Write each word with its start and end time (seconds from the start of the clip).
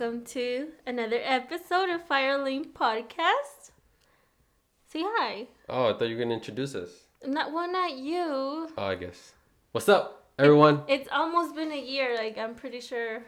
Welcome 0.00 0.24
to 0.28 0.68
another 0.86 1.20
episode 1.22 1.90
of 1.90 2.08
Firelink 2.08 2.72
Podcast. 2.72 3.72
Say 4.88 5.02
hi. 5.02 5.46
Oh, 5.68 5.90
I 5.90 5.92
thought 5.92 6.08
you 6.08 6.16
were 6.16 6.22
gonna 6.22 6.36
introduce 6.36 6.74
us. 6.74 6.88
Not 7.26 7.52
well, 7.52 7.70
not 7.70 7.98
you. 7.98 8.24
Oh, 8.24 8.72
I 8.78 8.94
guess. 8.94 9.34
What's 9.72 9.90
up, 9.90 10.30
everyone? 10.38 10.84
It's 10.88 11.06
almost 11.12 11.54
been 11.54 11.70
a 11.70 11.78
year. 11.78 12.16
Like 12.16 12.38
I'm 12.38 12.54
pretty 12.54 12.80
sure 12.80 13.24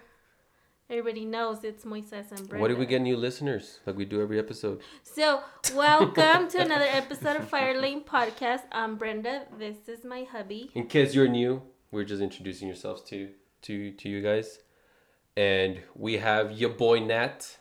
everybody 0.88 1.26
knows 1.26 1.62
it's 1.62 1.84
Moises 1.84 2.30
and 2.30 2.48
Brenda. 2.48 2.62
What 2.62 2.68
did 2.68 2.78
we 2.78 2.86
get 2.86 3.02
new 3.02 3.18
listeners? 3.18 3.80
Like 3.84 3.98
we 3.98 4.06
do 4.06 4.22
every 4.22 4.38
episode. 4.38 4.80
So 5.02 5.42
welcome 5.74 6.48
to 6.48 6.58
another 6.58 6.88
episode 6.88 7.36
of 7.36 7.50
Firelink 7.50 8.06
Podcast. 8.06 8.62
I'm 8.72 8.96
Brenda. 8.96 9.42
This 9.58 9.76
is 9.88 10.06
my 10.06 10.22
hubby. 10.22 10.70
In 10.74 10.86
case 10.86 11.14
you're 11.14 11.28
new, 11.28 11.60
we're 11.90 12.04
just 12.04 12.22
introducing 12.22 12.66
yourselves 12.66 13.02
to 13.10 13.28
to 13.62 13.90
to 13.92 14.08
you 14.08 14.22
guys, 14.22 14.60
and 15.36 15.80
we 15.94 16.18
have 16.18 16.52
your 16.52 16.70
boy 16.70 17.00
Nat. 17.00 17.56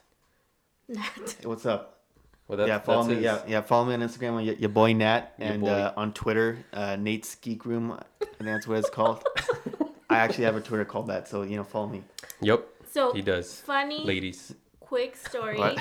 Nat. 0.87 1.01
Hey, 1.15 1.23
what's 1.47 1.65
up? 1.65 1.99
Well, 2.47 2.57
that, 2.57 2.67
yeah, 2.67 2.79
follow 2.79 3.03
that's 3.03 3.09
me. 3.09 3.15
his- 3.15 3.23
Yeah, 3.23 3.41
yeah, 3.47 3.61
follow 3.61 3.85
me 3.85 3.93
on 3.93 4.01
Instagram 4.01 4.33
on 4.33 4.43
your, 4.45 4.55
your 4.55 4.69
boy 4.69 4.93
Nat 4.93 5.33
Your 5.37 5.47
and 5.47 5.61
boy. 5.61 5.69
Uh, 5.69 5.93
on 5.95 6.13
Twitter, 6.13 6.57
uh, 6.73 6.97
Nate's 6.97 7.35
Geek 7.35 7.65
Room. 7.65 7.97
and 8.39 8.47
that's 8.47 8.67
what 8.67 8.79
it's 8.79 8.89
called. 8.89 9.23
I 10.09 10.17
actually 10.17 10.43
have 10.43 10.57
a 10.57 10.61
Twitter 10.61 10.83
called 10.83 11.07
that, 11.07 11.29
so 11.29 11.43
you 11.43 11.55
know, 11.55 11.63
follow 11.63 11.87
me. 11.87 12.03
Yep, 12.41 12.67
So 12.89 13.13
he 13.13 13.21
does. 13.21 13.61
funny, 13.61 14.03
Ladies. 14.03 14.53
quick 14.81 15.15
story. 15.15 15.57
What? 15.57 15.77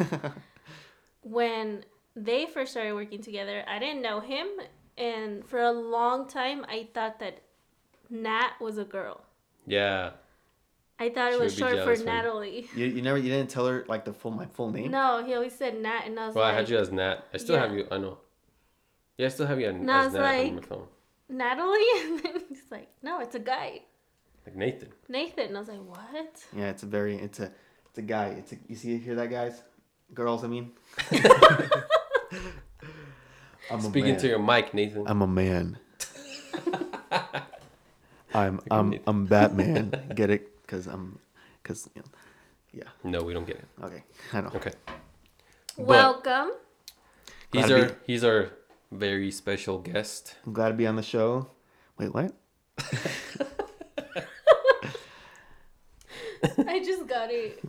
when 1.22 1.84
they 2.16 2.46
first 2.46 2.70
started 2.72 2.94
working 2.94 3.20
together, 3.20 3.62
I 3.68 3.78
didn't 3.78 4.00
know 4.00 4.20
him, 4.20 4.46
and 4.96 5.44
for 5.44 5.60
a 5.60 5.72
long 5.72 6.26
time, 6.26 6.64
I 6.68 6.88
thought 6.94 7.18
that 7.20 7.42
Nat 8.08 8.52
was 8.60 8.78
a 8.78 8.84
girl. 8.84 9.20
Yeah. 9.66 10.12
I 10.98 11.08
thought 11.10 11.30
She 11.30 11.34
it 11.34 11.40
was 11.40 11.60
would 11.60 11.70
short 11.84 11.98
for 11.98 12.04
Natalie. 12.04 12.68
you, 12.76 12.86
you 12.86 13.02
never 13.02 13.18
you 13.18 13.28
didn't 13.30 13.50
tell 13.50 13.66
her 13.66 13.84
like 13.88 14.04
the 14.04 14.12
full 14.12 14.30
my 14.30 14.46
full 14.46 14.70
name. 14.70 14.90
No, 14.92 15.24
he 15.24 15.34
always 15.34 15.54
said 15.54 15.80
Nat, 15.82 16.02
and 16.06 16.18
I 16.18 16.26
was 16.28 16.36
Well, 16.36 16.44
I 16.44 16.52
had 16.52 16.68
you 16.68 16.78
as 16.78 16.92
Nat. 16.92 17.24
I 17.34 17.36
still 17.38 17.56
Yeah. 17.56 17.62
have 17.66 17.74
you. 17.74 17.86
I 17.90 17.98
know. 17.98 18.18
Yeah, 19.18 19.26
I 19.26 19.28
still 19.30 19.46
have 19.46 19.58
you 19.60 19.68
as, 19.68 19.74
No, 19.76 19.92
I 19.92 19.98
as 19.98 20.04
was 20.06 20.14
Nat 20.14 20.40
on 20.48 20.54
my 20.56 20.60
phone. 20.62 20.86
Natalie, 21.28 21.80
and 22.04 22.18
then 22.22 22.42
he's 22.48 22.62
like, 22.70 22.88
no, 23.02 23.20
it's 23.20 23.34
a 23.34 23.38
guy, 23.40 23.80
Like 24.46 24.54
Nathan. 24.56 24.88
Nathan. 25.08 25.46
And 25.48 25.56
I 25.56 25.60
was 25.60 25.68
like, 25.68 25.84
what? 25.84 26.44
Yeah, 26.54 26.68
it's 26.70 26.82
a 26.82 26.86
very 26.86 27.16
it's 27.16 27.40
a 27.40 27.50
it's 27.88 27.98
a 27.98 28.02
guy. 28.02 28.26
It's 28.38 28.52
a 28.52 28.56
you 28.68 28.76
see 28.76 28.96
hear 28.98 29.14
that 29.16 29.30
guys, 29.30 29.62
girls. 30.12 30.44
I 30.44 30.48
mean. 30.48 30.70
I'm 33.70 33.78
a 33.78 33.82
Speaking 33.82 34.12
man. 34.12 34.20
to 34.20 34.28
your 34.28 34.38
mic, 34.38 34.74
Nathan. 34.74 35.04
I'm 35.08 35.22
a 35.22 35.26
man. 35.26 35.78
I'm 38.34 38.60
I'm 38.70 38.90
Nathan. 38.90 39.04
I'm 39.06 39.26
Batman. 39.26 40.10
Get 40.14 40.30
it? 40.30 40.50
Cause 40.74 40.88
I'm, 40.88 41.20
cause 41.62 41.88
you 41.94 42.02
know, 43.04 43.04
no, 43.04 43.22
we 43.22 43.32
don't 43.32 43.46
get 43.46 43.58
it. 43.58 43.64
okay, 43.80 44.02
I 44.32 44.40
know. 44.40 44.50
Okay. 44.56 44.72
But- 45.76 45.86
Welcome. 45.86 46.50
He's 47.52 47.66
Glad 47.66 47.68
to 47.68 47.80
our 47.82 47.88
be- 47.90 47.94
he's 48.08 48.24
our 48.24 48.50
very 48.90 49.30
special 49.30 49.78
guest. 49.78 50.34
I'm 50.44 50.52
glad 50.52 50.70
to 50.70 50.74
be 50.74 50.84
on 50.88 50.96
the 50.96 51.02
show. 51.04 51.46
Wait, 51.96 52.12
what? 52.12 52.32
I 56.66 56.82
just 56.84 57.06
got 57.06 57.30
it. 57.30 57.60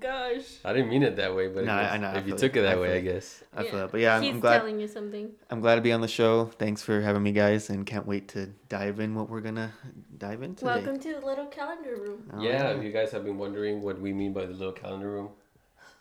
Gosh. 0.00 0.58
I 0.64 0.72
didn't 0.72 0.88
mean 0.88 1.02
it 1.04 1.14
that 1.16 1.34
way, 1.34 1.46
but 1.48 1.64
No, 1.64 1.72
I 1.72 1.78
I- 1.78 1.82
guess 1.82 1.92
I 1.92 1.96
know, 1.98 2.08
I 2.08 2.18
if 2.18 2.26
you 2.26 2.36
took 2.36 2.56
it. 2.56 2.60
it 2.60 2.62
that 2.62 2.72
feel 2.72 2.82
way, 2.82 2.96
I 2.98 3.00
guess. 3.00 3.44
I 3.56 3.62
feel 3.62 3.78
that. 3.78 3.92
But 3.92 4.00
yeah, 4.00 4.16
I'm, 4.16 4.22
he's 4.22 4.32
I'm 4.34 4.40
glad. 4.40 4.58
telling 4.58 4.80
you 4.80 4.88
something. 4.88 5.30
I'm 5.48 5.60
glad 5.60 5.76
to 5.76 5.80
be 5.80 5.92
on 5.92 6.00
the 6.00 6.08
show. 6.08 6.46
Thanks 6.58 6.82
for 6.82 7.00
having 7.00 7.22
me, 7.22 7.30
guys, 7.32 7.70
and 7.70 7.86
can't 7.86 8.06
wait 8.06 8.26
to 8.28 8.46
dive 8.68 8.98
in 8.98 9.14
what 9.14 9.28
we're 9.30 9.40
gonna 9.40 9.72
dive 10.18 10.42
in 10.42 10.56
today. 10.56 10.66
Welcome 10.74 10.98
to 10.98 11.14
the 11.20 11.24
little 11.24 11.46
calendar 11.46 11.94
room. 11.96 12.28
All 12.34 12.42
yeah, 12.42 12.64
right. 12.64 12.76
if 12.76 12.82
you 12.82 12.90
guys 12.90 13.12
have 13.12 13.24
been 13.24 13.38
wondering 13.38 13.80
what 13.82 14.00
we 14.00 14.12
mean 14.12 14.32
by 14.32 14.44
the 14.46 14.54
little 14.54 14.72
calendar 14.72 15.08
room, 15.10 15.28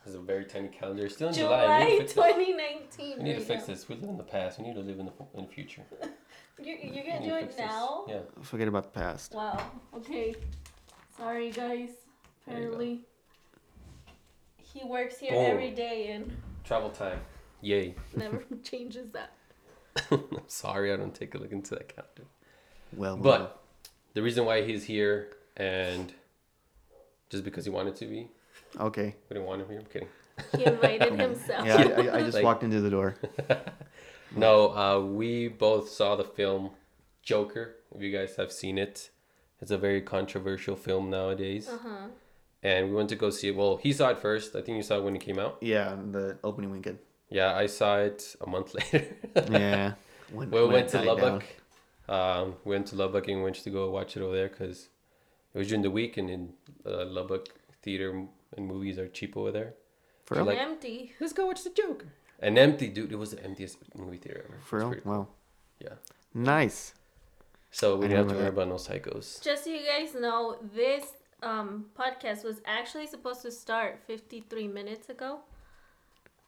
it's 0.05 0.15
a 0.15 0.19
very 0.19 0.45
tiny 0.45 0.69
calendar. 0.69 1.05
It's 1.05 1.13
still 1.15 1.27
in 1.27 1.35
July. 1.35 1.59
We 1.61 1.67
July 1.67 1.83
need 1.85 1.91
to 1.91 1.97
fix 1.99 2.13
this. 2.15 2.23
2019. 2.25 3.17
We 3.19 3.23
need 3.23 3.33
to 3.35 3.41
fix 3.41 3.63
this. 3.65 3.87
We 3.87 3.95
live 3.95 4.09
in 4.09 4.17
the 4.17 4.23
past. 4.23 4.57
We 4.59 4.65
need 4.65 4.75
to 4.75 4.81
live 4.81 4.99
in 4.99 5.05
the 5.05 5.13
in 5.35 5.45
the 5.45 5.51
future. 5.51 5.83
You're, 6.61 6.75
you're 6.77 7.05
gonna 7.05 7.23
do 7.25 7.35
it 7.35 7.41
fix 7.43 7.55
this. 7.55 7.65
now? 7.67 8.03
Yeah. 8.09 8.19
Forget 8.41 8.67
about 8.67 8.91
the 8.91 8.99
past. 8.99 9.33
Wow. 9.33 9.61
Okay. 9.95 10.35
Sorry, 11.15 11.51
guys. 11.51 11.89
There 12.45 12.57
you 12.57 12.63
go. 12.65 12.65
Apparently, 12.75 13.05
he 14.73 14.83
works 14.85 15.17
here 15.19 15.31
Boom. 15.31 15.45
every 15.51 15.71
day 15.71 16.11
and 16.11 16.35
Travel 16.63 16.89
time. 16.89 17.19
Yay. 17.61 17.95
never 18.15 18.43
changes 18.63 19.09
that. 19.11 19.31
I'm 20.11 20.23
sorry, 20.47 20.93
I 20.93 20.97
don't 20.97 21.13
take 21.15 21.33
a 21.35 21.37
look 21.37 21.51
into 21.51 21.75
that 21.75 21.87
calendar. 21.93 22.23
Well, 22.95 23.17
But 23.17 23.61
the 24.13 24.21
reason 24.21 24.45
why 24.45 24.63
he's 24.63 24.83
here 24.83 25.29
and 25.57 26.13
just 27.29 27.43
because 27.43 27.65
he 27.65 27.71
wanted 27.71 27.95
to 27.97 28.05
be, 28.05 28.27
okay. 28.79 29.15
we 29.29 29.33
didn't 29.33 29.47
want 29.47 29.61
him 29.61 29.69
here. 29.69 29.79
I'm 29.79 29.85
kidding. 29.85 30.07
He 30.57 30.65
invited 30.65 31.13
himself. 31.19 31.65
Yeah, 31.65 31.75
I, 31.75 31.81
I, 32.07 32.15
I 32.17 32.21
just 32.21 32.35
Like- 32.35 32.43
walked 32.43 32.63
into 32.63 32.81
the 32.81 32.89
door. 32.89 33.15
No, 34.35 34.75
uh, 34.75 34.99
we 34.99 35.47
both 35.47 35.89
saw 35.89 36.15
the 36.15 36.23
film 36.23 36.69
Joker. 37.23 37.75
If 37.95 38.01
you 38.01 38.15
guys 38.15 38.35
have 38.35 38.51
seen 38.51 38.77
it, 38.77 39.09
it's 39.59 39.71
a 39.71 39.77
very 39.77 40.01
controversial 40.01 40.75
film 40.75 41.09
nowadays. 41.09 41.67
Uh 41.67 41.77
huh. 41.81 42.07
And 42.61 42.89
we 42.89 42.95
went 42.95 43.09
to 43.09 43.15
go 43.15 43.29
see 43.29 43.49
it. 43.49 43.55
Well, 43.55 43.77
he 43.77 43.93
saw 43.93 44.09
it 44.09 44.19
first. 44.19 44.55
I 44.55 44.61
think 44.61 44.75
you 44.77 44.83
saw 44.83 44.97
it 44.97 45.03
when 45.03 45.15
it 45.15 45.21
came 45.21 45.39
out. 45.39 45.57
Yeah, 45.61 45.95
the 46.11 46.37
opening 46.43 46.71
weekend. 46.71 46.99
Yeah, 47.29 47.55
I 47.55 47.67
saw 47.67 47.97
it 47.99 48.35
a 48.41 48.49
month 48.49 48.73
later. 48.77 49.05
Yeah. 49.49 49.93
When, 50.31 50.49
we 50.51 50.61
when 50.61 50.71
went 50.71 50.89
to 50.89 51.01
Lubbock. 51.01 51.43
Um, 52.09 52.55
we 52.65 52.71
went 52.75 52.87
to 52.87 52.95
Lubbock 52.95 53.27
and 53.27 53.43
went 53.43 53.55
to 53.55 53.69
go 53.69 53.89
watch 53.91 54.17
it 54.17 54.21
over 54.21 54.35
there 54.35 54.49
because 54.49 54.89
it 55.53 55.57
was 55.57 55.67
during 55.67 55.83
the 55.83 55.91
week 55.91 56.17
and 56.17 56.29
in 56.29 56.53
uh, 56.85 57.05
Lubbock 57.05 57.47
theater 57.81 58.25
and 58.57 58.67
movies 58.67 58.97
are 58.97 59.07
cheap 59.07 59.37
over 59.37 59.51
there. 59.51 59.73
For 60.25 60.35
So, 60.35 60.41
real? 60.41 60.47
like- 60.47 60.57
Empty. 60.59 61.13
Let's 61.19 61.33
go 61.33 61.45
watch 61.45 61.63
the 61.63 61.69
Joker. 61.69 62.07
And 62.41 62.57
empty, 62.57 62.87
dude. 62.87 63.11
It 63.11 63.17
was 63.17 63.31
the 63.31 63.43
emptiest 63.43 63.77
movie 63.95 64.17
theater 64.17 64.45
ever. 64.47 64.57
For 64.65 64.79
real? 64.79 64.87
pretty 64.87 65.01
cool. 65.03 65.11
Wow. 65.13 65.27
Yeah. 65.79 65.95
Nice. 66.33 66.93
So 67.71 67.95
we 67.97 68.07
didn't 68.07 68.17
have 68.17 68.27
to 68.29 68.35
worry 68.35 68.47
about 68.47 68.67
no 68.69 68.75
psychos. 68.75 69.41
Just 69.43 69.65
so 69.65 69.69
you 69.69 69.81
guys 69.85 70.15
know, 70.15 70.57
this 70.73 71.03
um, 71.43 71.85
podcast 71.97 72.43
was 72.43 72.61
actually 72.65 73.07
supposed 73.07 73.41
to 73.43 73.51
start 73.51 73.99
53 74.07 74.67
minutes 74.67 75.09
ago. 75.09 75.39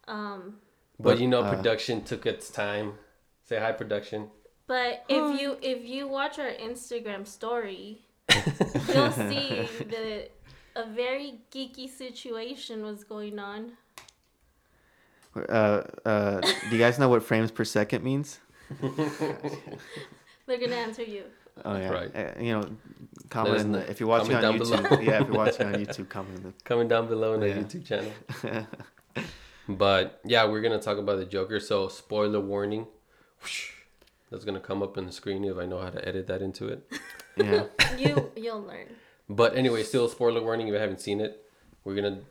Um, 0.08 0.58
But, 1.00 1.16
But, 1.16 1.20
you 1.20 1.28
know, 1.28 1.42
uh, 1.42 1.54
production 1.56 2.04
took 2.04 2.26
its 2.26 2.50
time. 2.50 2.94
Say 3.44 3.60
hi, 3.60 3.72
production. 3.72 4.30
but 4.68 5.04
if 5.10 5.42
you 5.42 5.58
if 5.62 5.84
you 5.84 6.08
watch 6.08 6.40
our 6.40 6.52
Instagram 6.70 7.26
story, 7.28 8.06
you'll 8.88 9.12
see 9.12 9.68
that 9.94 10.32
a 10.76 10.86
very 10.88 11.42
geeky 11.54 11.90
situation 11.90 12.84
was 12.84 13.04
going 13.04 13.40
on. 13.40 13.74
Uh, 15.36 15.82
uh, 16.06 16.40
do 16.42 16.76
you 16.76 16.78
guys 16.78 17.00
know 17.00 17.10
what 17.10 17.24
frames 17.24 17.52
per 17.52 17.64
second 17.66 18.04
means? 18.04 18.40
They're 18.82 20.60
gonna 20.60 20.76
answer 20.76 21.04
you. 21.04 21.24
Oh 21.66 21.78
yeah. 21.78 21.90
Right. 21.90 22.16
Uh, 22.16 22.40
you 22.40 22.54
know, 22.54 22.70
comment 23.30 23.60
in 23.62 23.72
the, 23.74 23.90
if 23.90 24.00
you're 24.00 24.10
watching 24.10 24.34
on 24.36 24.42
down 24.42 24.60
YouTube. 24.60 24.90
below. 24.90 25.02
yeah, 25.02 25.22
if 25.22 25.28
you're 25.28 25.38
watching 25.38 25.68
on 25.68 25.74
YouTube, 25.86 26.10
comment 26.10 26.46
in 26.46 26.54
Coming 26.64 26.88
down 26.88 27.08
below 27.08 27.34
in 27.34 27.40
the 27.42 27.48
YouTube 27.48 27.86
channel. 27.86 28.12
But 29.68 30.20
yeah, 30.26 30.46
we're 30.46 30.62
gonna 30.62 30.82
talk 30.82 30.98
about 30.98 31.18
the 31.18 31.26
Joker. 31.26 31.60
So 31.60 31.88
spoiler 31.88 32.40
warning. 32.40 32.88
Whoosh. 33.42 33.72
That's 34.32 34.44
gonna 34.44 34.60
come 34.60 34.82
up 34.82 34.98
on 34.98 35.06
the 35.06 35.12
screen 35.12 35.44
if 35.44 35.58
I 35.58 35.66
know 35.66 35.80
how 35.80 35.90
to 35.90 36.06
edit 36.08 36.28
that 36.28 36.42
into 36.42 36.68
it. 36.68 36.92
yeah. 37.38 37.66
You 37.98 38.32
you'll 38.36 38.62
learn. 38.64 38.88
But 39.30 39.56
anyway, 39.56 39.84
still 39.84 40.10
spoiler 40.10 40.42
warning 40.42 40.68
if 40.68 40.74
you 40.74 40.80
haven't 40.80 41.00
seen 41.02 41.22
it. 41.22 41.46
We're 41.84 41.96
gonna 41.96 42.22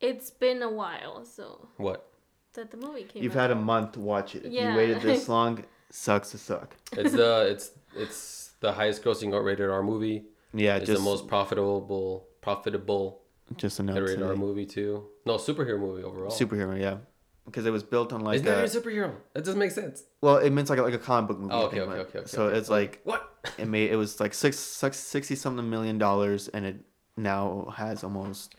It's 0.00 0.30
been 0.30 0.62
a 0.62 0.70
while, 0.70 1.24
so 1.24 1.68
what? 1.76 2.08
that 2.54 2.70
the 2.70 2.76
movie 2.76 3.04
came. 3.04 3.22
You've 3.22 3.36
out. 3.36 3.42
had 3.42 3.50
a 3.52 3.54
month 3.56 3.92
to 3.92 4.00
watch 4.00 4.34
it. 4.34 4.44
If 4.44 4.52
Yeah. 4.52 4.72
you 4.72 4.76
waited 4.76 5.00
this 5.00 5.28
long, 5.28 5.64
sucks 5.90 6.32
to 6.32 6.38
suck. 6.38 6.76
It's 6.92 7.12
the 7.12 7.48
it's 7.50 7.70
it's 7.96 8.41
the 8.62 8.72
highest 8.72 9.02
grossing 9.04 9.30
rated 9.44 9.68
R 9.68 9.82
movie. 9.82 10.24
Yeah, 10.54 10.76
It's 10.76 10.86
just 10.86 10.98
the 10.98 11.04
most 11.04 11.26
profitable 11.28 12.28
profitable 12.40 13.22
just 13.56 13.78
announced 13.80 14.00
rated 14.00 14.22
R 14.22 14.34
movie 14.36 14.64
too. 14.66 15.06
No 15.26 15.36
superhero 15.36 15.78
movie 15.78 16.02
overall. 16.02 16.30
superhero. 16.30 16.80
Yeah, 16.80 16.98
because 17.44 17.66
it 17.66 17.70
was 17.70 17.82
built 17.82 18.12
on 18.12 18.22
like 18.22 18.38
It's 18.38 18.46
not 18.46 18.58
a, 18.58 18.62
a 18.64 18.66
superhero. 18.66 19.12
That 19.34 19.44
doesn't 19.44 19.58
make 19.58 19.72
sense. 19.72 20.04
well, 20.22 20.38
it 20.38 20.50
means 20.50 20.70
like 20.70 20.78
a, 20.78 20.82
like 20.82 20.94
a 20.94 20.98
comic 20.98 21.28
book 21.28 21.38
movie. 21.38 21.52
Oh, 21.54 21.66
okay, 21.66 21.80
okay, 21.80 21.90
like- 21.90 21.98
okay, 22.08 22.18
okay, 22.20 22.28
So 22.28 22.46
okay. 22.46 22.58
it's 22.58 22.70
like 22.70 23.00
What? 23.04 23.28
it 23.58 23.66
made 23.66 23.90
it 23.90 23.96
was 23.96 24.20
like 24.20 24.32
six, 24.34 24.58
six 24.58 24.96
sixty 24.98 25.34
something 25.34 25.68
million 25.68 25.98
dollars, 25.98 26.48
and 26.48 26.64
it 26.64 26.76
now 27.16 27.72
has 27.76 28.04
almost. 28.04 28.54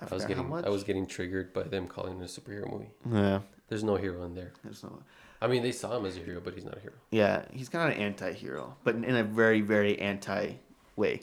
I, 0.00 0.06
I 0.10 0.14
was 0.14 0.24
getting 0.24 0.42
how 0.42 0.48
much. 0.48 0.64
I 0.64 0.68
was 0.68 0.82
getting 0.82 1.06
triggered 1.06 1.52
by 1.54 1.62
them 1.62 1.86
calling 1.86 2.20
it 2.20 2.24
a 2.24 2.40
superhero 2.40 2.70
movie. 2.70 2.90
Yeah, 3.10 3.40
There's 3.68 3.84
no 3.84 3.94
hero 3.96 4.24
in 4.24 4.34
there. 4.34 4.52
there's 4.64 4.82
no. 4.82 5.00
I 5.42 5.48
mean, 5.48 5.62
they 5.64 5.72
saw 5.72 5.96
him 5.96 6.06
as 6.06 6.16
a 6.16 6.20
hero, 6.20 6.40
but 6.42 6.54
he's 6.54 6.64
not 6.64 6.76
a 6.76 6.80
hero. 6.80 6.94
Yeah, 7.10 7.44
he's 7.50 7.68
kind 7.68 7.90
of 7.90 7.96
an 7.98 8.02
anti-hero, 8.02 8.76
but 8.84 8.94
in 8.94 9.16
a 9.16 9.24
very, 9.24 9.60
very 9.60 9.98
anti 9.98 10.52
way. 10.94 11.22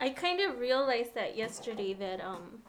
I 0.00 0.08
kind 0.08 0.40
of 0.40 0.58
realized 0.58 1.14
that 1.14 1.36
yesterday 1.36 1.92
that 1.92 2.22
um, 2.24 2.62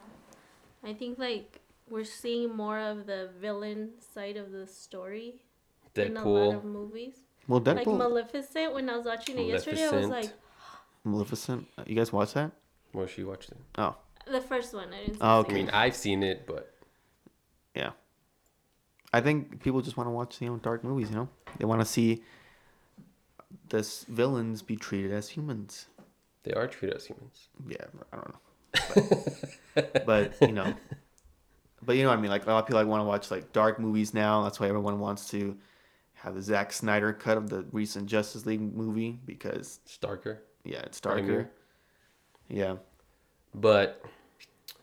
I 0.84 0.92
think 0.92 1.18
like 1.18 1.60
we're 1.88 2.04
seeing 2.04 2.54
more 2.54 2.78
of 2.78 3.06
the 3.06 3.30
villain 3.40 3.92
side 4.12 4.36
of 4.36 4.52
the 4.52 4.66
story 4.66 5.36
in 5.96 6.16
a 6.18 6.28
lot 6.28 6.54
of 6.54 6.64
movies. 6.64 7.14
Well, 7.48 7.62
Deadpool. 7.62 7.76
Like 7.76 7.86
Maleficent, 7.86 8.74
when 8.74 8.90
I 8.90 8.96
was 8.98 9.06
watching 9.06 9.38
it 9.38 9.46
yesterday, 9.46 9.86
I 9.86 9.96
was 9.96 10.08
like, 10.08 10.30
Maleficent. 11.04 11.66
You 11.86 11.94
guys 11.96 12.12
watch 12.12 12.34
that? 12.34 12.52
Well, 12.92 13.06
she 13.06 13.24
watched 13.24 13.50
it. 13.50 13.58
Oh, 13.78 13.96
The 14.30 14.42
first 14.42 14.74
one. 14.74 14.92
I 14.92 15.00
didn't. 15.00 15.14
see 15.14 15.20
Oh, 15.22 15.42
the 15.42 15.50
I 15.50 15.52
mean, 15.54 15.70
I've 15.70 15.96
seen 15.96 16.22
it, 16.22 16.46
but 16.46 16.73
Yeah. 16.73 16.73
I 19.16 19.20
think 19.20 19.62
people 19.62 19.80
just 19.82 19.96
want 19.96 20.06
to 20.08 20.12
watch 20.12 20.40
you 20.42 20.48
know 20.48 20.56
dark 20.56 20.84
movies. 20.84 21.10
You 21.10 21.16
know, 21.16 21.28
they 21.58 21.64
want 21.64 21.80
to 21.80 21.86
see 21.86 22.22
this 23.68 24.04
villains 24.04 24.62
be 24.62 24.76
treated 24.76 25.12
as 25.12 25.28
humans. 25.28 25.86
they 26.42 26.52
are 26.52 26.66
treated 26.66 26.96
as 26.96 27.06
humans. 27.06 27.48
Yeah, 27.68 27.86
I 28.12 28.16
don't 28.16 28.28
know, 28.34 28.40
but, 29.74 30.06
but 30.06 30.34
you 30.48 30.52
know, 30.52 30.74
but 31.84 31.96
you 31.96 32.02
know 32.02 32.10
what 32.10 32.18
I 32.18 32.22
mean. 32.22 32.30
Like 32.30 32.44
a 32.46 32.50
lot 32.50 32.58
of 32.58 32.66
people 32.66 32.80
like 32.80 32.88
want 32.88 33.00
to 33.00 33.04
watch 33.04 33.30
like 33.30 33.52
dark 33.52 33.78
movies 33.80 34.12
now. 34.14 34.42
That's 34.42 34.58
why 34.60 34.68
everyone 34.68 34.98
wants 35.00 35.28
to 35.30 35.56
have 36.14 36.34
the 36.34 36.42
Zack 36.42 36.72
Snyder 36.72 37.12
cut 37.12 37.36
of 37.36 37.50
the 37.50 37.64
recent 37.72 38.06
Justice 38.06 38.46
League 38.46 38.60
movie 38.60 39.18
because 39.26 39.80
It's 39.84 39.98
darker. 39.98 40.42
yeah, 40.64 40.80
it's 40.80 41.00
Darker. 41.00 41.20
darker. 41.26 41.50
Yeah, 42.48 42.76
But 43.54 44.04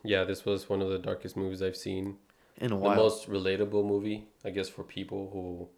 yeah, 0.03 0.23
this 0.23 0.45
was 0.45 0.69
one 0.69 0.81
of 0.81 0.89
the 0.89 0.97
darkest 0.99 1.35
movies 1.37 1.61
I've 1.61 1.77
seen. 1.77 2.17
In 2.57 2.71
a 2.71 2.77
The 2.77 2.95
most 2.95 3.29
relatable 3.29 3.85
movie, 3.85 4.27
I 4.45 4.49
guess, 4.49 4.69
for 4.69 4.83
people 4.83 5.29
who 5.33 5.69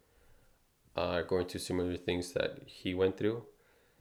are 0.96 1.22
going 1.22 1.46
through 1.46 1.60
similar 1.60 1.96
things 1.96 2.32
that 2.32 2.58
he 2.66 2.94
went 2.94 3.16
through. 3.16 3.44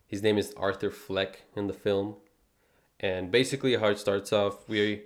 His 0.05 0.21
name 0.21 0.37
is 0.37 0.53
Arthur 0.57 0.91
Fleck 0.91 1.43
in 1.55 1.67
the 1.67 1.73
film. 1.73 2.15
And 2.99 3.31
basically 3.31 3.75
how 3.75 3.87
it 3.87 3.99
starts 3.99 4.31
off, 4.31 4.67
we 4.69 5.01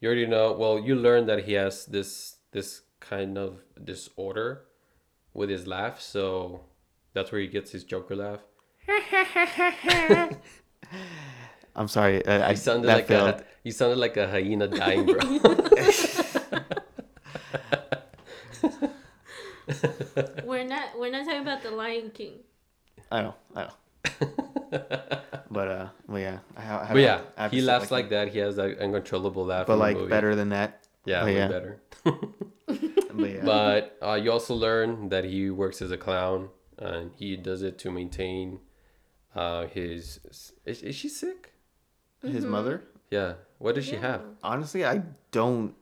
you 0.00 0.08
already 0.08 0.26
know 0.26 0.52
well, 0.52 0.78
you 0.78 0.94
learn 0.94 1.26
that 1.26 1.44
he 1.44 1.52
has 1.54 1.84
this 1.86 2.36
this 2.52 2.82
kind 3.00 3.36
of 3.36 3.60
disorder 3.82 4.62
with 5.34 5.50
his 5.50 5.66
laugh, 5.66 6.00
so 6.00 6.64
that's 7.14 7.32
where 7.32 7.40
he 7.40 7.48
gets 7.48 7.72
his 7.72 7.84
Joker 7.84 8.16
laugh. 8.16 8.40
I'm 11.74 11.88
sorry, 11.88 12.24
uh, 12.26 12.46
I 12.48 12.54
sounded 12.54 12.88
like 12.88 13.06
failed. 13.08 13.40
a 13.40 13.44
you 13.64 13.72
sounded 13.72 13.98
like 13.98 14.16
a 14.16 14.28
hyena 14.28 14.68
dying, 14.68 15.06
bro. 15.06 15.18
We're 20.44 20.64
not. 20.82 20.98
We're 20.98 21.10
not 21.10 21.24
talking 21.24 21.40
about 21.40 21.62
the 21.62 21.70
Lion 21.70 22.10
King. 22.10 22.34
I 23.10 23.22
know, 23.22 23.34
I 23.54 23.64
know. 23.64 23.70
but 25.50 25.68
uh, 25.68 25.88
well, 26.08 26.20
yeah, 26.20 26.38
I, 26.56 26.60
ha- 26.60 26.80
I 26.80 26.84
have 26.86 26.94
but 26.94 27.02
yeah, 27.02 27.20
I 27.36 27.42
have 27.42 27.50
he 27.50 27.60
laughs 27.62 27.90
like 27.90 28.10
that. 28.10 28.28
He 28.28 28.38
has 28.38 28.56
that 28.56 28.78
uncontrollable 28.78 29.44
laugh. 29.44 29.66
but 29.66 29.78
like 29.78 30.08
better 30.08 30.34
than 30.34 30.50
that. 30.50 30.86
Yeah, 31.04 31.24
but 31.24 31.32
yeah. 31.32 31.48
better. 31.48 31.80
But 33.14 33.30
yeah, 33.30 33.44
But 33.44 33.98
uh, 34.00 34.14
you 34.14 34.32
also 34.32 34.54
learn 34.54 35.10
that 35.10 35.24
he 35.24 35.50
works 35.50 35.82
as 35.82 35.90
a 35.90 35.98
clown, 35.98 36.48
and 36.78 37.10
he 37.14 37.36
does 37.36 37.62
it 37.62 37.78
to 37.80 37.90
maintain 37.90 38.60
uh, 39.34 39.66
his. 39.66 40.20
Is, 40.64 40.82
is 40.82 40.96
she 40.96 41.08
sick? 41.10 41.52
his 42.22 42.46
mother. 42.46 42.84
Yeah. 43.10 43.34
What 43.58 43.74
does 43.74 43.84
she 43.84 43.96
have? 43.96 44.22
Honestly, 44.42 44.84
I 44.84 45.02
don't. 45.30 45.74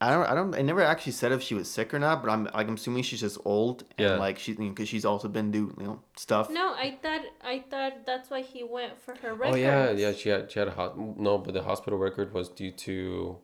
I 0.00 0.10
don't. 0.12 0.26
I 0.26 0.34
don't. 0.34 0.54
I 0.54 0.60
never 0.62 0.82
actually 0.82 1.12
said 1.12 1.32
if 1.32 1.42
she 1.42 1.54
was 1.54 1.70
sick 1.70 1.94
or 1.94 1.98
not, 1.98 2.22
but 2.22 2.30
I'm 2.30 2.44
like 2.44 2.68
I'm 2.68 2.74
assuming 2.74 3.02
she's 3.02 3.20
just 3.20 3.38
old 3.46 3.84
and 3.96 4.08
Yeah. 4.10 4.16
like 4.16 4.38
she 4.38 4.52
because 4.52 4.88
she's 4.88 5.06
also 5.06 5.26
been 5.28 5.50
doing, 5.50 5.74
you 5.80 5.86
know 5.86 6.00
stuff. 6.16 6.50
No, 6.50 6.74
I 6.74 6.98
thought. 7.02 7.22
I 7.42 7.64
thought 7.70 8.04
that's 8.04 8.28
why 8.28 8.42
he 8.42 8.62
went 8.62 9.00
for 9.00 9.14
her 9.22 9.32
records. 9.34 9.56
Oh 9.56 9.58
yeah, 9.58 9.90
yeah. 9.92 10.12
She 10.12 10.28
had 10.28 10.50
she 10.50 10.58
had 10.58 10.68
a 10.68 10.72
hot 10.72 10.98
no, 10.98 11.38
but 11.38 11.54
the 11.54 11.62
hospital 11.62 11.98
record 11.98 12.34
was 12.34 12.50
due 12.50 12.72
to 12.72 13.38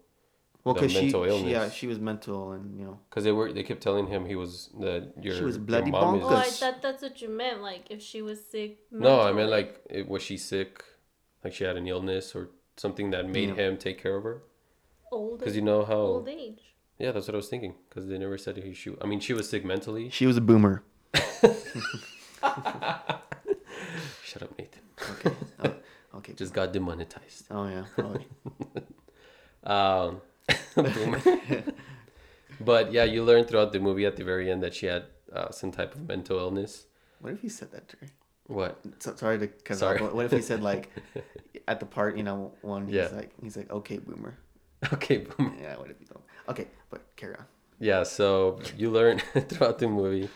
well, 0.64 0.74
the 0.74 0.80
because 0.82 0.92
she, 0.92 1.00
mental 1.02 1.38
she- 1.38 1.50
yeah 1.50 1.70
she 1.70 1.86
was 1.86 1.98
mental 1.98 2.52
and 2.52 2.78
you 2.78 2.84
know 2.84 2.98
because 3.08 3.24
they 3.24 3.32
were 3.32 3.50
they 3.52 3.62
kept 3.64 3.82
telling 3.82 4.06
him 4.06 4.26
he 4.26 4.36
was 4.36 4.68
that 4.78 5.12
your 5.22 5.34
She 5.36 5.42
was 5.44 5.56
your 5.56 5.64
bloody 5.64 5.90
mom 5.90 6.16
is 6.18 6.22
Oh, 6.24 6.36
I 6.36 6.44
thought 6.50 6.82
that's 6.82 7.02
what 7.02 7.20
you 7.22 7.30
meant. 7.30 7.62
Like 7.62 7.84
if 7.90 8.02
she 8.02 8.20
was 8.20 8.38
sick. 8.46 8.78
no, 8.90 9.22
I 9.22 9.32
mentally. 9.32 9.34
meant 9.36 9.50
like 9.50 9.80
it, 9.88 10.06
was 10.06 10.22
she 10.22 10.36
sick, 10.36 10.84
like 11.42 11.54
she 11.54 11.64
had 11.64 11.76
an 11.78 11.88
illness 11.88 12.36
or 12.36 12.50
something 12.76 13.10
that 13.10 13.26
made 13.26 13.48
Yeah. 13.48 13.54
him 13.54 13.78
take 13.78 13.98
care 14.02 14.16
of 14.16 14.24
her. 14.24 14.42
Old. 15.12 15.38
Because 15.38 15.54
you 15.56 15.62
know 15.62 15.84
how 15.84 15.94
old 15.96 16.28
age. 16.28 16.60
yeah, 16.98 17.12
that's 17.12 17.26
what 17.28 17.34
I 17.34 17.36
was 17.36 17.48
thinking. 17.48 17.74
Because 17.88 18.08
they 18.08 18.18
never 18.18 18.38
said 18.38 18.56
he 18.56 18.74
she. 18.74 18.94
I 19.00 19.06
mean, 19.06 19.20
she 19.20 19.32
was 19.34 19.48
sick 19.48 19.64
mentally. 19.64 20.10
she 20.10 20.26
was 20.26 20.36
a 20.36 20.40
boomer. 20.40 20.82
Shut 24.24 24.42
up, 24.42 24.58
Nathan. 24.58 24.82
Okay. 25.10 25.36
oh, 25.64 25.74
okay. 26.18 26.32
Just 26.34 26.54
got 26.54 26.72
demonetized. 26.72 27.44
Oh 27.50 27.66
yeah. 27.68 27.84
Probably. 27.94 28.26
Um, 29.64 30.20
boom. 30.74 31.16
but 32.60 32.90
yeah, 32.92 33.04
you 33.04 33.22
learn 33.22 33.44
throughout 33.44 33.72
the 33.72 33.78
movie 33.78 34.04
at 34.04 34.16
the 34.16 34.24
very 34.24 34.50
end 34.50 34.60
that 34.64 34.74
she 34.74 34.86
had 34.86 35.04
uh, 35.32 35.52
some 35.52 35.70
type 35.70 35.94
of 35.94 36.08
mental 36.08 36.36
illness. 36.36 36.86
what 37.20 37.32
if 37.34 37.42
he 37.42 37.48
said 37.48 37.70
that 37.70 37.88
to 37.90 37.96
her? 37.98 38.08
What? 38.48 38.80
So, 38.98 39.14
sorry 39.14 39.38
to 39.38 39.46
cut 39.46 39.76
Sorry. 39.78 40.00
off. 40.00 40.12
What 40.14 40.24
if 40.26 40.32
he 40.32 40.40
said 40.42 40.64
like 40.64 40.90
at 41.68 41.78
the 41.78 41.86
part 41.86 42.16
you 42.16 42.24
know 42.24 42.54
one 42.62 42.86
he's 42.86 42.96
Yeah. 42.96 43.08
like 43.14 43.30
he's 43.40 43.56
like 43.56 43.70
okay 43.70 43.98
boomer. 43.98 44.36
Okay, 44.92 45.18
boom. 45.18 45.56
Yeah. 45.60 45.76
What 45.76 45.90
if 45.90 46.00
you 46.00 46.06
don't? 46.06 46.24
Okay, 46.48 46.66
but 46.90 47.02
carry 47.16 47.36
on. 47.36 47.44
Yeah, 47.78 48.02
so 48.02 48.60
you 48.76 48.90
learn 48.90 49.18
throughout 49.48 49.78
the 49.78 49.88
movie 49.88 50.28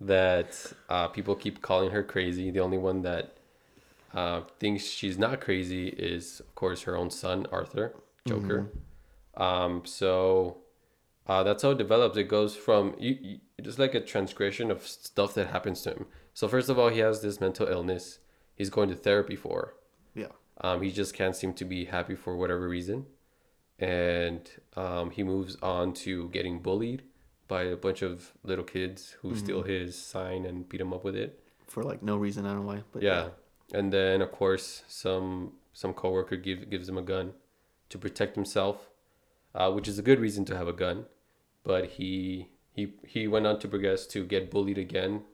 that 0.00 0.72
uh, 0.88 1.08
people 1.08 1.34
keep 1.34 1.60
calling 1.60 1.90
her 1.90 2.02
crazy. 2.02 2.50
The 2.50 2.60
only 2.60 2.78
one 2.78 3.02
that 3.02 3.36
uh, 4.14 4.42
thinks 4.58 4.84
she's 4.84 5.18
not 5.18 5.40
crazy 5.40 5.88
is, 5.88 6.40
of 6.40 6.54
course, 6.54 6.82
her 6.82 6.96
own 6.96 7.10
son, 7.10 7.46
Arthur, 7.52 7.94
Joker. 8.26 8.70
Um, 9.36 9.82
so 9.84 10.58
uh, 11.26 11.42
that's 11.42 11.62
how 11.62 11.70
it 11.70 11.78
develops. 11.78 12.16
It 12.16 12.24
goes 12.24 12.56
from 12.56 12.94
you, 12.98 13.16
you, 13.20 13.38
just 13.62 13.78
like 13.78 13.94
a 13.94 14.00
transgression 14.00 14.70
of 14.70 14.86
stuff 14.86 15.34
that 15.34 15.48
happens 15.48 15.82
to 15.82 15.90
him. 15.90 16.06
So 16.34 16.48
first 16.48 16.68
of 16.68 16.78
all, 16.78 16.88
he 16.88 17.00
has 17.00 17.20
this 17.20 17.40
mental 17.40 17.68
illness. 17.68 18.18
He's 18.56 18.70
going 18.70 18.88
to 18.88 18.96
therapy 18.96 19.36
for. 19.36 19.74
Yeah. 20.14 20.32
Um, 20.60 20.82
he 20.82 20.90
just 20.90 21.14
can't 21.14 21.36
seem 21.36 21.52
to 21.54 21.64
be 21.64 21.86
happy 21.86 22.14
for 22.14 22.36
whatever 22.36 22.68
reason. 22.68 23.06
And 23.80 24.48
um, 24.76 25.10
he 25.10 25.22
moves 25.22 25.56
on 25.62 25.94
to 25.94 26.28
getting 26.28 26.60
bullied 26.60 27.02
by 27.48 27.62
a 27.62 27.76
bunch 27.76 28.02
of 28.02 28.32
little 28.44 28.64
kids 28.64 29.16
who 29.22 29.34
steal 29.34 29.62
his 29.62 30.00
sign 30.00 30.44
and 30.44 30.68
beat 30.68 30.80
him 30.80 30.92
up 30.92 31.02
with 31.02 31.16
it. 31.16 31.42
For 31.66 31.82
like 31.82 32.02
no 32.02 32.16
reason, 32.16 32.46
I 32.46 32.50
don't 32.52 32.60
know 32.60 32.66
why. 32.66 32.82
But 32.92 33.02
Yeah. 33.02 33.30
And 33.72 33.92
then 33.92 34.20
of 34.20 34.32
course 34.32 34.82
some 34.86 35.52
some 35.72 35.94
coworker 35.94 36.36
give, 36.36 36.68
gives 36.68 36.88
him 36.88 36.98
a 36.98 37.02
gun 37.02 37.32
to 37.88 37.98
protect 37.98 38.34
himself, 38.36 38.90
uh, 39.54 39.70
which 39.72 39.88
is 39.88 39.98
a 39.98 40.02
good 40.02 40.20
reason 40.20 40.44
to 40.46 40.56
have 40.56 40.68
a 40.68 40.72
gun. 40.72 41.06
But 41.64 41.86
he 41.90 42.48
he 42.72 42.94
he 43.06 43.26
went 43.26 43.46
on 43.46 43.58
to 43.60 43.68
progress 43.68 44.06
to 44.08 44.24
get 44.24 44.50
bullied 44.50 44.78
again 44.78 45.24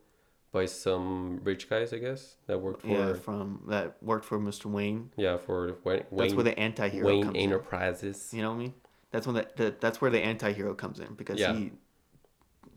by 0.56 0.64
some 0.64 1.40
rich 1.44 1.68
guys, 1.68 1.92
I 1.92 1.98
guess, 1.98 2.36
that 2.46 2.58
worked 2.58 2.80
for 2.82 2.88
yeah, 2.88 3.12
from 3.12 3.62
that 3.68 3.96
worked 4.00 4.24
for 4.24 4.38
Mr. 4.38 4.66
Wayne. 4.66 5.10
Yeah, 5.16 5.36
for 5.36 5.76
Wayne, 5.84 6.04
That's 6.10 6.32
where 6.32 6.44
the 6.44 6.58
anti-hero 6.58 7.06
Wayne 7.06 7.24
comes 7.24 7.36
in. 7.36 7.42
Enterprises. 7.42 8.30
You 8.32 8.40
know 8.42 8.50
what 8.52 8.56
I 8.56 8.60
mean? 8.60 8.74
That's 9.10 9.26
when 9.26 9.36
the, 9.36 9.46
the 9.56 9.74
that's 9.78 10.00
where 10.00 10.10
the 10.10 10.20
anti-hero 10.32 10.72
comes 10.74 10.98
in 10.98 11.12
because 11.14 11.38
Yeah. 11.38 11.52
he 11.54 11.72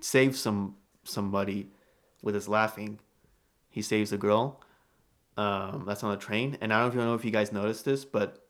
saves 0.02 0.40
some 0.42 0.76
somebody 1.04 1.72
with 2.22 2.36
his 2.36 2.48
laughing. 2.50 3.00
He 3.70 3.82
saves 3.82 4.12
a 4.12 4.18
girl. 4.18 4.62
Um, 5.38 5.86
that's 5.88 6.04
on 6.04 6.12
the 6.12 6.18
train, 6.18 6.58
and 6.60 6.74
I 6.74 6.82
don't 6.82 6.96
know 6.98 7.14
if 7.16 7.24
you 7.24 7.32
guys 7.32 7.54
noticed 7.54 7.86
this, 7.86 8.04
but 8.04 8.46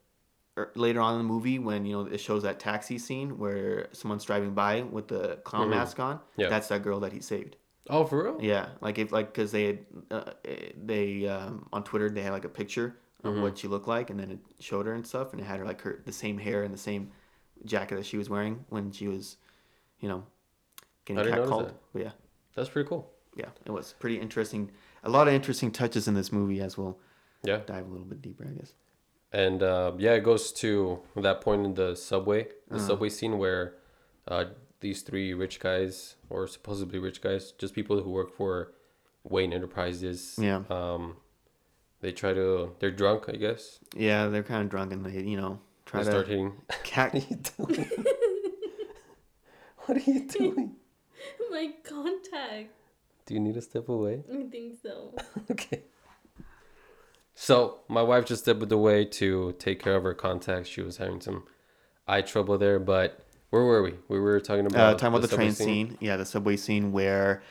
er, 0.58 0.72
later 0.76 1.02
on 1.02 1.12
in 1.14 1.20
the 1.20 1.24
movie, 1.36 1.60
when 1.60 1.86
you 1.86 1.94
know 1.96 2.06
it 2.16 2.20
shows 2.20 2.42
that 2.48 2.60
taxi 2.60 2.98
scene 2.98 3.38
where 3.38 3.90
someone's 3.92 4.24
driving 4.24 4.56
by 4.56 4.82
with 4.82 5.08
the 5.08 5.38
clown 5.44 5.68
Mhm. 5.68 5.76
mask 5.78 6.00
on, 6.00 6.20
Yeah. 6.36 6.50
that's 6.50 6.68
that 6.70 6.82
girl 6.82 7.00
that 7.02 7.14
he 7.14 7.20
saved. 7.20 7.58
Oh, 7.90 8.06
for 8.06 8.24
real? 8.24 8.38
Yeah, 8.42 8.70
like 8.82 8.98
if 9.00 9.12
like 9.12 9.34
because 9.34 9.52
they 9.52 9.66
had 9.66 9.80
uh, 10.12 10.32
they 10.86 11.28
um, 11.28 11.68
on 11.74 11.84
Twitter 11.84 12.10
they 12.10 12.22
had 12.22 12.32
like 12.32 12.46
a 12.46 12.50
picture 12.50 12.98
of 13.24 13.34
Mhm. 13.34 13.42
what 13.42 13.58
she 13.58 13.68
looked 13.68 13.88
like, 13.88 14.10
and 14.12 14.20
then 14.20 14.32
it 14.32 14.40
showed 14.60 14.86
her 14.86 14.94
and 14.94 15.06
stuff, 15.06 15.32
and 15.34 15.42
it 15.42 15.46
had 15.46 15.60
her 15.60 15.66
like 15.66 15.82
her 15.82 16.02
the 16.06 16.12
same 16.12 16.38
hair 16.38 16.64
and 16.64 16.74
the 16.74 16.78
same 16.78 17.12
jacket 17.66 17.96
that 17.96 18.06
she 18.06 18.18
was 18.18 18.30
wearing 18.30 18.64
when 18.70 18.92
she 18.92 19.08
was, 19.08 19.38
you 20.00 20.08
know, 20.08 20.24
getting 21.06 21.24
catcalled. 21.34 21.66
that. 21.66 21.76
But 21.94 22.02
yeah, 22.04 22.12
That's 22.56 22.70
pretty 22.70 22.88
cool. 22.88 23.12
yeah, 23.36 23.50
it 23.66 23.72
was 23.72 23.94
pretty 24.00 24.20
interesting. 24.20 24.72
A 25.04 25.10
lot 25.10 25.28
of 25.28 25.34
interesting 25.34 25.72
touches 25.72 26.08
in 26.08 26.14
this 26.14 26.32
movie 26.32 26.62
as 26.62 26.78
we'll 26.78 26.98
Yeah. 27.44 27.58
dive 27.66 27.86
a 27.88 27.90
little 27.90 28.06
bit 28.06 28.22
deeper, 28.22 28.46
I 28.48 28.52
guess. 28.58 28.74
And 29.32 29.62
uh, 29.62 29.94
yeah, 29.98 30.14
it 30.14 30.22
goes 30.24 30.52
to 30.54 31.02
that 31.18 31.42
point 31.42 31.66
in 31.66 31.74
the 31.74 31.96
subway, 31.96 32.44
the 32.70 32.76
Uh-huh. 32.76 32.88
subway 32.88 33.10
scene 33.10 33.38
where 33.38 33.76
uh, 34.28 34.46
these 34.82 35.02
three 35.02 35.34
rich 35.34 35.60
guys, 35.60 36.16
or 36.30 36.48
supposedly 36.48 37.00
rich 37.00 37.22
guys, 37.22 37.52
just 37.58 37.74
people 37.74 38.02
who 38.02 38.10
work 38.12 38.32
for 38.36 38.72
Wayne 39.24 39.52
Enterprises, 39.54 40.36
Yeah. 40.42 40.64
um, 40.70 41.18
they 42.02 42.12
try 42.14 42.34
to, 42.34 42.72
they're 42.80 42.92
drunk, 42.92 43.26
I 43.28 43.34
guess. 43.34 43.80
Yeah, 43.96 44.28
they're 44.28 44.44
kind 44.44 44.64
of 44.64 44.70
drunk 44.70 44.94
and 44.94 45.06
they, 45.06 45.22
you 45.22 45.36
know, 45.38 45.60
try 45.86 46.00
They 46.02 46.06
to 46.06 46.12
start 46.12 46.28
hitting. 46.28 46.54
cat. 46.84 47.14
What 47.58 47.72
are 47.72 47.72
you 47.72 47.80
doing? 47.80 48.06
what 49.86 49.98
are 49.98 50.12
you 50.12 50.28
doing? 50.28 50.76
My 51.52 51.74
contact. 51.84 52.70
Do 53.26 53.34
you 53.34 53.40
need 53.40 53.56
to 53.56 53.62
step 53.62 53.90
away? 53.90 54.24
I 54.32 54.44
think 54.44 54.76
so. 54.82 55.16
okay. 55.52 55.84
So 57.36 57.80
my 57.88 58.02
wife 58.02 58.26
just 58.26 58.44
stepped 58.44 58.72
away 58.72 59.06
to 59.06 59.56
take 59.60 59.82
care 59.82 59.96
of 59.96 60.04
her 60.04 60.14
contacts. 60.14 60.68
She 60.70 60.82
was 60.82 60.98
having 60.98 61.22
some 61.22 61.44
eye 62.08 62.22
trouble 62.22 62.58
there, 62.58 62.80
but 62.80 63.26
where 63.50 63.64
were 63.64 63.82
we? 63.84 63.96
We 64.08 64.20
were 64.20 64.40
talking 64.40 64.66
about 64.66 64.80
Uh, 64.80 64.84
about 64.90 65.00
talking 65.00 65.14
about 65.14 65.22
the, 65.22 65.28
subway 65.30 65.46
train 65.46 65.56
scene. 65.56 65.98
Yeah, 66.00 66.18
the 66.18 66.26
subway 66.26 66.56
scene 66.58 66.92
where, 66.92 67.42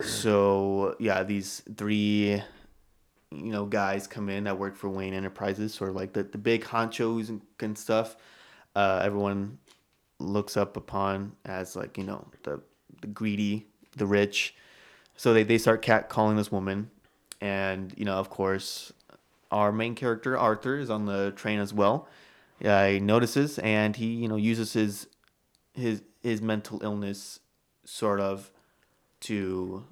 so 0.00 0.96
yeah, 0.98 1.22
these 1.22 1.62
three, 1.76 2.42
you 3.30 3.52
know, 3.52 3.64
guys 3.66 4.06
come 4.06 4.28
in 4.28 4.44
that 4.44 4.58
work 4.58 4.76
for 4.76 4.88
Wayne 4.88 5.14
Enterprises, 5.14 5.74
sort 5.74 5.90
of 5.90 5.96
like 5.96 6.12
the, 6.12 6.22
the 6.22 6.38
big 6.38 6.64
honchos 6.64 7.28
and, 7.28 7.40
and 7.60 7.76
stuff. 7.78 8.16
uh, 8.74 9.00
everyone 9.04 9.58
looks 10.18 10.56
up 10.56 10.76
upon 10.76 11.32
as 11.44 11.76
like 11.76 11.98
you 11.98 12.04
know 12.04 12.26
the, 12.42 12.60
the 13.00 13.06
greedy, 13.06 13.66
the 13.96 14.06
rich. 14.06 14.54
So 15.16 15.32
they 15.32 15.42
they 15.44 15.58
start 15.58 15.80
cat 15.82 16.08
calling 16.10 16.36
this 16.36 16.52
woman, 16.52 16.90
and 17.40 17.92
you 17.96 18.04
know 18.04 18.14
of 18.14 18.28
course, 18.28 18.92
our 19.50 19.72
main 19.72 19.94
character 19.94 20.36
Arthur 20.36 20.78
is 20.78 20.90
on 20.90 21.06
the 21.06 21.32
train 21.32 21.58
as 21.58 21.72
well. 21.72 22.08
Uh, 22.64 22.86
he 22.88 23.00
notices 23.00 23.58
and 23.60 23.96
he 23.96 24.06
you 24.06 24.28
know 24.28 24.36
uses 24.36 24.74
his 24.74 25.06
his 25.76 26.02
his 26.22 26.42
mental 26.42 26.82
illness 26.82 27.40
sort 27.84 28.20
of 28.20 28.50
to 29.20 29.84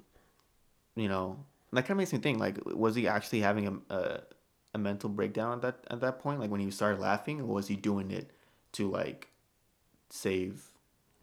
you 0.95 1.07
know 1.07 1.39
that 1.71 1.83
kind 1.83 1.91
of 1.91 1.97
makes 1.97 2.13
me 2.13 2.19
think 2.19 2.39
like 2.39 2.57
was 2.65 2.95
he 2.95 3.07
actually 3.07 3.39
having 3.41 3.67
a, 3.89 3.93
a 3.93 4.21
a 4.73 4.77
mental 4.77 5.09
breakdown 5.09 5.53
at 5.53 5.61
that 5.61 5.77
at 5.89 6.01
that 6.01 6.19
point 6.19 6.39
like 6.39 6.49
when 6.51 6.59
he 6.59 6.69
started 6.69 6.99
laughing 6.99 7.39
or 7.39 7.45
was 7.45 7.67
he 7.67 7.75
doing 7.75 8.11
it 8.11 8.31
to 8.73 8.89
like 8.89 9.29
save 10.09 10.69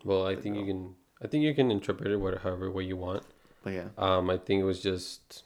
Well, 0.05 0.27
I 0.27 0.35
think 0.37 0.57
you 0.57 0.65
can. 0.67 0.95
I 1.23 1.29
think 1.29 1.45
you 1.45 1.55
can 1.55 1.71
interpret 1.71 2.11
it 2.11 2.17
whatever 2.17 2.43
however 2.43 2.71
way 2.71 2.85
you 2.85 2.97
want. 2.97 3.23
but 3.63 3.73
yeah 3.73 3.89
Um, 3.99 4.31
I 4.31 4.39
think 4.39 4.61
it 4.61 4.65
was 4.65 4.81
just. 4.81 5.45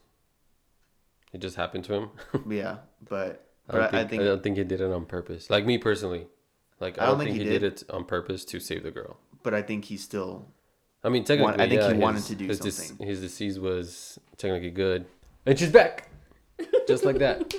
It 1.33 1.41
just 1.41 1.57
happened 1.57 1.85
to 1.85 1.95
him. 1.95 2.11
yeah 2.49 2.77
but 3.09 3.45
I 3.69 3.73
don't, 3.73 3.91
think, 3.91 3.95
I 3.95 4.05
think 4.09 4.23
I 4.23 4.25
don't 4.25 4.43
think 4.43 4.57
he 4.57 4.65
did 4.65 4.81
it 4.81 4.91
on 4.93 5.05
purpose. 5.07 5.51
Like 5.51 5.67
me 5.67 5.77
personally, 5.77 6.29
like 6.81 7.01
I, 7.01 7.07
don't, 7.07 7.19
think, 7.19 7.31
he 7.31 7.45
did. 7.45 7.63
it 7.63 7.85
on 7.91 8.05
purpose 8.05 8.45
to 8.47 8.61
save 8.61 8.83
the 8.83 8.91
girl. 8.91 9.17
but 9.43 9.55
I 9.55 9.63
think 9.63 9.85
he 9.87 9.97
still 9.97 10.47
I 11.05 11.09
mean, 11.09 11.23
technically, 11.25 11.55
I 11.55 11.69
think 11.69 11.83
he 11.83 11.89
yeah, 11.89 11.93
wanted 11.95 12.25
to 12.25 12.35
do 12.35 12.47
his 12.47 12.59
dis- 12.59 12.89
something. 12.89 13.07
his 13.07 13.21
disease 13.21 13.61
was 13.61 14.19
technically 14.39 14.71
good, 14.73 15.07
and 15.45 15.57
she's 15.59 15.71
back, 15.71 16.09
just 16.89 17.05
like 17.05 17.19
that. 17.19 17.55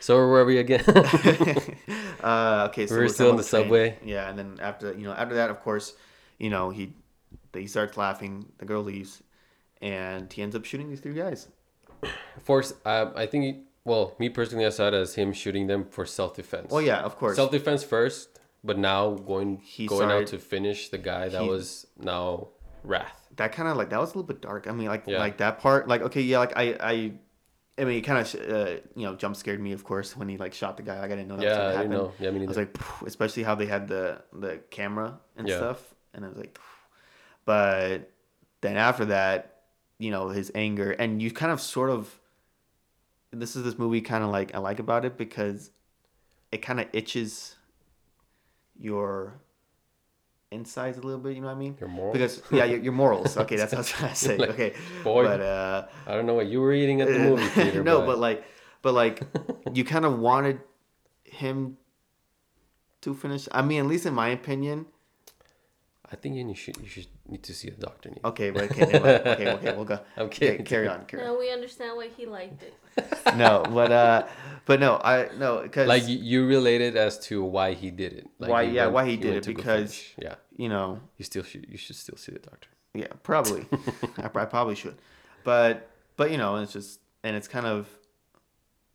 so 0.00 0.16
where 0.16 0.26
were 0.26 0.44
we 0.44 0.58
again? 0.58 0.84
uh 2.22 2.68
okay 2.70 2.86
so 2.86 2.94
We 2.94 2.98
were 3.00 3.04
we're 3.04 3.08
still 3.08 3.26
talking 3.26 3.30
in 3.30 3.36
the 3.36 3.42
train. 3.42 3.62
subway. 3.62 3.98
yeah 4.04 4.28
and 4.28 4.38
then 4.38 4.58
after 4.60 4.92
you 4.92 5.04
know 5.04 5.12
after 5.12 5.34
that 5.36 5.50
of 5.50 5.60
course 5.60 5.94
you 6.38 6.50
know 6.50 6.70
he 6.70 6.92
he 7.54 7.66
starts 7.66 7.96
laughing 7.96 8.46
the 8.58 8.64
girl 8.64 8.82
leaves 8.82 9.22
and 9.80 10.32
he 10.32 10.42
ends 10.42 10.54
up 10.56 10.64
shooting 10.64 10.88
these 10.90 11.00
three 11.00 11.14
guys 11.14 11.48
Force. 12.44 12.74
Uh, 12.84 13.10
I 13.16 13.24
think. 13.26 13.44
He, 13.44 13.62
well, 13.86 14.14
me 14.18 14.28
personally, 14.28 14.66
I 14.66 14.70
saw 14.70 14.88
it 14.88 14.94
as 14.94 15.14
him 15.14 15.32
shooting 15.32 15.66
them 15.68 15.84
for 15.94 16.04
self 16.04 16.34
defense. 16.34 16.70
well 16.72 16.82
yeah 16.82 17.00
of 17.08 17.16
course 17.16 17.36
Self 17.36 17.50
defense 17.50 17.82
first, 17.82 18.38
but 18.62 18.76
now 18.76 19.14
going 19.14 19.50
He 19.64 19.86
going 19.86 20.10
out 20.10 20.26
to 20.34 20.38
finish 20.38 20.88
the 20.90 20.98
guy 20.98 21.28
that 21.30 21.42
he- 21.42 21.48
was 21.48 21.86
now 21.98 22.48
wrath. 22.84 23.20
that 23.36 23.52
kind 23.56 23.68
of 23.68 23.76
like 23.80 23.90
that 23.90 24.00
was 24.00 24.10
a 24.10 24.12
little 24.18 24.30
bit 24.32 24.40
dark. 24.42 24.66
I 24.68 24.72
mean, 24.72 24.88
like 24.88 25.04
Yeah. 25.06 25.18
like 25.26 25.36
that 25.38 25.58
part, 25.64 25.88
like 25.88 26.02
okay, 26.08 26.20
yeah, 26.22 26.38
like 26.44 26.54
I 26.56 26.66
I, 26.92 26.94
I 27.78 27.84
mean, 27.84 27.98
it 28.00 28.04
kind 28.10 28.18
of 28.22 28.26
uh, 28.56 28.74
you 28.98 29.04
know 29.06 29.14
jump 29.22 29.34
scared 29.36 29.60
me, 29.60 29.72
of 29.72 29.82
course, 29.84 30.16
when 30.18 30.28
he 30.28 30.36
like 30.44 30.54
shot 30.54 30.76
the 30.78 30.82
guy. 30.82 30.96
Like 31.02 31.10
I 31.12 31.16
didn't 31.16 31.28
know 31.28 31.36
that 31.36 31.44
was 31.44 31.52
Yeah, 31.52 31.58
gonna 31.58 31.68
I 31.68 31.76
happen. 31.76 31.90
didn't 31.90 32.02
know. 32.04 32.12
Yeah, 32.18 32.30
me 32.30 32.44
I 32.44 32.48
was 32.48 32.56
like, 32.62 32.72
especially 33.06 33.42
how 33.48 33.54
they 33.54 33.66
had 33.66 33.86
the 33.88 34.22
the 34.32 34.52
camera 34.70 35.20
and 35.36 35.46
Yeah. 35.48 35.56
stuff, 35.60 35.80
and 36.14 36.24
I 36.24 36.28
was 36.28 36.38
like, 36.38 36.54
"Phew." 36.58 36.64
but 37.44 38.10
then 38.62 38.76
after 38.76 39.04
that, 39.06 39.62
you 39.98 40.10
know, 40.10 40.28
his 40.28 40.50
anger, 40.54 40.90
and 40.92 41.20
you 41.22 41.30
kind 41.30 41.52
of 41.52 41.60
sort 41.60 41.90
of, 41.90 42.18
this 43.32 43.56
is 43.56 43.64
this 43.64 43.78
movie 43.78 44.00
kind 44.00 44.24
of 44.24 44.30
like 44.30 44.54
I 44.54 44.58
like 44.58 44.78
about 44.78 45.04
it 45.04 45.16
because 45.16 45.70
it 46.52 46.58
kind 46.58 46.80
of 46.80 46.86
itches 46.92 47.56
your 48.78 49.40
insides 50.50 50.98
a 50.98 51.00
little 51.00 51.20
bit. 51.20 51.34
You 51.34 51.42
know 51.42 51.48
what 51.48 51.56
I 51.56 51.58
mean? 51.58 51.76
Your 51.80 51.88
morals? 51.88 52.12
Because 52.12 52.42
yeah, 52.50 52.64
your, 52.64 52.78
your 52.80 52.92
morals. 52.92 53.36
Okay, 53.46 53.56
that's 53.56 53.72
what 53.72 53.78
I 53.78 53.80
was 53.80 53.88
trying 53.88 54.10
to 54.10 54.16
say. 54.16 54.36
Like, 54.36 54.50
okay, 54.50 54.74
boy. 55.02 55.24
but 55.24 55.40
uh, 55.40 55.86
I 56.06 56.14
don't 56.14 56.26
know 56.26 56.34
what 56.34 56.46
you 56.46 56.60
were 56.60 56.72
eating 56.72 57.00
at 57.00 57.08
the 57.08 57.18
movie 57.18 57.44
theater. 57.46 57.82
no, 57.82 58.04
but 58.06 58.18
like, 58.18 58.44
but 58.82 58.94
like, 58.94 59.22
you 59.72 59.84
kind 59.84 60.04
of 60.04 60.18
wanted 60.18 60.60
him 61.24 61.76
to 63.02 63.14
finish. 63.14 63.48
I 63.52 63.62
mean, 63.62 63.80
at 63.80 63.86
least 63.86 64.06
in 64.06 64.14
my 64.14 64.28
opinion. 64.28 64.86
I 66.10 66.14
think 66.14 66.36
you 66.36 66.54
should 66.54 66.76
you 66.76 66.86
should 66.86 67.08
need 67.30 67.42
to 67.44 67.54
see 67.54 67.68
a 67.68 67.72
doctor. 67.72 68.10
Nate. 68.10 68.24
Okay, 68.24 68.50
but 68.50 68.64
okay, 68.70 68.80
never 68.86 69.00
mind. 69.00 69.26
okay, 69.26 69.52
okay, 69.52 69.74
we'll 69.76 69.84
go. 69.84 69.98
I'm 70.16 70.26
Okay, 70.26 70.58
carry 70.58 70.88
on, 70.88 71.04
carry 71.06 71.22
on. 71.22 71.28
No, 71.34 71.38
we 71.38 71.50
understand 71.50 71.96
why 71.96 72.08
he 72.08 72.26
liked 72.26 72.62
it. 72.62 72.74
No, 73.36 73.62
but 73.68 73.92
uh, 73.92 74.26
but 74.64 74.80
no, 74.80 74.96
I 75.02 75.28
no 75.36 75.62
because 75.62 75.86
Like 75.88 76.06
you, 76.08 76.16
you 76.18 76.46
related 76.46 76.96
as 76.96 77.18
to 77.26 77.42
why 77.44 77.74
he 77.74 77.90
did 77.90 78.12
it. 78.14 78.26
Like 78.38 78.50
Why- 78.50 78.66
he 78.66 78.72
yeah, 78.76 78.86
why 78.86 79.04
he 79.06 79.16
did 79.16 79.32
went 79.34 79.48
it, 79.48 79.56
because- 79.56 79.94
finish. 79.94 80.14
yeah, 80.22 80.34
you 80.56 80.68
know 80.68 81.00
you 81.18 81.24
still 81.24 81.42
should 81.42 81.66
you 81.68 81.76
should 81.76 81.96
still 81.96 82.16
see 82.16 82.32
the 82.32 82.38
doctor. 82.38 82.68
Yeah, 82.94 83.08
probably. 83.22 83.66
I, 84.18 84.26
I 84.26 84.44
probably 84.46 84.74
should, 84.76 84.96
but 85.44 85.90
but 86.16 86.30
you 86.30 86.38
know, 86.38 86.56
it's 86.56 86.72
just 86.72 87.00
and 87.24 87.36
it's 87.36 87.48
kind 87.48 87.66
of, 87.66 87.88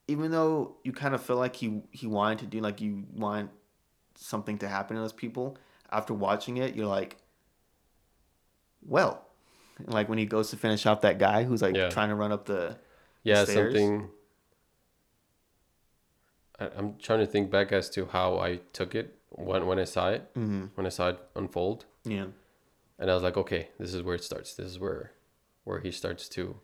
even 0.08 0.32
though 0.32 0.78
you 0.84 0.92
kind 0.94 1.14
of 1.14 1.22
feel 1.22 1.36
like 1.38 1.56
he 1.56 1.82
he 1.92 2.08
wanted 2.08 2.40
to 2.40 2.46
do 2.48 2.60
like 2.62 2.82
you 2.82 3.04
want 3.14 3.52
something 4.16 4.58
to 4.60 4.68
happen 4.68 4.96
to 4.96 5.02
those 5.02 5.14
people. 5.14 5.58
After 5.92 6.14
watching 6.14 6.58
it, 6.58 6.74
you're 6.76 6.88
like, 6.88 7.18
well, 8.86 9.26
like 9.86 10.10
when 10.10 10.18
he 10.18 10.26
goes 10.26 10.50
to 10.52 10.58
finish 10.58 10.86
off 10.86 11.02
that 11.02 11.18
guy 11.20 11.44
who's 11.44 11.62
like 11.62 11.76
Yeah. 11.76 11.90
trying 11.90 12.10
to 12.10 12.16
run 12.16 12.32
up 12.32 12.46
the 12.46 12.78
Yeah, 13.24 13.44
stairs? 13.46 13.74
something. 13.74 14.10
I, 16.60 16.70
I'm 16.78 16.98
trying 16.98 17.20
to 17.20 17.26
think 17.26 17.50
back 17.52 17.72
as 17.72 17.90
to 17.92 18.06
how 18.08 18.38
I 18.40 18.58
took 18.74 18.96
it 18.96 19.18
when 19.30 19.66
when 19.66 19.80
I 19.80 19.86
saw 19.86 20.10
it 20.10 20.34
mm-hmm. 20.36 20.66
when 20.76 20.86
I 20.86 20.90
saw 20.90 21.10
it 21.10 21.20
unfold, 21.36 21.86
yeah 22.04 22.26
and 23.00 23.10
I 23.10 23.16
was 23.16 23.24
like, 23.24 23.36
okay, 23.36 23.70
this 23.80 23.94
is 23.96 24.04
where 24.04 24.14
it 24.16 24.24
starts. 24.24 24.54
This 24.54 24.68
is 24.68 24.80
where 24.80 25.12
where 25.64 25.80
he 25.80 25.92
starts 25.92 26.30
to 26.30 26.58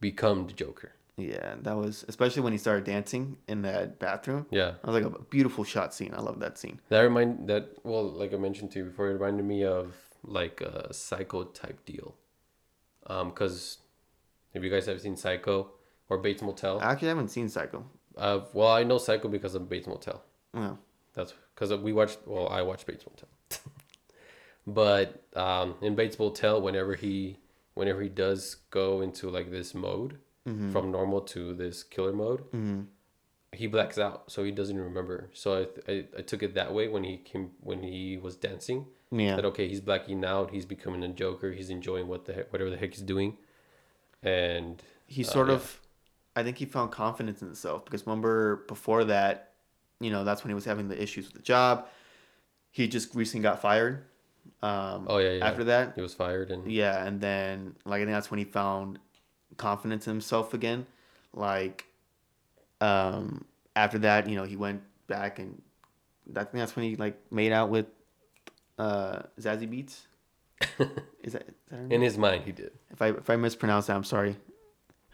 become 0.00 0.46
the 0.46 0.52
Joker. 0.52 0.92
Yeah 1.16 1.54
that 1.62 1.76
was 1.76 2.04
especially 2.08 2.42
when 2.42 2.52
he 2.52 2.58
started 2.58 2.84
dancing 2.84 3.36
in 3.46 3.62
that 3.62 3.98
bathroom. 3.98 4.46
Yeah, 4.50 4.72
I 4.82 4.90
was 4.90 5.02
like 5.02 5.12
a 5.14 5.18
beautiful 5.24 5.64
shot 5.64 5.94
scene. 5.94 6.12
I 6.16 6.20
love 6.20 6.40
that 6.40 6.58
scene. 6.58 6.80
that 6.88 7.00
remind 7.00 7.48
that 7.48 7.68
well, 7.84 8.04
like 8.10 8.32
I 8.34 8.36
mentioned 8.36 8.72
to 8.72 8.80
you 8.80 8.84
before, 8.86 9.08
it 9.10 9.14
reminded 9.14 9.44
me 9.46 9.64
of 9.64 9.94
like 10.22 10.60
a 10.60 10.92
Psycho 10.92 11.44
type 11.44 11.84
deal. 11.84 12.14
Um, 13.06 13.30
cause 13.32 13.78
if 14.54 14.62
you 14.64 14.70
guys 14.70 14.86
have 14.86 15.00
seen 15.00 15.16
Psycho 15.16 15.70
or 16.08 16.18
Bates 16.18 16.42
Motel, 16.42 16.80
I 16.80 16.92
actually 16.92 17.08
haven't 17.08 17.28
seen 17.28 17.48
Psycho. 17.48 17.84
uh, 18.16 18.40
well, 18.52 18.68
I 18.68 18.82
know 18.84 18.98
Psycho 18.98 19.28
because 19.28 19.54
of 19.54 19.68
Bates 19.68 19.86
Motel. 19.86 20.22
Well, 20.52 20.78
That's 21.14 21.34
because 21.54 21.74
we 21.80 21.92
watched. 21.92 22.18
Well, 22.26 22.48
I 22.48 22.62
watched 22.62 22.86
Bates 22.86 23.04
Motel. 23.06 23.28
but 24.66 25.22
um, 25.36 25.74
in 25.82 25.94
Bates 25.94 26.18
Motel, 26.18 26.60
whenever 26.62 26.94
he, 26.94 27.38
whenever 27.74 28.00
he 28.02 28.08
does 28.08 28.56
go 28.70 29.00
into 29.00 29.28
like 29.30 29.50
this 29.50 29.74
mode 29.74 30.18
from 30.44 30.90
normal 30.92 31.20
to 31.22 31.54
this 31.54 31.82
killer 31.82 32.12
mode, 32.12 32.44
he 33.52 33.66
blacks 33.66 33.98
out, 33.98 34.30
so 34.30 34.42
he 34.44 34.50
doesn't 34.50 34.78
remember. 34.78 35.30
So 35.32 35.68
I, 35.88 35.92
I, 35.92 36.04
I 36.18 36.22
took 36.22 36.42
it 36.42 36.54
that 36.54 36.74
way 36.74 36.88
when 36.88 37.04
he 37.04 37.18
came 37.18 37.52
when 37.60 37.82
he 37.82 38.16
was 38.16 38.36
dancing. 38.36 38.86
yeah. 39.12 39.36
That 39.36 39.44
okay, 39.46 39.68
he's 39.68 39.80
blacking 39.80 40.24
out. 40.24 40.50
He's 40.50 40.66
becoming 40.66 41.02
a 41.04 41.08
Joker. 41.08 41.52
He's 41.52 41.70
enjoying 41.70 42.08
what 42.08 42.24
the 42.26 42.32
heck, 42.34 42.52
whatever 42.52 42.68
the 42.70 42.76
heck 42.76 42.92
he's 42.94 43.02
doing, 43.02 43.36
and 44.22 44.82
he 45.06 45.24
uh, 45.24 45.28
sort 45.28 45.48
yeah. 45.48 45.54
of 45.54 45.80
i 46.36 46.42
think 46.42 46.56
he 46.58 46.64
found 46.64 46.90
confidence 46.90 47.40
in 47.42 47.46
himself 47.48 47.84
because 47.84 48.06
remember 48.06 48.64
before 48.68 49.04
that 49.04 49.52
you 50.00 50.10
know 50.10 50.24
that's 50.24 50.42
when 50.42 50.48
he 50.50 50.54
was 50.54 50.64
having 50.64 50.88
the 50.88 51.00
issues 51.00 51.26
with 51.26 51.34
the 51.34 51.42
job 51.42 51.86
he 52.70 52.88
just 52.88 53.14
recently 53.14 53.42
got 53.42 53.60
fired 53.60 54.04
um 54.62 55.06
Oh, 55.08 55.18
yeah, 55.18 55.32
yeah. 55.32 55.46
after 55.46 55.64
that 55.64 55.92
he 55.94 56.00
was 56.00 56.14
fired 56.14 56.50
and 56.50 56.70
yeah 56.72 57.04
and 57.06 57.20
then 57.20 57.76
like 57.84 58.00
i 58.00 58.04
think 58.04 58.14
that's 58.16 58.30
when 58.30 58.38
he 58.38 58.44
found 58.44 58.98
confidence 59.56 60.06
in 60.06 60.12
himself 60.12 60.54
again 60.54 60.86
like 61.32 61.84
um 62.80 63.44
after 63.76 63.98
that 63.98 64.28
you 64.28 64.36
know 64.36 64.44
he 64.44 64.56
went 64.56 64.82
back 65.06 65.38
and 65.38 65.60
i 66.36 66.40
think 66.40 66.52
that's 66.54 66.74
when 66.76 66.84
he 66.84 66.96
like 66.96 67.20
made 67.30 67.52
out 67.52 67.68
with 67.70 67.86
uh 68.78 69.22
Zazie 69.40 69.68
Beetz 69.68 70.06
is 71.22 71.32
that, 71.32 71.48
is 71.48 71.54
that 71.70 71.92
in 71.92 72.00
his 72.00 72.16
mind 72.16 72.44
he 72.44 72.52
did. 72.52 72.70
If 72.90 73.02
I 73.02 73.08
if 73.08 73.28
I 73.28 73.36
mispronounce 73.36 73.86
that, 73.86 73.96
I'm 73.96 74.04
sorry. 74.04 74.36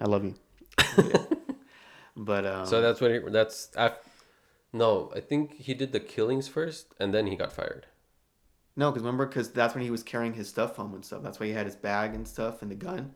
I 0.01 0.05
love 0.05 0.25
you. 0.25 0.35
but 2.17 2.47
um, 2.47 2.67
So 2.67 2.81
that's 2.81 3.01
what 3.01 3.11
he, 3.11 3.19
that's 3.31 3.71
af 3.77 3.95
no, 4.73 5.11
I 5.15 5.21
think 5.21 5.55
he 5.57 5.75
did 5.75 5.93
the 5.93 6.01
killings 6.01 6.47
first 6.47 6.95
and 7.01 7.13
then 7.13 7.27
he 7.27 7.37
got 7.37 7.53
fired. 7.53 7.87
no, 8.77 8.91
because 8.91 9.03
remember, 9.03 9.27
because 9.27 9.51
that's 9.51 9.75
when 9.75 9.83
he 9.83 9.91
was 9.91 10.03
carrying 10.03 10.35
his 10.35 10.49
stuff 10.49 10.77
home 10.77 10.95
and 10.95 11.05
stuff. 11.05 11.23
That's 11.23 11.41
why 11.41 11.47
he 11.47 11.53
had 11.53 11.67
his 11.67 11.75
bag 11.77 12.15
and 12.15 12.27
stuff 12.27 12.63
and 12.63 12.71
the 12.71 12.77
gun 12.77 13.15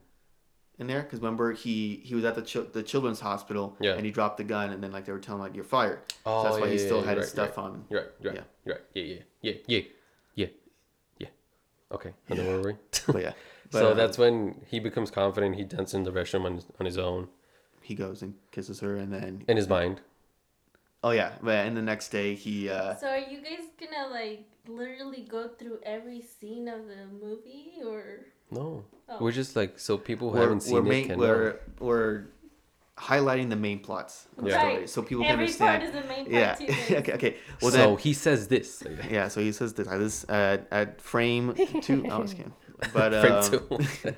in 0.79 0.87
there. 0.87 1.03
Because 1.03 1.21
remember, 1.21 1.53
he 1.53 2.01
he 2.05 2.15
was 2.15 2.25
at 2.25 2.35
the 2.35 2.43
chil- 2.43 2.67
the 2.73 2.83
children's 2.83 3.21
hospital 3.21 3.77
Yeah. 3.81 3.95
and 3.95 4.05
he 4.05 4.11
dropped 4.11 4.37
the 4.39 4.45
gun 4.45 4.71
and 4.71 4.83
then 4.83 4.93
like 4.93 5.05
they 5.07 5.13
were 5.13 5.19
telling 5.21 5.41
him 5.41 5.47
like 5.47 5.55
you're 5.55 5.65
fired. 5.65 6.01
Oh, 6.27 6.43
so 6.43 6.49
that's 6.49 6.61
why 6.61 6.67
yeah, 6.67 6.73
he 6.73 6.79
yeah, 6.79 6.85
still 6.87 7.01
yeah, 7.01 7.07
had 7.07 7.17
his 7.19 7.27
right, 7.27 7.33
stuff 7.33 7.53
you're 7.57 7.65
on. 7.65 7.85
You're 7.91 8.01
right, 8.01 8.11
you're 8.21 8.33
right, 8.33 8.39
Yeah. 8.41 8.45
you're 8.65 8.75
right. 8.75 8.85
Yeah, 8.95 9.03
yeah, 9.03 9.19
yeah, 9.43 9.53
yeah, 9.67 9.81
yeah, 10.35 10.47
yeah. 11.19 11.29
Okay, 11.93 12.13
and 12.29 12.39
then 12.39 12.47
where 12.47 12.57
were 12.59 12.69
we? 12.73 12.75
But 13.13 13.23
yeah, 13.23 13.33
but, 13.71 13.79
so 13.79 13.91
uh, 13.91 13.95
that's 13.95 14.19
when 14.19 14.63
he 14.69 14.79
becomes 14.81 15.11
confident. 15.11 15.57
He 15.57 15.65
dances 15.65 15.95
in 15.95 16.03
the 16.05 16.13
restroom 16.13 16.45
on 16.45 16.55
his, 16.57 16.67
on 16.81 16.87
his 16.87 16.99
own 16.99 17.29
he 17.83 17.95
goes 17.95 18.23
and 18.23 18.35
kisses 18.51 18.81
her 18.81 18.97
and 18.97 19.13
then 19.13 19.45
in 19.47 19.59
his 19.59 19.69
mind. 19.69 20.01
oh 21.03 21.11
yeah, 21.11 21.33
but 21.43 21.67
and 21.67 21.77
the 21.77 21.83
next 21.83 22.09
day 22.09 22.35
he 22.35 22.71
uh 22.71 22.95
So 22.97 23.09
are 23.09 23.19
you 23.19 23.43
guys 23.43 23.69
gonna 23.79 24.09
like 24.11 24.45
literally 24.67 25.21
go 25.29 25.49
through 25.49 25.81
every 25.85 26.23
scene 26.23 26.67
of 26.67 26.87
the 26.87 27.05
movie 27.23 27.75
or? 27.85 28.25
No, 28.51 28.85
Oh. 29.09 29.19
we're 29.21 29.33
just 29.33 29.55
like 29.57 29.79
so 29.79 29.99
people 29.99 30.31
who 30.31 30.37
we're 30.39 30.43
haven't 30.45 30.61
seen 30.61 30.85
we're, 30.85 30.93
it 30.93 31.07
can 31.07 31.19
we're 31.19 31.51
know. 31.51 31.57
we're 31.81 32.25
highlighting 32.97 33.51
the 33.51 33.57
main 33.57 33.81
plots 33.81 34.29
of 34.39 34.45
the 34.45 34.51
Yeah. 34.51 34.61
story, 34.61 34.87
so 34.87 35.03
people 35.03 35.25
can 35.25 35.33
Every 35.33 35.45
understand. 35.47 35.83
part 35.83 35.95
is 35.95 36.03
the 36.03 36.09
main 36.09 36.25
part 36.25 36.31
yeah. 36.31 36.55
too. 36.55 36.95
okay. 37.01 37.13
Okay. 37.15 37.37
Well 37.61 37.71
so 37.73 37.77
then. 37.79 37.99
he 37.99 38.13
says 38.13 38.49
this. 38.49 38.83
Yeah. 39.11 39.29
So 39.29 39.41
he 39.41 39.53
says 39.53 39.75
this. 39.75 39.89
uh, 39.89 39.99
This 39.99 40.25
uh, 40.29 40.59
at 40.71 41.01
frame 41.01 41.55
two. 41.83 42.07
I 42.09 42.17
was 42.19 42.33
kidding. 42.35 42.53
But 42.93 43.13
Frame 43.23 43.33
um, 43.33 43.51
two. 43.51 44.17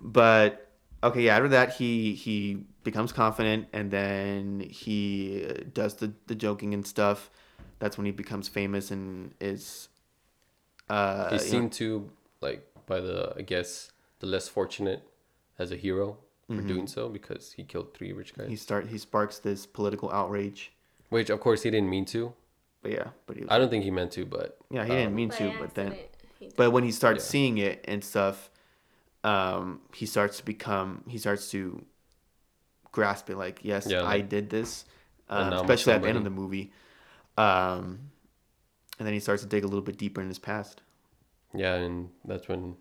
but 0.00 0.70
okay. 1.02 1.22
Yeah. 1.22 1.36
After 1.36 1.48
that, 1.48 1.74
he 1.74 2.14
he 2.14 2.64
becomes 2.84 3.12
confident, 3.12 3.68
and 3.72 3.90
then 3.90 4.60
he 4.68 5.46
uh, 5.48 5.54
does 5.72 5.94
the 5.94 6.12
the 6.26 6.34
joking 6.34 6.74
and 6.74 6.86
stuff. 6.86 7.30
That's 7.78 7.96
when 7.96 8.04
he 8.06 8.12
becomes 8.12 8.48
famous 8.48 8.90
and 8.90 9.34
is. 9.40 9.88
Uh, 10.88 11.30
He's 11.30 11.46
you 11.46 11.52
know- 11.52 11.60
seen 11.60 11.70
to 11.70 12.10
like 12.40 12.66
by 12.90 13.00
the 13.00 13.32
I 13.40 13.42
guess 13.42 13.92
the 14.18 14.26
less 14.26 14.46
fortunate 14.48 15.00
as 15.58 15.70
a 15.72 15.76
hero 15.76 16.18
for 16.48 16.62
doing 16.62 16.88
so 16.88 17.08
because 17.08 17.52
he 17.52 17.62
killed 17.62 17.94
three 17.94 18.12
rich 18.12 18.34
guys. 18.36 18.48
he 18.48 18.56
start 18.56 18.88
he 18.88 18.98
sparks 18.98 19.38
this 19.38 19.66
political 19.66 20.10
outrage. 20.10 20.72
Which 21.08 21.30
of 21.30 21.38
course 21.38 21.62
he 21.62 21.70
didn't 21.70 21.88
mean 21.96 22.04
to. 22.06 22.32
But 22.82 22.90
yeah, 22.92 23.08
but 23.26 23.36
he 23.36 23.42
was, 23.44 23.50
I 23.52 23.58
don't 23.58 23.70
think 23.70 23.84
he 23.84 23.92
meant 23.92 24.10
to, 24.18 24.26
but 24.26 24.58
yeah 24.76 24.84
he 24.84 24.90
um, 24.92 24.98
didn't 24.98 25.14
mean 25.14 25.28
By 25.28 25.36
to, 25.36 25.44
but 25.60 25.74
then 25.74 25.86
accident, 25.92 26.16
he 26.40 26.46
did. 26.46 26.56
but 26.56 26.70
when 26.72 26.82
he 26.82 26.90
starts 26.90 27.24
Yeah. 27.24 27.30
seeing 27.34 27.58
it 27.58 27.84
and 27.86 28.02
stuff, 28.02 28.50
um, 29.22 29.80
he 29.94 30.06
starts 30.06 30.38
to 30.38 30.44
become 30.44 31.04
he 31.06 31.18
starts 31.18 31.50
to 31.54 31.60
grasp 32.90 33.30
it 33.30 33.36
like 33.36 33.60
yes 33.62 33.86
Yeah, 33.86 34.02
I 34.16 34.18
did 34.20 34.50
this, 34.50 34.84
And 35.28 35.54
um, 35.54 35.60
especially 35.60 35.92
at 35.92 36.02
the 36.02 36.08
end 36.08 36.18
of 36.18 36.24
the 36.24 36.30
movie, 36.42 36.72
um, 37.38 37.84
and 38.98 39.06
then 39.06 39.14
he 39.14 39.20
starts 39.20 39.42
to 39.42 39.48
dig 39.48 39.62
a 39.62 39.68
little 39.68 39.86
bit 39.90 39.96
deeper 39.98 40.20
in 40.20 40.26
his 40.28 40.40
past. 40.40 40.82
Yeah, 41.54 41.74
and 41.74 42.10
that's 42.24 42.48
when 42.48 42.76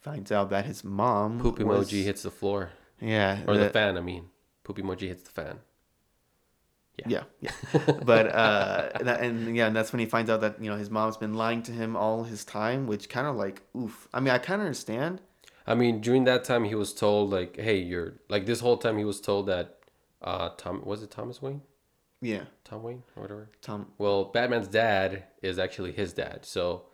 Finds 0.00 0.30
out 0.30 0.50
that 0.50 0.66
his 0.66 0.84
mom 0.84 1.40
poop 1.40 1.58
was- 1.58 1.90
emoji 1.90 2.04
hits 2.04 2.22
the 2.22 2.30
floor 2.30 2.70
yeah 3.00 3.42
or 3.46 3.54
the 3.54 3.60
that- 3.64 3.72
fan. 3.72 3.96
I 3.98 4.00
mean, 4.00 4.26
poop 4.62 4.78
emoji 4.78 5.08
hits 5.08 5.22
the 5.24 5.30
fan. 5.30 5.58
Yeah, 7.06 7.24
yeah. 7.40 7.50
but 8.04 8.28
uh, 8.34 8.88
that, 9.00 9.20
and 9.20 9.54
yeah, 9.54 9.66
and 9.66 9.76
that's 9.76 9.92
when 9.92 10.00
he 10.00 10.06
finds 10.06 10.30
out 10.30 10.40
that 10.40 10.62
you 10.62 10.70
know 10.70 10.76
his 10.76 10.88
mom's 10.90 11.16
been 11.18 11.34
lying 11.34 11.62
to 11.64 11.72
him 11.72 11.94
all 11.94 12.24
his 12.24 12.42
time, 12.44 12.86
which 12.86 13.08
kind 13.10 13.26
of 13.26 13.36
like 13.36 13.62
oof. 13.76 14.08
I 14.14 14.20
mean, 14.20 14.32
I 14.32 14.38
kind 14.38 14.62
of 14.62 14.66
understand. 14.66 15.20
I 15.66 15.74
mean, 15.74 16.00
during 16.00 16.24
that 16.24 16.44
time, 16.44 16.64
he 16.64 16.74
was 16.74 16.94
told 16.94 17.30
like, 17.30 17.56
"Hey, 17.56 17.78
you're 17.78 18.14
like." 18.30 18.46
This 18.46 18.60
whole 18.60 18.78
time, 18.78 18.96
he 18.96 19.04
was 19.04 19.20
told 19.20 19.46
that, 19.48 19.78
uh, 20.22 20.50
Tom 20.56 20.82
was 20.86 21.02
it 21.02 21.10
Thomas 21.10 21.42
Wayne, 21.42 21.60
Yeah, 22.22 22.44
Tom 22.64 22.82
Wayne 22.82 23.02
or 23.14 23.22
whatever. 23.24 23.50
Tom. 23.60 23.88
Well, 23.98 24.24
Batman's 24.26 24.68
dad 24.68 25.24
is 25.42 25.58
actually 25.58 25.92
his 25.92 26.12
dad. 26.14 26.46
So, 26.46 26.84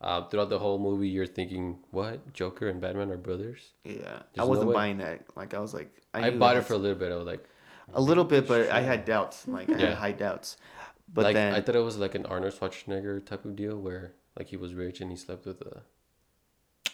uh, 0.00 0.24
throughout 0.28 0.48
the 0.48 0.58
whole 0.58 0.78
movie, 0.78 1.08
you're 1.08 1.26
thinking, 1.26 1.78
"What? 1.90 2.32
Joker 2.32 2.68
and 2.68 2.80
Batman 2.80 3.10
are 3.10 3.16
brothers?" 3.16 3.60
Yeah, 3.84 3.92
I 3.94 3.96
There's 3.98 4.22
no 4.36 4.46
wasn't 4.46 4.68
way. 4.68 4.74
buying 4.74 4.98
that. 4.98 5.24
Like 5.36 5.54
I 5.54 5.58
was 5.60 5.74
like, 5.74 5.90
I, 6.14 6.30
knew 6.30 6.38
bought 6.38 6.56
it 6.56 6.64
for 6.64 6.74
a 6.74 6.78
little 6.78 6.96
bit. 6.98 7.12
I 7.12 7.16
was 7.16 7.26
like, 7.26 7.44
a 7.92 8.00
little 8.00 8.24
bit, 8.24 8.46
but 8.48 8.70
I 8.70 8.80
had 8.80 9.04
doubts. 9.04 9.46
Like 9.46 9.68
I 9.70 9.78
had 9.78 9.94
high 9.94 10.12
doubts. 10.12 10.56
But 11.12 11.24
like 11.24 11.34
then 11.34 11.54
I 11.54 11.60
thought 11.60 11.74
it 11.76 11.80
was 11.80 11.98
like 11.98 12.14
an 12.14 12.24
Arnold 12.26 12.54
Schwarzenegger 12.54 13.24
type 13.24 13.44
of 13.44 13.56
deal 13.56 13.76
where 13.76 14.14
like 14.38 14.46
he 14.46 14.56
was 14.56 14.74
rich 14.74 15.00
and 15.00 15.10
he 15.10 15.16
slept 15.16 15.44
with 15.44 15.60
a 15.62 15.82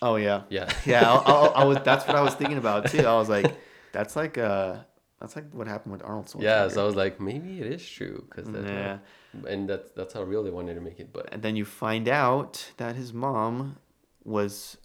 oh 0.02 0.16
yeah, 0.16 0.42
yeah 0.48 0.72
yeah. 0.86 1.10
I, 1.12 1.16
I, 1.16 1.46
I 1.46 1.64
was. 1.64 1.78
That's 1.84 2.06
what 2.06 2.16
I 2.16 2.22
was 2.22 2.34
thinking 2.40 2.58
about 2.58 2.90
too. 2.90 3.06
I 3.06 3.14
was 3.16 3.28
like, 3.28 3.54
that's 3.92 4.16
like 4.16 4.38
uh, 4.38 4.76
that's 5.20 5.36
like 5.36 5.52
what 5.52 5.66
happened 5.66 5.92
with 5.92 6.02
Arnold 6.02 6.26
Schwarzenegger. 6.26 6.42
yeah. 6.42 6.68
So 6.68 6.82
I 6.82 6.86
was 6.86 6.96
like, 6.96 7.20
maybe 7.20 7.60
it 7.60 7.66
is 7.66 7.86
true 7.86 8.26
because 8.28 8.48
Yeah. 8.48 8.98
And 9.44 9.68
that's 9.68 9.90
that's 9.92 10.14
how 10.14 10.22
real 10.22 10.42
they 10.42 10.50
wanted 10.50 10.74
to 10.74 10.80
make 10.80 10.98
it. 11.00 11.12
But 11.12 11.28
And 11.32 11.42
then 11.42 11.56
you 11.56 11.64
find 11.64 12.08
out 12.08 12.72
that 12.76 12.96
his 12.96 13.12
mom 13.12 13.76
was 14.24 14.76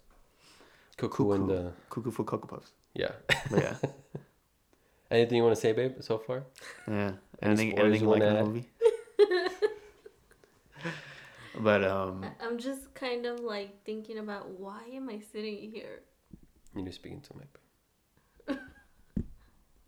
Cuckoo 0.96 1.32
and 1.32 1.48
Cuckoo. 1.48 1.66
uh, 1.68 1.70
cuckoo 1.90 2.10
for 2.10 2.24
Cocoa 2.24 2.46
Puffs. 2.46 2.72
yeah. 2.94 3.12
But 3.50 3.62
yeah, 3.66 3.76
Anything 5.10 5.36
you 5.38 5.42
want 5.44 5.54
to 5.54 5.60
say, 5.60 5.72
babe? 5.72 5.96
So 6.00 6.18
far? 6.18 6.44
yeah. 6.88 7.12
Any 7.42 7.52
Anything, 7.52 7.78
anything 7.78 8.00
you 8.02 8.08
like 8.08 8.22
wanna 8.22 8.38
the 8.38 8.44
movie. 8.44 8.68
but 11.60 11.84
um, 11.84 12.24
I'm 12.40 12.58
just 12.58 12.92
kind 12.94 13.26
of 13.26 13.40
like 13.40 13.84
thinking 13.84 14.18
about 14.18 14.48
why 14.58 14.82
am 14.94 15.08
I 15.08 15.20
sitting 15.32 15.70
here? 15.70 16.00
You 16.74 16.82
need 16.82 16.86
to 16.86 16.92
speak 16.92 17.12
into 17.12 17.34
my. 17.36 17.42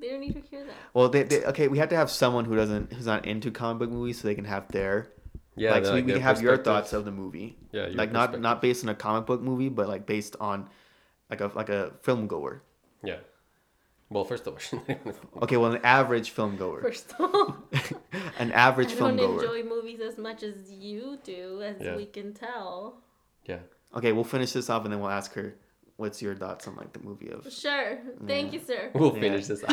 Mic. 0.05 0.11
They 0.11 0.11
don't 0.11 0.21
need 0.21 0.43
to 0.43 0.49
hear 0.51 0.65
that. 0.65 0.75
well, 0.93 1.09
they, 1.09 1.23
they 1.25 1.45
okay. 1.45 1.69
We 1.69 1.79
have 1.79 1.89
to 1.91 1.97
have 1.97 2.11
someone 2.11 2.45
who 2.45 2.57
doesn't 2.57 2.93
who's 2.93 3.07
not 3.07 3.27
into 3.27 3.51
comic 3.51 3.79
book 3.81 3.91
movies, 3.91 4.21
so 4.21 4.29
they 4.29 4.35
can 4.35 4.45
have 4.45 4.69
their 4.69 5.09
Yeah, 5.57 5.73
like 5.73 5.85
so 5.85 5.93
we, 5.93 5.99
like 6.01 6.07
we 6.07 6.13
can 6.13 6.23
have 6.23 6.43
your 6.43 6.57
thoughts 6.59 6.93
of 6.93 7.05
the 7.05 7.13
movie. 7.13 7.57
Yeah, 7.73 7.87
your 7.87 7.97
like 7.97 8.13
not 8.13 8.41
not 8.41 8.61
based 8.63 8.85
on 8.85 8.91
a 8.91 8.95
comic 8.95 9.27
book 9.27 9.41
movie, 9.43 9.69
but 9.69 9.89
like 9.89 10.07
based 10.07 10.37
on 10.41 10.69
like 11.31 11.41
a 11.41 11.51
like 11.55 11.69
a 11.69 11.93
film 12.03 12.27
goer. 12.27 12.63
Yeah. 13.03 13.17
Well, 14.11 14.25
first 14.25 14.47
of 14.47 14.55
all, 14.73 14.83
Okay, 15.43 15.57
well, 15.57 15.73
an 15.73 15.81
average 15.83 16.31
film 16.31 16.57
goer, 16.57 16.83
First 16.83 17.15
of 17.19 17.35
all, 17.35 17.57
an 18.39 18.53
average 18.53 18.93
I 18.93 18.97
film 18.97 19.17
don't 19.17 19.37
goer. 19.39 19.43
enjoy 19.45 19.69
movies 19.69 19.99
as 20.01 20.19
much 20.19 20.43
as 20.43 20.71
you 20.71 21.19
do, 21.25 21.63
as 21.63 21.77
Yeah. 21.81 21.97
we 21.97 22.07
can 22.07 22.33
tell. 22.35 23.03
yeah. 23.47 23.61
Okay, 23.97 24.13
we'll 24.13 24.23
finish 24.25 24.53
this 24.53 24.69
off 24.71 24.85
and 24.85 24.93
then 24.93 25.01
we'll 25.01 25.11
ask 25.11 25.33
her 25.35 25.55
what's 25.97 26.21
your 26.23 26.35
thoughts 26.35 26.67
on 26.69 26.77
like 26.77 26.93
the 26.93 27.01
movie 27.01 27.29
of. 27.31 27.51
Sure. 27.53 27.99
Thank 28.27 28.53
you, 28.53 28.61
sir. 28.61 28.91
We'll 28.95 29.15
Yeah. 29.15 29.21
finish 29.21 29.47
this. 29.47 29.61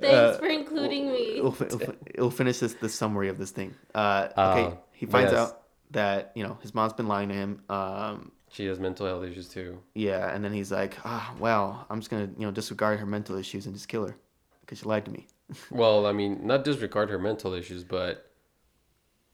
Thanks 0.00 0.36
Uh, 0.36 0.36
for 0.38 0.46
including 0.46 1.12
me. 1.12 1.40
We'll, 1.40 1.56
we'll, 1.58 1.94
we'll 2.18 2.30
finish 2.30 2.58
this 2.58 2.74
the 2.74 2.88
summary 2.88 3.28
of 3.28 3.38
this 3.38 3.50
thing. 3.50 3.74
Uh, 3.94 4.28
okay, 4.36 4.64
Uh, 4.64 4.74
he 4.92 5.06
finds 5.06 5.32
yes. 5.32 5.40
out 5.40 5.62
that 5.92 6.32
you 6.34 6.42
know 6.42 6.58
his 6.62 6.74
mom's 6.74 6.92
been 6.92 7.08
lying 7.08 7.28
to 7.28 7.34
him. 7.34 7.62
Um, 7.68 8.32
she 8.50 8.66
has 8.66 8.78
mental 8.78 9.06
health 9.06 9.24
issues 9.24 9.48
too. 9.48 9.80
yeah, 9.94 10.32
and 10.34 10.44
then 10.44 10.52
he's 10.52 10.70
like, 10.72 10.96
ah, 11.04 11.34
well, 11.38 11.86
I'm 11.90 12.00
just 12.00 12.10
gonna 12.10 12.30
you 12.38 12.46
know 12.46 12.50
disregard 12.50 12.98
her 13.00 13.06
mental 13.06 13.36
issues 13.36 13.66
and 13.66 13.74
just 13.74 13.88
kill 13.88 14.06
her 14.06 14.16
because 14.60 14.78
she 14.78 14.84
lied 14.84 15.04
to 15.06 15.10
me. 15.10 15.26
Well, 15.70 16.06
I 16.06 16.12
mean, 16.12 16.46
not 16.46 16.64
disregard 16.64 17.10
her 17.10 17.18
mental 17.18 17.52
issues, 17.52 17.84
but 17.84 18.30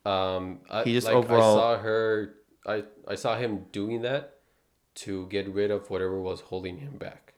um, 0.05 0.61
I, 0.71 0.83
He 0.83 0.93
just 0.93 1.07
like, 1.07 1.15
overall- 1.17 1.59
I 1.59 1.61
saw 1.77 1.79
her. 1.79 2.35
I 2.67 2.85
I 3.09 3.15
saw 3.15 3.37
him 3.37 3.65
doing 3.73 4.03
that 4.03 4.35
to 4.97 5.27
get 5.29 5.49
rid 5.49 5.71
of 5.71 5.89
whatever 5.91 6.21
was 6.21 6.41
holding 6.43 6.79
him 6.79 6.97
back. 6.99 7.35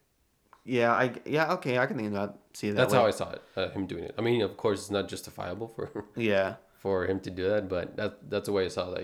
Yeah, 0.64 0.92
I 0.92 1.12
yeah 1.24 1.52
okay, 1.54 1.78
I 1.78 1.86
can 1.86 1.96
think 1.96 2.12
about 2.12 2.38
see 2.54 2.70
that 2.70 2.76
That's 2.76 2.92
way. 2.92 2.98
how 3.00 3.06
I 3.06 3.10
saw 3.10 3.30
it. 3.32 3.42
Uh, 3.56 3.68
him 3.70 3.86
doing 3.86 4.04
it. 4.04 4.14
I 4.16 4.20
mean, 4.22 4.42
of 4.42 4.56
course, 4.56 4.80
it's 4.80 4.90
not 4.90 5.08
justifiable 5.08 5.68
for 5.68 6.04
Yeah, 6.16 6.56
for 6.78 7.06
him 7.06 7.18
to 7.20 7.30
do 7.30 7.48
that, 7.48 7.68
but 7.68 7.96
that 7.96 8.30
that's 8.30 8.46
the 8.46 8.52
way 8.52 8.64
I 8.64 8.68
saw. 8.68 8.92
It. 8.92 8.98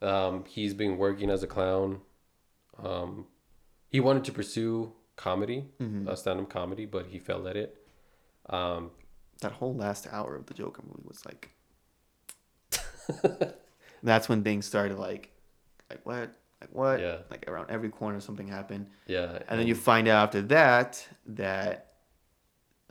Like, 0.00 0.10
um, 0.10 0.44
he's 0.46 0.72
been 0.74 0.96
working 0.96 1.28
as 1.30 1.42
a 1.42 1.46
clown. 1.46 2.00
Um, 2.82 3.26
he 3.88 4.00
wanted 4.00 4.24
to 4.24 4.32
pursue 4.32 4.92
comedy, 5.16 5.64
Mm-hmm. 5.80 6.08
uh, 6.08 6.14
stand-up 6.16 6.48
comedy, 6.50 6.84
but 6.86 7.06
he 7.06 7.18
failed 7.18 7.46
at 7.46 7.56
it. 7.56 7.76
Um, 8.50 8.90
that 9.42 9.52
whole 9.52 9.74
last 9.74 10.06
hour 10.10 10.34
of 10.36 10.46
the 10.46 10.54
Joker 10.54 10.82
movie 10.86 11.02
was 11.06 11.24
like. 11.26 11.50
that's 14.02 14.28
when 14.28 14.42
things 14.42 14.66
started 14.66 14.98
like, 14.98 15.30
like 15.90 16.04
what, 16.04 16.30
like 16.60 16.70
what, 16.72 17.00
Yeah. 17.00 17.18
like 17.30 17.48
around 17.48 17.70
every 17.70 17.88
corner 17.90 18.20
something 18.20 18.48
happened. 18.48 18.86
yeah, 19.06 19.38
and 19.48 19.58
then 19.60 19.66
you 19.66 19.74
find 19.74 20.08
out 20.08 20.24
after 20.28 20.42
that 20.42 21.06
that 21.26 21.92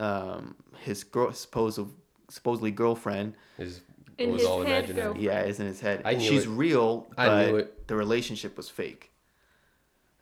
um 0.00 0.54
his 0.80 1.04
girl 1.04 1.32
supposed 1.32 1.80
supposedly 2.28 2.70
girlfriend 2.70 3.34
is 3.58 3.80
In 4.18 4.28
it 4.28 4.32
was 4.32 4.44
all 4.44 4.62
head, 4.64 4.90
imaginary. 4.90 5.20
yeah 5.22 5.42
is 5.42 5.58
in 5.60 5.66
his 5.66 5.80
head 5.80 6.02
I 6.04 6.14
knew 6.14 6.28
she's 6.28 6.44
it. 6.44 6.50
real 6.50 7.06
I 7.16 7.26
but 7.28 7.46
knew 7.46 7.56
it. 7.56 7.88
the 7.88 7.96
relationship 7.96 8.56
was 8.56 8.68
fake 8.68 9.10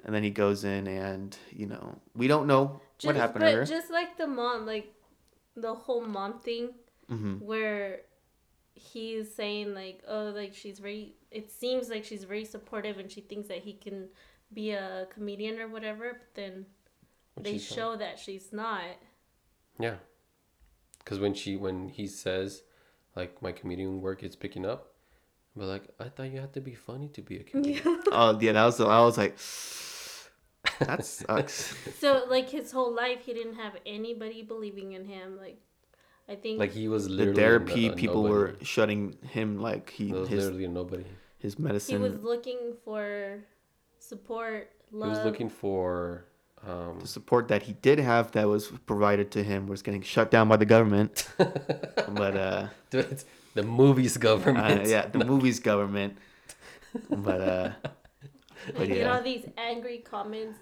and 0.05 0.15
then 0.15 0.23
he 0.23 0.31
goes 0.31 0.65
in 0.65 0.87
and 0.87 1.37
you 1.51 1.67
know 1.67 1.99
we 2.15 2.29
don't 2.29 2.47
know 2.47 2.81
Just, 2.99 3.07
what 3.07 3.17
happened 3.17 3.41
but 3.41 3.51
to 3.51 3.57
her 3.57 3.65
just 3.65 3.91
like 3.91 4.17
the 4.17 4.27
mom, 4.29 4.65
like 4.67 4.93
the 5.57 5.75
whole 5.75 6.03
mom 6.07 6.39
thing, 6.41 6.71
hmm 7.09 7.35
where 7.39 8.01
he's 8.75 9.33
saying 9.35 9.75
like, 9.75 10.03
oh, 10.09 10.33
like 10.35 10.55
she's 10.55 10.79
very. 10.79 11.15
It 11.35 11.51
seems 11.51 11.89
like 11.89 12.05
she's 12.05 12.25
very 12.25 12.45
supportive, 12.45 12.99
and 12.99 13.11
she 13.11 13.21
thinks 13.21 13.49
that 13.49 13.59
he 13.59 13.75
can 13.75 14.09
be 14.53 14.71
a 14.71 15.07
comedian 15.11 15.59
or 15.61 15.69
whatever. 15.69 16.13
But 16.13 16.35
then 16.35 16.67
Which 17.35 17.45
they 17.45 17.55
is 17.57 17.71
not. 17.71 17.77
show 17.77 17.97
that 17.97 18.19
she's 18.19 18.53
not. 18.53 18.83
Yeah, 19.79 19.97
because 20.99 21.19
when 21.19 21.35
she 21.35 21.57
when 21.57 21.89
he 21.89 22.07
says 22.07 22.63
like 23.17 23.43
my 23.43 23.53
comedian 23.53 24.01
work 24.01 24.23
is 24.23 24.37
picking 24.37 24.65
up, 24.65 24.95
but 25.57 25.67
like 25.67 25.85
I 26.01 26.09
thought 26.09 26.31
you 26.31 26.41
had 26.41 26.53
to 26.55 26.61
be 26.61 26.75
funny 26.75 27.09
to 27.09 27.23
be 27.23 27.37
a 27.39 27.43
comedian. 27.43 28.01
oh 28.13 28.39
yeah 28.41 28.53
that 28.53 28.65
was 28.65 28.81
i 28.81 29.01
was 29.01 29.19
like 29.19 29.37
that 30.81 31.05
sucks 31.05 31.75
So 32.01 32.25
like 32.29 32.49
his 32.51 32.73
whole 32.73 32.93
life, 32.95 33.21
he 33.25 33.33
didn't 33.35 33.55
have 33.57 33.75
anybody 33.87 34.43
believing 34.43 34.93
in 34.93 35.05
him. 35.05 35.37
Like, 35.37 35.59
I 36.29 36.35
think 36.37 36.59
like 36.59 36.73
he 36.73 36.89
was 36.89 37.07
the 37.09 37.35
therapy 37.35 37.87
a- 37.87 37.91
a 37.91 37.93
uh, 37.93 37.97
people 37.97 38.23
nobody. 38.23 38.35
were 38.35 38.55
shutting 38.63 39.17
him 39.23 39.61
like 39.61 39.91
he 39.91 40.07
He 40.07 40.13
was 40.13 40.29
his 40.29 40.45
literally 40.45 40.69
nobody. 40.69 41.05
His 41.45 41.59
medicine. 41.59 41.97
he 41.99 42.03
was 42.03 42.19
looking 42.23 42.73
for 42.87 43.39
support, 43.99 44.71
love. 44.91 45.11
He 45.11 45.17
was 45.17 45.25
looking 45.27 45.51
for 45.51 46.25
um, 46.67 47.01
the 47.01 47.07
support 47.07 47.49
that 47.49 47.63
he 47.63 47.75
did 47.75 47.99
have 47.99 48.33
that 48.33 48.49
was 48.49 48.69
provided 48.87 49.31
to 49.33 49.43
him 49.45 49.67
was 49.67 49.83
getting 49.83 50.01
shut 50.01 50.31
down 50.31 50.49
by 50.49 50.57
the 50.57 50.65
government. 50.65 51.29
but 51.39 52.35
uh, 52.35 52.69
Dude, 52.89 53.23
the 53.53 53.63
movies 53.63 54.17
uh, 54.17 54.21
government. 54.21 54.89
yeah, 54.89 55.07
the 55.07 55.23
movie's 55.33 55.61
government. 55.61 56.17
But 57.11 57.41
uh, 57.43 57.71
I 57.85 58.71
but 58.79 58.89
get 58.89 58.97
yeah. 58.97 59.15
all 59.15 59.23
these 59.23 59.47
angry 59.59 59.99
comments. 59.99 60.59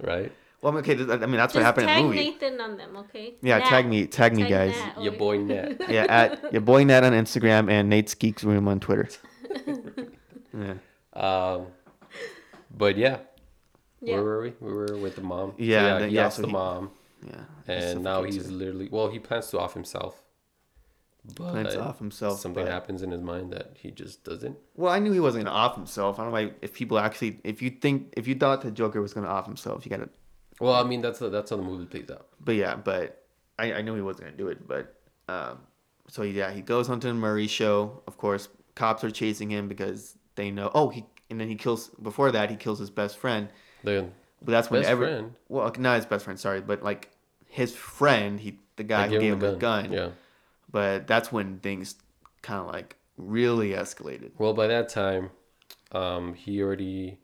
Right. 0.00 0.32
Well, 0.62 0.74
okay, 0.78 0.94
I 0.94 0.96
mean 0.96 1.32
that's 1.32 1.52
Just 1.52 1.56
what 1.56 1.64
happened 1.64 1.90
in 1.90 1.96
the 1.96 2.02
movie. 2.02 2.16
Tag 2.16 2.40
Nathan 2.40 2.60
on 2.62 2.76
them, 2.78 2.96
okay? 2.96 3.34
Yeah, 3.42 3.58
Nat. 3.58 3.66
tag 3.68 3.86
me, 3.86 4.06
tag 4.06 4.34
me, 4.34 4.44
Tag 4.44 4.50
guys. 4.50 4.74
Nat. 4.74 5.02
Your 5.02 5.12
boy 5.12 5.36
Nat. 5.36 5.90
Yeah, 5.90 6.06
at 6.08 6.50
your 6.54 6.62
boy 6.62 6.84
Nat 6.84 7.04
on 7.04 7.12
Instagram 7.12 7.70
and 7.70 7.90
Nate's 7.90 8.14
Geeks 8.14 8.42
Room 8.42 8.66
on 8.66 8.80
Twitter. 8.80 9.10
yeah, 10.58 10.74
Um, 11.12 11.66
but 12.76 12.96
yeah, 12.96 13.18
Yeah. 14.00 14.14
where 14.16 14.24
were 14.24 14.42
we? 14.42 14.52
We 14.60 14.72
were 14.72 14.96
with 14.96 15.16
the 15.16 15.22
mom. 15.22 15.50
So, 15.50 15.56
Yeah, 15.58 15.98
yeah. 15.98 16.06
he 16.06 16.14
yeah, 16.14 16.26
offs 16.26 16.36
so 16.36 16.42
the 16.42 16.48
he- 16.48 16.52
mom, 16.52 16.90
yeah. 17.26 17.44
and 17.68 18.02
now 18.02 18.22
he's 18.22 18.46
her. 18.46 18.52
literally 18.52 18.88
well. 18.90 19.08
He 19.08 19.18
plans 19.18 19.48
to 19.50 19.58
off 19.60 19.74
himself, 19.74 20.22
but 21.36 21.52
Plants 21.52 21.76
off 21.76 21.98
himself. 21.98 22.40
something 22.40 22.64
but- 22.64 22.70
happens 22.72 23.02
in 23.02 23.10
his 23.10 23.22
mind 23.22 23.52
that 23.52 23.76
he 23.78 23.90
just 23.90 24.24
doesn't. 24.24 24.56
Well, 24.76 24.92
I 24.92 24.98
knew 24.98 25.12
he 25.12 25.20
wasn't 25.20 25.44
gonna 25.44 25.56
off 25.56 25.74
himself. 25.76 26.18
I 26.18 26.24
don't 26.24 26.32
know 26.32 26.38
why- 26.40 26.54
if 26.62 26.74
people 26.74 26.98
actually, 26.98 27.40
if 27.44 27.62
you 27.62 27.70
think, 27.70 28.12
if 28.16 28.26
you 28.28 28.34
thought 28.34 28.60
the 28.62 28.70
Joker 28.70 29.00
was 29.00 29.14
gonna 29.14 29.28
off 29.28 29.46
himself, 29.46 29.84
you 29.86 29.90
gotta. 29.90 30.08
Well, 30.60 30.74
I 30.74 30.84
mean 30.84 31.00
that's 31.00 31.18
that's 31.18 31.50
how 31.50 31.56
the 31.56 31.62
movie 31.62 31.86
plays 31.86 32.10
out. 32.10 32.28
But 32.40 32.54
yeah, 32.56 32.76
but 32.76 33.24
I, 33.58 33.72
I 33.74 33.82
knew 33.82 33.94
he 33.94 34.02
wasn't 34.02 34.26
gonna 34.26 34.36
do 34.36 34.48
it. 34.48 34.66
But 34.68 34.94
um, 35.28 35.58
so 36.08 36.22
yeah, 36.22 36.52
he 36.52 36.60
goes 36.60 36.88
onto 36.90 37.08
the 37.08 37.14
Murray 37.14 37.46
show. 37.46 38.02
Of 38.06 38.18
course, 38.18 38.48
cops 38.74 39.04
are 39.04 39.10
chasing 39.10 39.50
him 39.50 39.68
because 39.68 40.16
they 40.34 40.50
know. 40.50 40.70
Oh, 40.74 40.88
he 40.88 41.04
and 41.30 41.40
then 41.40 41.48
he 41.48 41.54
kills. 41.56 41.88
Before 42.02 42.30
that, 42.32 42.50
he 42.50 42.56
kills 42.56 42.78
his 42.78 42.90
best 42.90 43.16
friend. 43.18 43.48
The 43.82 44.08
But 44.42 44.52
that's 44.52 44.70
when 44.70 44.84
every 44.84 45.06
friend. 45.06 45.34
well, 45.48 45.72
not 45.78 45.96
his 45.96 46.06
best 46.06 46.24
friend. 46.24 46.38
Sorry, 46.38 46.60
but 46.60 46.82
like 46.82 47.10
his 47.48 47.74
friend, 47.74 48.40
he 48.40 48.58
the 48.76 48.84
guy 48.84 49.08
who 49.08 49.18
gave 49.18 49.34
him 49.34 49.38
the 49.40 49.56
gun. 49.56 49.92
Yeah. 49.92 50.08
But 50.70 51.06
that's 51.06 51.30
when 51.30 51.60
things 51.60 51.94
kind 52.42 52.60
of 52.60 52.72
like 52.72 52.96
really 53.16 53.70
escalated. 53.70 54.32
Well, 54.38 54.54
by 54.54 54.66
that 54.66 54.88
time, 54.88 55.30
um, 55.92 56.34
he 56.34 56.60
already 56.62 57.18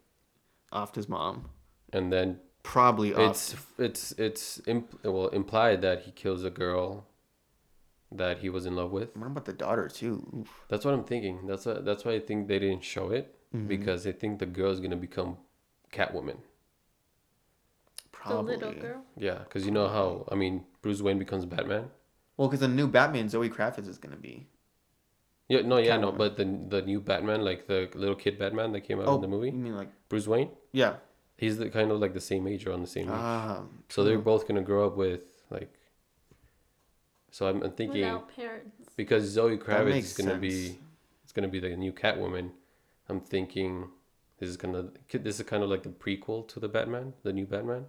Offed 0.72 0.94
his 0.94 1.08
mom, 1.08 1.50
and 1.92 2.12
then 2.12 2.38
probably 2.62 3.12
off. 3.12 3.30
it's 3.30 3.56
it's 3.78 4.12
it's 4.12 4.60
imp- 4.68 5.04
well 5.04 5.26
implied 5.28 5.82
that 5.82 6.02
he 6.02 6.12
kills 6.12 6.44
a 6.44 6.50
girl 6.50 7.06
that 8.12 8.38
he 8.38 8.48
was 8.50 8.66
in 8.66 8.74
love 8.76 8.90
with. 8.90 9.16
What 9.16 9.26
about 9.28 9.44
the 9.44 9.52
daughter 9.52 9.88
too? 9.88 10.26
Oof. 10.36 10.64
That's 10.68 10.84
what 10.84 10.94
I'm 10.94 11.04
thinking. 11.04 11.46
That's 11.46 11.64
why, 11.66 11.74
that's 11.74 12.04
why 12.04 12.12
I 12.12 12.20
think 12.20 12.48
they 12.48 12.58
didn't 12.58 12.84
show 12.84 13.10
it 13.10 13.36
Mm-hmm. 13.54 13.66
because 13.66 14.04
they 14.04 14.12
think 14.12 14.38
the 14.38 14.46
girl 14.46 14.70
is 14.70 14.78
gonna 14.78 14.94
become 14.94 15.36
Catwoman. 15.92 16.36
The 18.26 18.40
little 18.42 18.72
girl. 18.72 19.02
Yeah, 19.16 19.38
because 19.38 19.64
you 19.64 19.72
know 19.72 19.88
how 19.88 20.24
I 20.30 20.34
mean 20.34 20.64
Bruce 20.82 21.00
Wayne 21.02 21.18
becomes 21.18 21.46
Batman. 21.46 21.86
Well, 22.36 22.48
because 22.48 22.60
the 22.60 22.68
new 22.68 22.86
Batman, 22.86 23.28
Zoe 23.28 23.48
Kravitz 23.48 23.88
is 23.88 23.98
gonna 23.98 24.16
be. 24.16 24.46
Yeah, 25.48 25.62
no, 25.62 25.78
yeah, 25.78 25.96
no, 25.96 26.12
but 26.12 26.36
the 26.36 26.44
the 26.44 26.82
new 26.82 27.00
Batman, 27.00 27.42
like 27.44 27.66
the 27.66 27.88
little 27.94 28.14
kid 28.14 28.38
Batman 28.38 28.72
that 28.72 28.82
came 28.82 29.00
out 29.00 29.06
Oh, 29.08 29.16
in 29.16 29.20
the 29.22 29.28
movie, 29.28 29.48
You 29.48 29.52
mean 29.54 29.74
like? 29.76 29.88
Bruce 30.08 30.28
Wayne, 30.28 30.50
Yeah. 30.72 30.96
he's 31.36 31.56
the 31.58 31.70
kind 31.70 31.90
of 31.90 31.98
like 31.98 32.12
the 32.14 32.20
same 32.20 32.46
age 32.46 32.66
or 32.66 32.72
on 32.72 32.82
the 32.82 32.86
same 32.86 33.06
age. 33.08 33.14
Ah. 33.14 33.62
so 33.88 34.04
they're 34.04 34.18
both 34.18 34.46
gonna 34.46 34.62
grow 34.62 34.86
up 34.86 34.96
with 34.96 35.22
like. 35.50 35.72
So 37.30 37.46
I'm, 37.48 37.62
I'm 37.62 37.72
thinking 37.72 38.02
Without 38.02 38.34
parents. 38.34 38.88
because 38.96 39.24
Zoe 39.24 39.56
Kravitz 39.56 39.96
is 39.98 40.12
gonna 40.16 40.36
be, 40.36 40.78
it's 41.22 41.32
gonna 41.32 41.48
be 41.48 41.60
the 41.60 41.76
new 41.76 41.92
Catwoman. 41.92 42.50
I'm 43.08 43.20
thinking 43.20 43.88
this 44.38 44.48
is 44.48 44.56
gonna 44.56 44.88
this 45.12 45.38
is 45.40 45.46
kind 45.46 45.62
of 45.62 45.70
like 45.70 45.82
the 45.82 45.90
prequel 45.90 46.46
to 46.48 46.60
the 46.60 46.68
Batman, 46.68 47.14
the 47.22 47.32
new 47.32 47.46
Batman. 47.46 47.86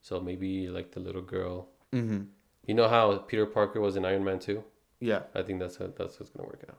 So 0.00 0.20
maybe 0.20 0.68
like 0.68 0.92
the 0.92 1.00
little 1.00 1.22
girl. 1.22 1.68
Mm-hmm. 1.92 2.22
You 2.66 2.74
know 2.74 2.88
how 2.88 3.16
Peter 3.18 3.46
Parker 3.46 3.80
was 3.80 3.96
in 3.96 4.04
Iron 4.04 4.24
Man 4.24 4.38
too. 4.38 4.64
Yeah. 5.00 5.22
I 5.34 5.42
think 5.42 5.58
that's 5.60 5.76
how, 5.76 5.88
that's 5.96 6.18
what's 6.18 6.30
gonna 6.30 6.48
work 6.48 6.64
out. 6.68 6.78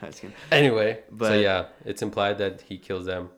That's 0.00 0.20
good. 0.20 0.32
Anyway, 0.50 1.00
so 1.08 1.14
But- 1.16 1.40
yeah, 1.40 1.66
it's 1.84 2.02
implied 2.02 2.38
that 2.38 2.62
he 2.62 2.78
kills 2.78 3.06
them. 3.06 3.30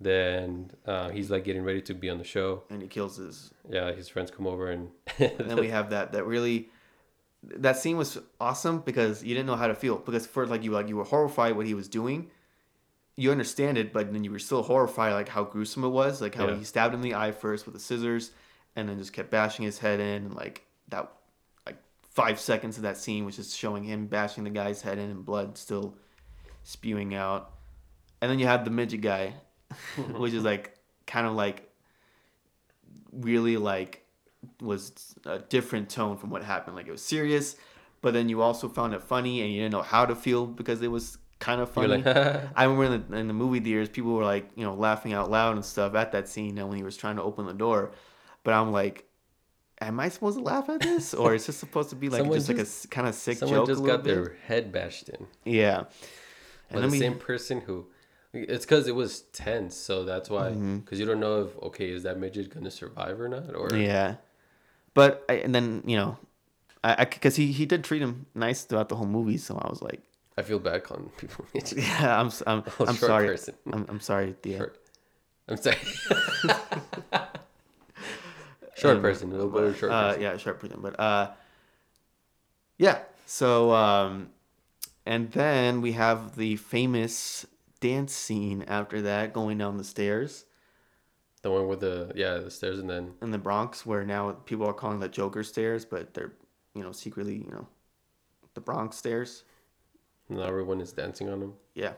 Then 0.00 0.70
uh, 0.86 1.10
he's 1.10 1.30
like 1.30 1.44
getting 1.44 1.62
ready 1.62 1.80
to 1.82 1.94
be 1.94 2.10
on 2.10 2.18
the 2.18 2.24
show. 2.24 2.64
And 2.70 2.82
he 2.82 2.88
kills 2.88 3.16
his. 3.16 3.52
Yeah, 3.68 3.92
his 3.92 4.08
friends 4.08 4.30
come 4.30 4.46
over 4.46 4.70
and 4.70 4.90
And 5.18 5.50
then 5.50 5.56
we 5.56 5.68
have 5.68 5.90
that 5.90 6.12
that 6.12 6.24
really. 6.26 6.68
That 7.46 7.76
scene 7.76 7.98
was 7.98 8.18
awesome 8.40 8.78
because 8.80 9.22
you 9.22 9.34
didn't 9.34 9.46
know 9.46 9.56
how 9.56 9.66
to 9.66 9.74
feel 9.74 9.96
because 9.96 10.26
first 10.26 10.50
like 10.50 10.64
you 10.64 10.70
like 10.72 10.88
you 10.88 10.96
were 10.96 11.04
horrified 11.04 11.56
what 11.56 11.66
he 11.66 11.74
was 11.74 11.88
doing. 11.88 12.30
You 13.16 13.30
understand 13.30 13.76
it, 13.78 13.92
but 13.92 14.12
then 14.12 14.24
you 14.24 14.30
were 14.32 14.38
still 14.38 14.62
horrified 14.62 15.12
like 15.12 15.28
how 15.28 15.44
gruesome 15.44 15.84
it 15.84 15.88
was, 15.90 16.20
like 16.22 16.34
how 16.34 16.48
Yeah. 16.48 16.56
he 16.56 16.64
stabbed 16.64 16.94
him 16.94 17.02
in 17.02 17.08
the 17.10 17.14
eye 17.14 17.32
first 17.32 17.66
with 17.66 17.74
the 17.74 17.80
scissors, 17.80 18.30
and 18.74 18.88
then 18.88 18.98
just 18.98 19.12
kept 19.12 19.30
bashing 19.30 19.64
his 19.64 19.78
head 19.78 20.00
in, 20.00 20.24
and 20.24 20.34
like 20.34 20.64
that, 20.88 21.12
like 21.66 21.76
five 22.10 22.40
seconds 22.40 22.76
of 22.78 22.82
that 22.82 22.96
scene 22.96 23.24
was 23.26 23.36
just 23.36 23.56
showing 23.56 23.84
him 23.84 24.06
bashing 24.06 24.42
the 24.42 24.50
guy's 24.50 24.80
head 24.82 24.98
in 24.98 25.10
and 25.10 25.24
blood 25.24 25.56
still 25.58 25.94
spewing 26.64 27.14
out, 27.14 27.52
and 28.22 28.30
then 28.30 28.38
you 28.38 28.46
have 28.46 28.64
the 28.64 28.70
midget 28.70 29.02
guy, 29.02 29.34
which 30.16 30.32
is 30.32 30.42
like 30.44 30.76
kind 31.06 31.26
of 31.26 31.34
like 31.34 31.70
really 33.12 33.56
like 33.56 34.04
was 34.60 35.14
a 35.24 35.38
different 35.38 35.88
tone 35.88 36.16
from 36.16 36.30
what 36.30 36.42
happened. 36.42 36.76
Like 36.76 36.86
it 36.86 36.92
was 36.92 37.02
serious, 37.02 37.56
but 38.02 38.12
then 38.14 38.28
you 38.28 38.42
also 38.42 38.68
found 38.68 38.94
it 38.94 39.02
funny 39.02 39.40
and 39.42 39.52
you 39.52 39.60
didn't 39.62 39.72
know 39.72 39.82
how 39.82 40.04
to 40.06 40.14
feel 40.14 40.46
because 40.46 40.82
it 40.82 40.88
was 40.90 41.18
kind 41.38 41.60
of 41.60 41.70
funny. 41.70 42.02
like, 42.02 42.06
I 42.56 42.64
remember 42.64 42.84
in 42.94 43.04
the, 43.08 43.16
in 43.16 43.28
the 43.28 43.34
movie 43.34 43.60
theaters, 43.60 43.88
people 43.88 44.12
were 44.14 44.24
like, 44.24 44.50
you 44.56 44.64
know, 44.64 44.74
laughing 44.74 45.12
out 45.12 45.30
loud 45.30 45.54
and 45.56 45.64
stuff 45.64 45.94
at 45.94 46.12
that 46.12 46.28
scene 46.28 46.58
and 46.58 46.68
when 46.68 46.76
he 46.76 46.82
was 46.84 46.96
trying 46.96 47.16
to 47.16 47.22
open 47.22 47.46
the 47.46 47.54
door. 47.54 47.92
But 48.42 48.54
I'm 48.54 48.72
like, 48.72 49.06
am 49.80 49.98
I 50.00 50.08
supposed 50.10 50.36
to 50.38 50.44
laugh 50.44 50.68
at 50.68 50.80
this, 50.80 51.14
or 51.14 51.34
is 51.34 51.46
this 51.46 51.56
supposed 51.56 51.90
to 51.90 51.96
be 51.96 52.08
like 52.10 52.20
Someone 52.20 52.38
just, 52.38 52.48
like 52.48 52.58
a 52.58 52.88
kind 52.94 53.08
of 53.08 53.14
sick 53.14 53.38
someone 53.38 53.60
joke? 53.60 53.68
just 53.68 53.82
a 53.82 53.86
got 53.86 54.02
bit? 54.02 54.14
their 54.14 54.36
head 54.46 54.70
bashed 54.72 55.08
in. 55.08 55.26
yeah. 55.44 55.84
But 56.70 56.80
then 56.80 56.82
the 56.82 56.88
we- 56.92 56.98
same 56.98 57.18
person 57.18 57.60
who, 57.62 57.86
it's 58.34 58.64
because 58.64 58.88
it 58.88 58.94
was 58.94 59.22
tense, 59.32 59.76
so 59.76 60.04
that's 60.04 60.28
why. 60.28 60.50
Because 60.50 60.98
you 60.98 61.06
don't 61.06 61.20
know 61.20 61.42
if 61.42 61.56
okay, 61.62 61.90
is 61.90 62.02
that 62.02 62.18
midget 62.18 62.52
gonna 62.52 62.70
survive 62.70 63.20
or 63.20 63.28
not, 63.28 63.54
or 63.54 63.68
Mm-hmm. 63.70 63.80
Yeah, 63.82 64.16
but 64.94 65.24
I, 65.28 65.34
and 65.34 65.54
then 65.54 65.82
you 65.86 65.96
know, 65.96 66.18
I 66.82 67.04
because 67.04 67.36
he 67.36 67.52
he 67.52 67.64
did 67.66 67.84
treat 67.84 68.02
him 68.02 68.26
nice 68.34 68.64
throughout 68.64 68.88
the 68.88 68.96
whole 68.96 69.06
movie, 69.06 69.38
so 69.38 69.56
I 69.56 69.68
was 69.68 69.80
like, 69.82 70.02
I 70.36 70.42
feel 70.42 70.58
bad 70.58 70.84
calling 70.84 71.08
people 71.16 71.44
midget. 71.54 71.78
yeah, 71.84 72.20
I'm 72.20 72.30
I'm, 72.46 72.64
Oh, 72.80 72.84
I'm 72.86 72.96
short 72.96 72.98
sorry, 72.98 73.28
person. 73.28 73.54
I'm, 73.72 73.86
I'm 73.88 74.00
sorry, 74.00 74.34
Thea. 74.42 74.58
Short. 74.58 74.80
I'm 75.48 75.56
sorry. 75.58 75.76
short 78.76 78.96
Um, 78.96 79.02
person. 79.02 79.30
We'll 79.30 79.48
go 79.48 79.70
to 79.72 79.78
short 79.78 79.92
uh, 79.92 80.08
person. 80.08 80.22
Yeah, 80.22 80.36
short 80.38 80.58
person. 80.60 80.78
But 80.80 80.98
uh, 80.98 81.30
yeah. 82.78 82.98
So 83.26 83.72
um, 83.72 84.30
and 85.06 85.30
then 85.32 85.80
we 85.80 85.92
have 85.92 86.36
the 86.36 86.56
famous 86.56 87.46
dance 87.88 88.12
scene 88.14 88.64
after 88.66 89.02
that, 89.02 89.32
going 89.32 89.58
down 89.58 89.76
the 89.76 89.84
stairs 89.84 90.44
The 91.42 91.50
one 91.50 91.68
with 91.68 91.80
the 91.80 92.12
yeah 92.14 92.38
the 92.38 92.50
stairs 92.50 92.78
and 92.78 92.88
then 92.88 93.04
in 93.20 93.30
the 93.30 93.38
Bronx, 93.38 93.84
where 93.84 94.04
now 94.04 94.32
people 94.50 94.66
are 94.66 94.72
calling 94.82 95.00
the 95.00 95.08
Joker 95.08 95.42
stairs, 95.42 95.84
but 95.84 96.14
they're 96.14 96.32
you 96.74 96.82
know 96.82 96.92
secretly 96.92 97.36
you 97.46 97.50
know 97.50 97.66
the 98.54 98.60
Bronx 98.60 98.96
stairs. 98.96 99.44
now 100.28 100.42
everyone 100.52 100.80
is 100.80 100.92
dancing 100.92 101.28
on 101.28 101.42
him, 101.42 101.52
Yeah, 101.74 101.92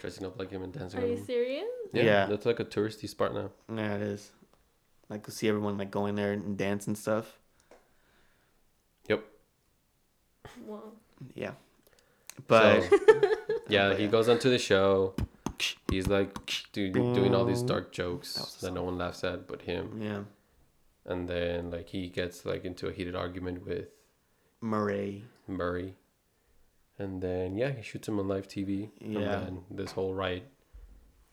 dressing 0.00 0.26
up 0.26 0.38
like 0.38 0.50
him 0.50 0.62
and 0.62 0.72
dancing 0.72 1.00
Are 1.00 1.04
on 1.04 1.10
you 1.10 1.16
him. 1.18 1.24
serious? 1.24 1.68
Yeah, 1.92 2.02
Yeah. 2.02 2.26
that's 2.26 2.46
like 2.46 2.58
a 2.60 2.64
touristy 2.64 3.08
spot 3.08 3.34
now. 3.34 3.50
yeah, 3.72 3.94
it 3.94 4.02
is. 4.02 4.32
Like 5.10 5.30
see 5.30 5.48
everyone 5.48 5.76
like 5.78 5.90
going 5.90 6.14
there 6.16 6.32
and 6.32 6.56
dance 6.56 6.86
and 6.88 6.96
stuff. 6.98 7.38
Yep. 9.08 9.22
Well, 10.66 10.92
Yeah, 11.34 11.52
but 12.48 12.82
So, 12.82 12.98
yeah, 13.68 13.88
But 13.88 13.98
he 13.98 14.04
yeah. 14.04 14.10
goes 14.10 14.28
onto 14.28 14.50
the 14.50 14.58
show. 14.58 15.14
He's 15.90 16.08
like 16.08 16.34
do, 16.72 16.90
doing 16.90 17.34
all 17.34 17.44
these 17.44 17.62
dark 17.62 17.92
jokes 17.92 18.36
was 18.36 18.56
that 18.60 18.72
no 18.72 18.82
one 18.82 18.98
laughs 18.98 19.22
at 19.24 19.46
but 19.46 19.62
him. 19.62 20.00
yeah, 20.02 20.22
And 21.06 21.28
then 21.28 21.70
like 21.70 21.88
he 21.88 22.08
gets 22.08 22.44
like 22.44 22.64
into 22.64 22.88
a 22.88 22.92
heated 22.92 23.14
argument 23.14 23.64
with 23.64 23.88
Murray. 24.60 25.24
Murray. 25.46 25.94
And 26.98 27.22
then 27.22 27.56
yeah, 27.56 27.70
he 27.70 27.82
shoots 27.82 28.08
him 28.08 28.18
on 28.18 28.26
live 28.28 28.48
TV. 28.48 28.90
Yeah. 29.00 29.18
And 29.18 29.24
then 29.24 29.58
this 29.70 29.92
whole 29.92 30.12
riot. 30.14 30.44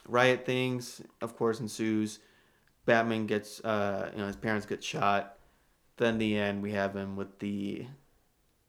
riot 0.07 0.45
things 0.45 1.01
of 1.21 1.35
course 1.37 1.59
ensues 1.59 2.19
batman 2.85 3.27
gets 3.27 3.59
uh 3.63 4.09
you 4.11 4.17
know 4.19 4.25
his 4.27 4.35
parents 4.35 4.65
get 4.65 4.83
shot 4.83 5.37
then 5.97 6.17
the 6.17 6.35
end 6.35 6.63
we 6.63 6.71
have 6.71 6.95
him 6.95 7.15
with 7.15 7.37
the 7.39 7.85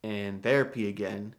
in 0.03 0.41
therapy 0.41 0.87
again 0.89 1.35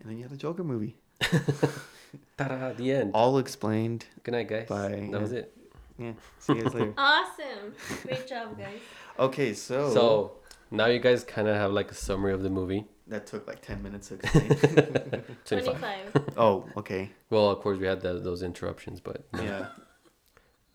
and 0.00 0.08
then 0.10 0.16
you 0.16 0.22
had 0.22 0.30
the 0.32 0.36
joker 0.36 0.64
movie 0.64 0.96
Ta-da, 2.38 2.72
the 2.72 2.92
end. 2.92 3.10
all 3.14 3.38
explained 3.38 4.06
Good 4.22 4.32
night, 4.32 4.48
guys. 4.48 4.68
Bye. 4.68 5.08
That 5.12 5.20
was 5.20 5.32
it. 5.32 5.52
yeah 5.98 6.12
see 6.38 6.54
you 6.54 6.62
guys 6.62 6.74
later 6.74 6.94
awesome. 6.98 7.74
Great 8.04 8.26
job, 8.26 8.56
guys. 8.58 8.78
okay 9.18 9.52
so, 9.54 9.92
So 9.92 10.32
now 10.70 10.86
you 10.86 11.00
guys 11.00 11.24
kind 11.24 11.48
of 11.48 11.56
have 11.56 11.72
like 11.72 11.90
a 11.90 11.94
summary 11.94 12.32
of 12.32 12.42
the 12.42 12.50
movie. 12.50 12.84
that 13.08 13.26
took 13.26 13.46
like 13.46 13.60
10 13.62 13.82
minutes 13.82 14.08
to 14.08 14.14
explain 14.14 14.48
25. 15.44 15.44
25. 15.44 16.24
oh 16.36 16.64
okay 16.76 17.10
Well, 17.30 17.50
of 17.50 17.58
course 17.60 17.78
we 17.78 17.86
had 17.86 18.00
the, 18.00 18.14
those 18.20 18.42
interruptions, 18.42 19.00
but 19.00 19.26
yeah 19.42 19.66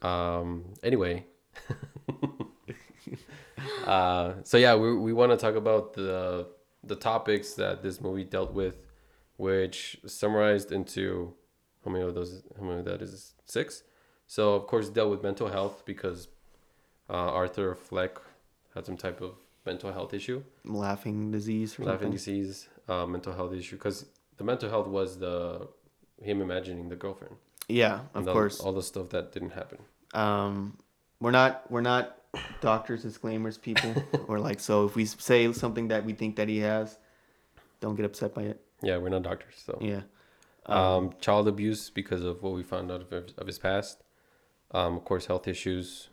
um 0.02 0.66
anyway. 0.84 1.26
uh 3.86 4.34
so 4.44 4.58
yeah, 4.58 4.76
we 4.76 4.96
we 4.98 5.14
want 5.14 5.32
to 5.32 5.38
talk 5.38 5.56
about 5.56 5.94
the 5.94 6.48
the 6.84 6.96
topics 6.96 7.54
that 7.54 7.82
this 7.82 8.02
movie 8.02 8.24
dealt 8.26 8.54
with 8.54 8.76
which 9.48 9.78
summarized 10.20 10.70
into 10.78 11.06
how 11.84 11.90
many 11.94 12.04
of 12.10 12.14
those 12.18 12.32
how 12.58 12.64
many 12.68 12.80
of 12.84 12.86
that 12.92 13.00
is 13.08 13.12
6 13.46 13.84
So 14.36 14.44
of 14.58 14.64
course 14.72 14.88
dealt 14.98 15.12
with 15.14 15.22
mental 15.30 15.50
health 15.58 15.76
because 15.92 16.20
uh, 17.16 17.40
Arthur 17.42 17.70
Fleck 17.88 18.14
had 18.76 18.84
some 18.90 18.98
type 19.06 19.20
of 19.28 19.34
mental 19.70 19.92
health 19.98 20.12
issue, 20.20 20.40
Laughing 20.86 21.18
disease 21.38 21.70
or 21.78 21.84
laughing 21.84 22.12
something. 22.12 22.12
disease, 22.20 22.56
uh, 22.92 23.06
mental 23.16 23.34
health 23.40 23.54
issue. 23.62 23.76
Because 23.80 24.00
the 24.40 24.46
mental 24.52 24.70
health 24.74 24.88
was 25.00 25.10
the 25.26 25.36
him 26.28 26.38
imagining 26.48 26.86
the 26.94 27.00
girlfriend. 27.04 27.36
Yeah, 27.82 27.96
of 28.18 28.28
all- 28.28 28.34
course. 28.38 28.56
all 28.64 28.74
the 28.82 28.86
stuff 28.92 29.08
that 29.16 29.26
didn't 29.36 29.54
happen. 29.62 29.80
um 30.26 30.56
we're 31.22 31.38
not 31.42 31.52
we're 31.74 31.88
not 31.94 32.06
doctors 32.70 33.02
disclaimers 33.08 33.58
people 33.68 33.92
we're 34.30 34.44
like 34.50 34.60
so 34.70 34.76
if 34.88 34.94
we 35.00 35.06
say 35.32 35.40
something 35.64 35.86
that 35.94 36.02
we 36.08 36.14
think 36.22 36.32
that 36.40 36.48
he 36.54 36.60
has 36.72 36.88
don't 37.84 37.96
get 38.00 38.06
upset 38.12 38.32
by 38.40 38.44
it 38.52 38.58
Yeah, 38.84 38.98
we're 38.98 39.10
not 39.10 39.24
doctors, 39.24 39.56
so. 39.66 39.80
yeah 39.82 40.02
um, 40.66 41.14
child 41.20 41.48
abuse 41.48 41.90
because 41.90 42.24
of 42.24 42.42
what 42.42 42.54
we 42.54 42.64
found 42.64 42.92
out 42.92 43.02
of 43.02 43.10
his, 43.10 43.34
of 43.38 43.48
his 43.48 43.60
past. 43.60 44.04
Um, 44.72 44.96
of 44.96 45.06
course, 45.06 45.26
health 45.28 45.48
issues 45.48 46.10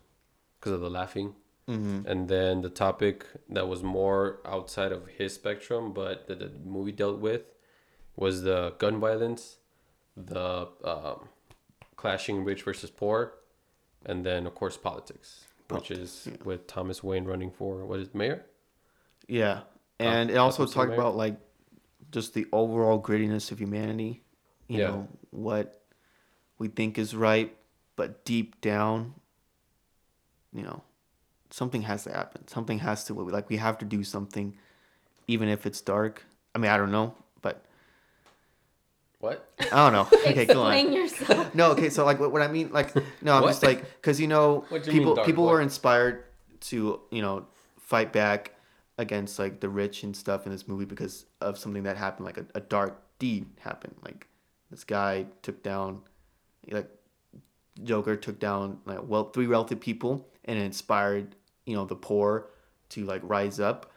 because 0.58 0.72
of 0.72 0.80
the 0.80 0.90
laughing. 0.90 1.34
hmm 1.66 2.00
And 2.06 2.28
then 2.28 2.62
the 2.62 2.70
topic 2.70 3.26
that 3.48 3.68
was 3.68 3.82
more 3.82 4.40
outside 4.44 4.92
of 4.92 5.06
his 5.06 5.34
spectrum, 5.34 5.92
but 5.92 6.26
that 6.26 6.40
the 6.40 6.50
movie 6.64 6.92
dealt 6.92 7.20
with, 7.20 7.42
was 8.16 8.42
the 8.42 8.74
gun 8.78 9.00
violence, 9.00 9.58
the 10.16 10.68
um, 10.84 11.28
clashing 11.96 12.44
rich 12.44 12.62
versus 12.62 12.90
poor, 12.90 13.34
and 14.04 14.26
then 14.26 14.46
of 14.46 14.54
course 14.54 14.76
politics, 14.76 15.44
which 15.68 15.90
is 15.90 16.28
yeah. 16.30 16.36
with 16.44 16.66
Thomas 16.66 17.02
Wayne 17.02 17.24
running 17.24 17.50
for 17.50 17.86
what 17.86 18.00
is 18.00 18.14
mayor? 18.14 18.46
yeah 19.28 19.60
and 20.00 20.30
it 20.30 20.36
also 20.36 20.66
talked 20.66 20.92
about 20.92 21.14
like 21.14 21.36
just 22.10 22.34
the 22.34 22.46
overall 22.52 23.00
grittiness 23.00 23.50
of 23.52 23.58
humanity 23.60 24.22
you 24.68 24.78
Yeah. 24.78 24.88
know 24.88 25.08
what 25.30 25.82
we 26.58 26.68
think 26.68 26.98
is 26.98 27.14
right 27.14 27.56
but 27.96 28.24
deep 28.24 28.60
down 28.60 29.14
you 30.52 30.62
know 30.62 30.82
something 31.50 31.82
has 31.82 32.04
to 32.04 32.12
happen 32.12 32.46
something 32.48 32.78
has 32.80 33.04
to 33.04 33.14
like 33.14 33.48
we 33.48 33.56
have 33.56 33.78
to 33.78 33.84
do 33.84 34.02
something 34.04 34.56
even 35.26 35.48
if 35.48 35.66
it's 35.66 35.80
dark 35.80 36.24
i 36.54 36.58
mean 36.58 36.70
i 36.70 36.76
don't 36.76 36.90
know 36.92 37.14
but 37.42 37.64
What? 39.20 39.48
i 39.60 39.76
don't 39.76 39.92
know 39.92 40.08
okay 40.30 40.46
go 40.46 40.62
on 40.62 40.72
Explain 40.74 40.92
yourself. 40.92 41.54
no 41.54 41.70
okay 41.72 41.90
so 41.90 42.04
like 42.04 42.18
what, 42.20 42.32
what 42.32 42.42
i 42.42 42.48
mean 42.48 42.70
like 42.72 42.94
no 43.22 43.34
i'm 43.34 43.42
What? 43.42 43.48
just 43.50 43.62
like 43.62 43.80
because 44.00 44.20
you 44.20 44.28
know 44.28 44.64
you 44.72 44.78
people 44.92 45.14
dark 45.14 45.26
people 45.26 45.44
were 45.44 45.60
inspired 45.60 46.24
to 46.70 47.00
you 47.10 47.22
know 47.22 47.46
fight 47.78 48.12
back 48.12 48.52
against 49.00 49.38
like 49.38 49.60
the 49.60 49.68
rich 49.68 50.02
and 50.02 50.14
stuff 50.14 50.44
in 50.44 50.52
this 50.52 50.68
movie 50.68 50.84
because 50.84 51.24
of 51.40 51.56
something 51.58 51.84
that 51.84 51.96
happened 51.96 52.26
like 52.26 52.36
a, 52.36 52.44
a 52.54 52.60
dark 52.60 53.00
deed 53.18 53.46
happened. 53.58 53.94
Like 54.04 54.28
this 54.70 54.84
guy 54.84 55.24
took 55.40 55.62
down 55.62 56.02
like 56.70 56.88
joker 57.82 58.14
took 58.14 58.38
down 58.38 58.78
like 58.84 58.98
well 59.02 59.30
three 59.30 59.46
wealthy 59.46 59.74
people 59.74 60.28
and 60.44 60.58
inspired 60.58 61.34
you 61.64 61.74
know 61.74 61.86
the 61.86 61.96
poor 61.96 62.50
to 62.90 63.04
like 63.06 63.22
rise 63.24 63.58
up. 63.58 63.90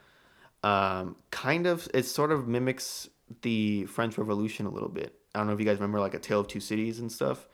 Um 0.62 1.16
kind 1.30 1.66
of 1.66 1.86
it 1.92 2.06
sort 2.06 2.32
of 2.32 2.48
mimics 2.48 3.10
the 3.42 3.84
french 3.84 4.16
revolution 4.16 4.64
a 4.64 4.70
little 4.70 4.88
bit. 4.88 5.14
I 5.34 5.38
don't 5.38 5.48
know 5.48 5.52
if 5.52 5.60
you 5.60 5.66
guys 5.66 5.76
remember 5.76 6.00
like 6.00 6.14
a 6.14 6.18
tale 6.18 6.40
of 6.40 6.48
two 6.48 6.60
cities 6.60 6.98
and 6.98 7.12
stuff. 7.12 7.46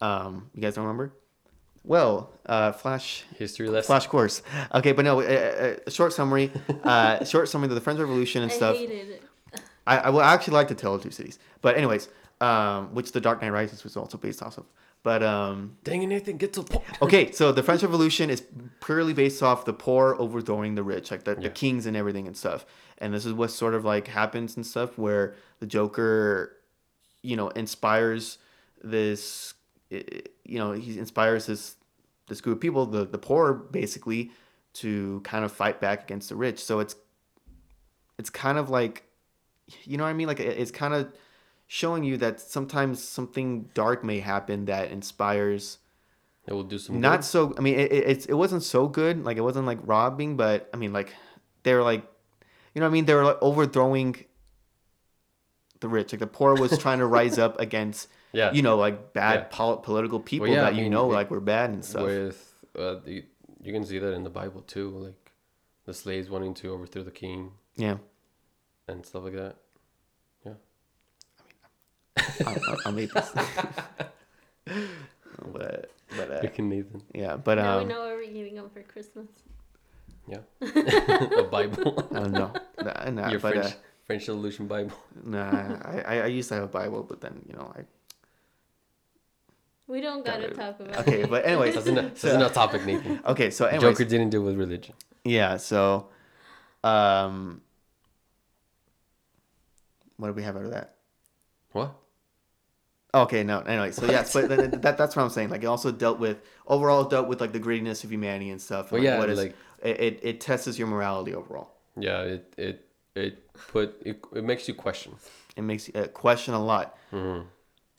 Um 0.00 0.48
you 0.54 0.62
guys 0.62 0.76
don't 0.76 0.84
remember 0.84 1.12
well 1.84 2.30
uh 2.46 2.72
flash 2.72 3.24
History 3.36 3.68
lesson. 3.68 3.86
flash 3.86 4.06
course 4.06 4.42
okay 4.74 4.92
but 4.92 5.04
no 5.04 5.20
a, 5.20 5.76
a 5.86 5.90
short 5.90 6.12
summary 6.12 6.50
uh 6.82 7.24
short 7.32 7.48
summary 7.48 7.68
of 7.68 7.74
the 7.74 7.80
french 7.80 7.98
revolution 8.00 8.42
and 8.42 8.50
I 8.52 8.54
stuff 8.54 8.76
hated 8.76 9.08
it. 9.10 9.22
I, 9.86 9.98
I 9.98 10.10
will 10.10 10.22
actually 10.22 10.54
like 10.54 10.68
to 10.68 10.74
tell 10.74 10.94
of 10.94 11.02
two 11.02 11.10
cities 11.10 11.38
but 11.62 11.76
anyways 11.76 12.08
um 12.40 12.94
which 12.94 13.12
the 13.12 13.20
dark 13.20 13.40
knight 13.42 13.50
rises 13.50 13.84
was 13.84 13.96
also 13.96 14.18
based 14.18 14.42
off 14.42 14.58
of 14.58 14.64
but 15.02 15.22
um 15.22 15.76
Dang 15.84 16.02
it, 16.02 16.06
Nathan, 16.06 16.38
get 16.38 16.54
to 16.54 16.62
the 16.62 16.72
point. 16.78 16.84
okay 17.02 17.30
so 17.32 17.52
the 17.52 17.62
french 17.62 17.82
revolution 17.82 18.30
is 18.30 18.42
purely 18.80 19.12
based 19.12 19.42
off 19.42 19.64
the 19.66 19.72
poor 19.74 20.16
overthrowing 20.18 20.74
the 20.74 20.82
rich 20.82 21.10
like 21.10 21.24
the, 21.24 21.34
the 21.34 21.50
kings 21.50 21.84
and 21.86 21.96
everything 21.96 22.26
and 22.26 22.36
stuff 22.36 22.64
and 22.98 23.12
this 23.12 23.26
is 23.26 23.32
what 23.34 23.50
sort 23.50 23.74
of 23.74 23.84
like 23.84 24.08
happens 24.08 24.56
and 24.56 24.66
stuff 24.66 24.96
where 24.98 25.34
the 25.60 25.66
joker 25.66 26.56
you 27.22 27.36
know 27.36 27.48
inspires 27.50 28.38
this 28.82 29.54
i- 29.92 29.96
i- 30.12 30.22
you 30.44 30.58
know 30.58 30.72
he 30.72 30.98
inspires 30.98 31.46
this 31.46 31.76
this 32.26 32.40
group 32.40 32.56
of 32.58 32.60
people 32.60 32.86
the 32.86 33.04
the 33.06 33.18
poor 33.18 33.52
basically 33.52 34.30
to 34.74 35.20
kind 35.24 35.44
of 35.44 35.52
fight 35.52 35.80
back 35.80 36.02
against 36.02 36.28
the 36.28 36.36
rich. 36.36 36.62
So 36.62 36.80
it's 36.80 36.96
it's 38.18 38.30
kind 38.30 38.58
of 38.58 38.70
like 38.70 39.04
you 39.84 39.96
know 39.96 40.04
what 40.04 40.10
i 40.10 40.12
mean? 40.12 40.26
Like 40.28 40.40
it's 40.40 40.70
kind 40.70 40.92
of 40.94 41.12
showing 41.66 42.04
you 42.04 42.16
that 42.18 42.40
sometimes 42.40 43.02
something 43.02 43.70
dark 43.74 44.04
may 44.04 44.20
happen 44.20 44.66
that 44.66 44.90
inspires 44.90 45.78
It 46.46 46.52
will 46.52 46.62
do 46.64 46.78
some 46.78 47.00
not 47.00 47.20
good. 47.20 47.24
so 47.24 47.54
i 47.56 47.60
mean 47.62 47.78
it, 47.78 47.90
it, 47.92 48.28
it 48.28 48.34
wasn't 48.34 48.62
so 48.62 48.86
good. 48.88 49.24
Like 49.24 49.36
it 49.36 49.40
wasn't 49.42 49.66
like 49.66 49.78
robbing 49.82 50.36
but 50.36 50.68
i 50.74 50.76
mean 50.76 50.92
like 50.92 51.14
they 51.62 51.74
were 51.74 51.82
like 51.82 52.04
you 52.74 52.80
know 52.80 52.86
what 52.86 52.90
i 52.90 52.92
mean? 52.92 53.04
They 53.04 53.14
were 53.14 53.24
like 53.24 53.38
overthrowing 53.40 54.16
the 55.80 55.88
rich. 55.88 56.12
Like 56.12 56.20
the 56.20 56.26
poor 56.26 56.54
was 56.56 56.76
trying 56.78 56.98
to 56.98 57.06
rise 57.06 57.38
up 57.38 57.60
against 57.60 58.08
Yeah. 58.34 58.52
you 58.52 58.62
know 58.62 58.76
like 58.76 59.12
bad 59.12 59.34
Yeah. 59.40 59.46
pol- 59.56 59.78
political 59.78 60.20
people 60.20 60.48
yeah, 60.48 60.60
I 60.62 60.64
that 60.70 60.74
you 60.74 60.82
mean, 60.82 60.92
know 60.92 61.10
it- 61.10 61.14
like 61.14 61.30
were 61.30 61.40
bad 61.40 61.70
and 61.70 61.84
stuff 61.84 62.02
with 62.04 62.54
uh, 62.78 62.96
the, 63.04 63.24
you 63.62 63.72
can 63.72 63.84
see 63.86 63.98
that 64.00 64.12
in 64.12 64.24
the 64.24 64.30
Bible 64.30 64.60
too, 64.62 64.90
like 64.90 65.32
the 65.86 65.94
slaves 65.94 66.28
wanting 66.28 66.54
to 66.54 66.72
overthrow 66.74 67.02
the 67.04 67.10
king 67.12 67.52
yeah 67.76 67.96
and 68.88 69.04
stuff 69.06 69.24
like 69.24 69.34
that. 69.36 69.56
Yeah, 70.44 70.54
I, 72.18 72.50
I, 72.50 72.76
I 72.86 72.90
made 72.90 73.10
this 73.10 73.30
but 75.52 75.90
but 76.16 76.30
uh, 76.30 76.40
You 76.42 76.48
can 76.48 76.68
Nathan. 76.68 77.02
yeah 77.14 77.36
but 77.36 77.58
now 77.58 77.78
we 77.78 77.82
um 77.84 77.88
know 77.88 78.00
what 78.00 78.16
we're 78.16 78.32
giving 78.32 78.54
them 78.54 78.70
for 78.70 78.82
Christmas. 78.82 79.28
Yeah. 80.26 80.38
a 80.62 81.42
Bible. 81.44 82.08
i 82.12 82.20
don't 82.20 82.32
know 82.32 82.50
nah, 82.82 83.10
nah, 83.10 83.28
Your 83.30 83.40
but 83.40 83.52
French 83.54 83.72
uh, 83.72 83.76
French 84.06 84.24
Solution 84.24 84.66
Bible. 84.66 84.96
nah 85.22 85.50
I, 85.84 86.00
I 86.06 86.14
i 86.22 86.26
used 86.26 86.48
to 86.48 86.54
have 86.56 86.64
a 86.64 86.68
bible 86.80 87.02
but 87.02 87.20
then 87.20 87.42
you 87.48 87.54
know 87.54 87.72
i 87.76 87.82
We 89.86 90.00
don't 90.00 90.24
Got 90.24 90.40
gotta 90.40 90.46
it. 90.52 90.54
talk 90.56 90.80
about 90.80 90.94
it 90.94 90.98
okay 91.08 91.22
it. 91.22 91.30
but 91.30 91.44
anyways 91.44 91.74
That's 91.74 91.86
enough, 91.86 92.16
So- 92.18 92.26
that's 92.28 92.36
enough 92.36 92.52
topic, 92.54 92.84
Nathan. 92.86 93.20
okay 93.26 93.50
so 93.50 93.66
anyways 93.66 93.98
Joker 93.98 94.08
didn't 94.08 94.30
deal 94.30 94.42
with 94.42 94.56
religion. 94.56 94.94
Yeah, 95.24 95.56
so 95.58 96.08
um 96.82 97.60
what 100.16 100.28
do 100.28 100.32
we 100.34 100.42
have 100.42 100.56
out 100.56 100.64
of 100.64 100.70
that? 100.70 100.94
What? 101.72 101.94
Okay, 103.12 103.44
no, 103.44 103.60
anyway, 103.60 103.90
so 103.92 104.06
yes, 104.06 104.32
but 104.32 104.48
th- 104.48 104.58
th- 104.70 104.82
that, 104.82 104.98
that's 104.98 105.14
what 105.14 105.22
I'm 105.22 105.30
saying. 105.30 105.48
Like 105.50 105.62
it 105.62 105.66
also 105.66 105.92
dealt 105.92 106.18
with 106.18 106.38
overall 106.66 107.04
dealt 107.04 107.28
with 107.28 107.40
like 107.40 107.52
the 107.52 107.60
grittiness 107.60 108.02
of 108.04 108.10
humanity 108.10 108.50
and 108.50 108.60
stuff. 108.60 108.90
Well, 108.90 108.98
and, 108.98 109.04
yeah, 109.04 109.18
what 109.18 109.30
is- 109.30 109.38
like 109.38 109.54
it, 109.82 110.00
it 110.00 110.20
it 110.22 110.40
tests 110.40 110.78
your 110.78 110.88
morality 110.88 111.34
overall. 111.34 111.70
yeah, 111.96 112.22
it 112.22 112.54
it 112.56 112.86
it 113.14 113.52
put 113.72 114.00
it, 114.04 114.20
it 114.34 114.42
makes 114.44 114.66
you 114.66 114.74
question. 114.74 115.14
It 115.56 115.62
makes 115.62 115.88
you 115.88 115.94
uh, 115.94 116.06
question 116.08 116.54
a 116.54 116.62
lot, 116.64 116.96
Mhm. 117.12 117.44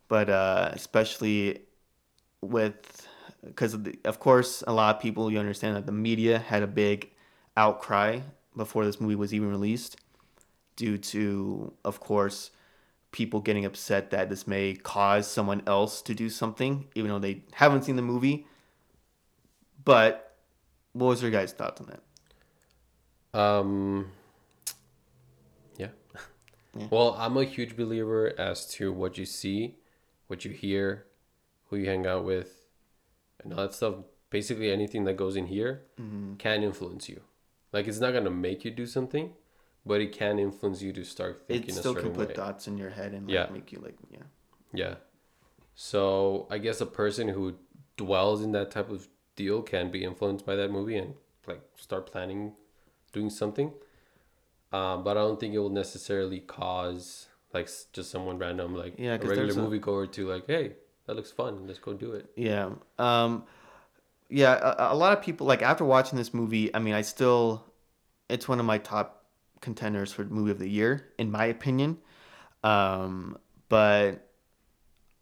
but 0.09 0.29
uh 0.29 0.71
especially 0.73 1.61
with 2.45 3.07
because 3.45 3.73
of, 3.73 3.87
of 4.05 4.19
course 4.19 4.63
a 4.67 4.73
lot 4.73 4.95
of 4.95 5.01
people 5.01 5.31
you 5.31 5.39
understand 5.39 5.75
that 5.75 5.85
the 5.85 5.91
media 5.91 6.39
had 6.39 6.63
a 6.63 6.67
big 6.67 7.09
outcry 7.57 8.19
before 8.55 8.85
this 8.85 8.99
movie 8.99 9.15
was 9.15 9.33
even 9.33 9.49
released 9.49 9.97
due 10.75 10.97
to 10.97 11.73
of 11.83 11.99
course 11.99 12.51
people 13.11 13.39
getting 13.39 13.65
upset 13.65 14.11
that 14.11 14.29
this 14.29 14.45
may 14.47 14.73
cause 14.73 15.27
someone 15.27 15.61
else 15.67 16.01
to 16.01 16.13
do 16.13 16.29
something 16.29 16.85
even 16.95 17.09
though 17.09 17.19
they 17.19 17.43
haven't 17.53 17.83
seen 17.83 17.95
the 17.95 18.01
movie 18.01 18.45
but 19.83 20.35
what 20.93 21.07
was 21.07 21.21
your 21.21 21.31
guys 21.31 21.51
thoughts 21.53 21.81
on 21.81 21.87
that 21.87 22.01
Um. 23.33 24.11
Yeah. 25.77 25.89
Yeah. 26.77 26.87
Well, 26.89 27.15
I'm 27.17 27.37
a 27.37 27.43
huge 27.43 27.75
believer 27.75 28.33
as 28.37 28.65
to 28.75 28.91
what 28.91 29.17
you 29.17 29.25
see, 29.25 29.75
what 30.27 30.45
you 30.45 30.51
hear, 30.51 31.05
who 31.69 31.77
you 31.77 31.85
hang 31.87 32.05
out 32.05 32.25
with, 32.25 32.61
and 33.43 33.53
all 33.53 33.59
that 33.61 33.73
stuff. 33.73 33.95
Basically, 34.29 34.71
anything 34.71 35.05
that 35.05 35.15
goes 35.15 35.35
in 35.35 35.47
here 35.47 35.83
Mm-hmm. 35.99 36.35
can 36.35 36.63
influence 36.63 37.07
you. 37.09 37.21
Like 37.71 37.87
it's 37.87 37.99
not 37.99 38.11
gonna 38.11 38.29
make 38.31 38.65
you 38.65 38.71
do 38.71 38.85
something, 38.85 39.33
but 39.85 40.01
it 40.01 40.11
can 40.11 40.39
influence 40.39 40.81
you 40.81 40.91
to 40.93 41.03
start 41.03 41.43
thinking 41.47 41.69
it 41.69 41.77
a 41.77 41.79
still 41.79 41.93
certain 41.93 42.09
can 42.11 42.19
put 42.19 42.29
way. 42.29 42.33
thoughts 42.35 42.67
in 42.67 42.77
your 42.77 42.89
head 42.89 43.13
and 43.13 43.27
like, 43.27 43.33
Yeah. 43.33 43.47
make 43.51 43.71
you 43.71 43.79
like 43.79 43.95
yeah 44.09 44.23
Yeah. 44.73 44.95
So 45.73 46.47
I 46.49 46.57
guess 46.57 46.81
a 46.81 46.85
person 46.85 47.27
who 47.29 47.55
dwells 47.97 48.41
in 48.41 48.51
that 48.53 48.71
type 48.71 48.89
of 48.89 49.07
deal 49.35 49.61
can 49.61 49.91
be 49.91 50.03
influenced 50.03 50.45
by 50.45 50.55
that 50.55 50.71
movie 50.71 50.97
and 50.97 51.13
like 51.47 51.61
start 51.75 52.09
planning 52.11 52.53
doing 53.13 53.29
something. 53.29 53.71
Um, 54.71 55.03
but 55.03 55.11
I 55.17 55.21
don't 55.21 55.39
think 55.39 55.53
it 55.53 55.59
will 55.59 55.69
necessarily 55.69 56.39
cause 56.39 57.27
like 57.53 57.69
just 57.93 58.09
someone 58.11 58.37
random 58.37 58.75
like 58.75 58.95
Yeah, 58.97 59.15
a 59.15 59.17
regular 59.19 59.35
there's 59.35 59.57
a- 59.57 59.61
moviegoer 59.61 60.11
to 60.13 60.27
like, 60.27 60.47
hey, 60.47 60.73
that 61.07 61.15
looks 61.15 61.31
fun, 61.31 61.67
let's 61.67 61.79
go 61.79 61.93
do 61.93 62.13
it. 62.13 62.29
Yeah. 62.35 62.71
Um 62.97 63.43
yeah, 64.29 64.55
a, 64.55 64.93
a 64.93 64.95
lot 64.95 65.17
of 65.17 65.23
people 65.23 65.45
like 65.47 65.61
after 65.61 65.85
watching 65.85 66.17
this 66.17 66.33
movie, 66.33 66.73
I 66.73 66.79
mean, 66.79 66.93
I 66.93 67.01
still 67.01 67.65
it's 68.29 68.47
one 68.47 68.59
of 68.59 68.65
my 68.65 68.77
top 68.77 69.25
contenders 69.61 70.11
for 70.11 70.23
movie 70.25 70.51
of 70.51 70.59
the 70.59 70.69
year 70.69 71.07
in 71.17 71.31
my 71.31 71.45
opinion. 71.45 71.97
Um 72.63 73.37
but 73.69 74.25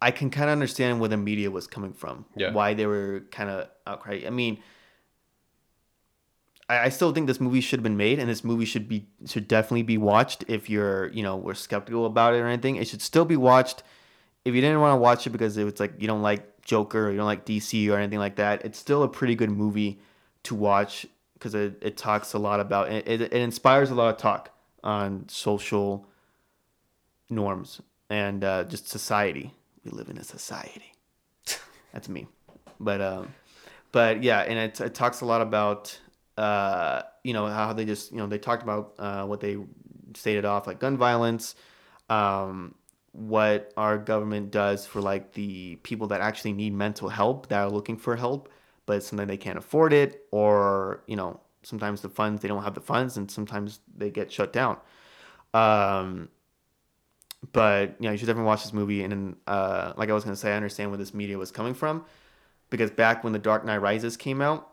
I 0.00 0.10
can 0.10 0.28
kind 0.28 0.50
of 0.50 0.52
understand 0.52 1.00
where 1.00 1.08
the 1.08 1.16
media 1.16 1.50
was 1.50 1.66
coming 1.66 1.94
from. 1.94 2.26
Yeah. 2.36 2.52
Why 2.52 2.74
they 2.74 2.86
were 2.86 3.24
kind 3.30 3.48
of 3.48 3.68
outcry. 3.86 4.22
I 4.26 4.30
mean, 4.30 4.58
I, 6.68 6.80
I 6.80 6.88
still 6.90 7.12
think 7.12 7.26
this 7.26 7.40
movie 7.40 7.62
should 7.62 7.78
have 7.78 7.84
been 7.84 7.96
made, 7.96 8.18
and 8.18 8.28
this 8.28 8.44
movie 8.44 8.64
should 8.64 8.88
be 8.88 9.06
should 9.26 9.48
definitely 9.48 9.82
be 9.82 9.98
watched. 9.98 10.44
If 10.48 10.68
you're 10.68 11.08
you 11.08 11.22
know 11.22 11.36
were 11.36 11.54
skeptical 11.54 12.06
about 12.06 12.34
it 12.34 12.38
or 12.38 12.46
anything, 12.46 12.76
it 12.76 12.88
should 12.88 13.02
still 13.02 13.24
be 13.24 13.36
watched. 13.36 13.82
If 14.44 14.54
you 14.54 14.60
didn't 14.60 14.80
want 14.80 14.92
to 14.92 15.00
watch 15.00 15.26
it 15.26 15.30
because 15.30 15.56
it 15.56 15.64
was 15.64 15.80
like 15.80 16.00
you 16.00 16.06
don't 16.06 16.22
like 16.22 16.62
Joker 16.62 17.08
or 17.08 17.10
you 17.10 17.16
don't 17.16 17.26
like 17.26 17.46
DC 17.46 17.90
or 17.90 17.98
anything 17.98 18.18
like 18.18 18.36
that, 18.36 18.64
it's 18.64 18.78
still 18.78 19.02
a 19.02 19.08
pretty 19.08 19.34
good 19.34 19.50
movie 19.50 20.00
to 20.44 20.54
watch 20.54 21.06
because 21.34 21.54
it, 21.54 21.78
it 21.82 21.96
talks 21.96 22.32
a 22.32 22.38
lot 22.38 22.60
about 22.60 22.90
it, 22.90 23.06
it, 23.06 23.20
it 23.20 23.32
inspires 23.32 23.90
a 23.90 23.94
lot 23.94 24.10
of 24.10 24.16
talk 24.16 24.50
on 24.82 25.26
social 25.28 26.06
norms 27.28 27.80
and 28.10 28.44
uh, 28.44 28.64
just 28.64 28.88
society. 28.88 29.52
We 29.84 29.90
live 29.90 30.08
in 30.08 30.18
a 30.18 30.24
society. 30.24 30.92
That's 31.92 32.08
me, 32.08 32.26
but 32.80 33.00
um, 33.00 33.34
but 33.92 34.22
yeah, 34.22 34.40
and 34.40 34.58
it, 34.58 34.80
it 34.80 34.94
talks 34.94 35.20
a 35.20 35.26
lot 35.26 35.40
about 35.40 35.98
uh, 36.36 37.02
you 37.22 37.32
know 37.32 37.46
how 37.46 37.72
they 37.72 37.84
just 37.84 38.10
you 38.10 38.18
know 38.18 38.26
they 38.26 38.38
talked 38.38 38.62
about 38.62 38.94
uh, 38.98 39.24
what 39.26 39.40
they 39.40 39.58
stated 40.14 40.44
off 40.44 40.66
like 40.66 40.78
gun 40.78 40.96
violence, 40.96 41.54
um, 42.08 42.74
what 43.14 43.72
our 43.76 43.96
government 43.96 44.50
does 44.50 44.86
for 44.86 45.00
like 45.00 45.32
the 45.34 45.76
people 45.76 46.08
that 46.08 46.20
actually 46.20 46.52
need 46.52 46.74
mental 46.74 47.08
help 47.08 47.48
that 47.48 47.60
are 47.60 47.70
looking 47.70 47.96
for 47.96 48.16
help, 48.16 48.48
but 48.86 49.02
sometimes 49.04 49.28
they 49.28 49.36
can't 49.36 49.56
afford 49.56 49.92
it, 49.92 50.26
or 50.32 51.02
you 51.06 51.14
know 51.14 51.40
sometimes 51.62 52.00
the 52.00 52.08
funds 52.08 52.42
they 52.42 52.48
don't 52.48 52.64
have 52.64 52.74
the 52.74 52.80
funds, 52.80 53.16
and 53.16 53.30
sometimes 53.30 53.78
they 53.96 54.10
get 54.10 54.32
shut 54.32 54.52
down. 54.52 54.76
Um, 55.54 56.28
but 57.52 57.94
yeah, 58.00 58.10
you 58.10 58.16
should 58.16 58.26
definitely 58.26 58.48
watch 58.48 58.64
this 58.64 58.72
movie. 58.72 59.04
And 59.04 59.12
then, 59.12 59.36
uh, 59.46 59.92
like 59.96 60.10
I 60.10 60.12
was 60.12 60.24
gonna 60.24 60.34
say, 60.34 60.52
I 60.52 60.56
understand 60.56 60.90
where 60.90 60.98
this 60.98 61.14
media 61.14 61.38
was 61.38 61.52
coming 61.52 61.74
from, 61.74 62.04
because 62.70 62.90
back 62.90 63.22
when 63.22 63.32
The 63.32 63.38
Dark 63.38 63.64
Knight 63.64 63.78
Rises 63.78 64.16
came 64.16 64.42
out, 64.42 64.70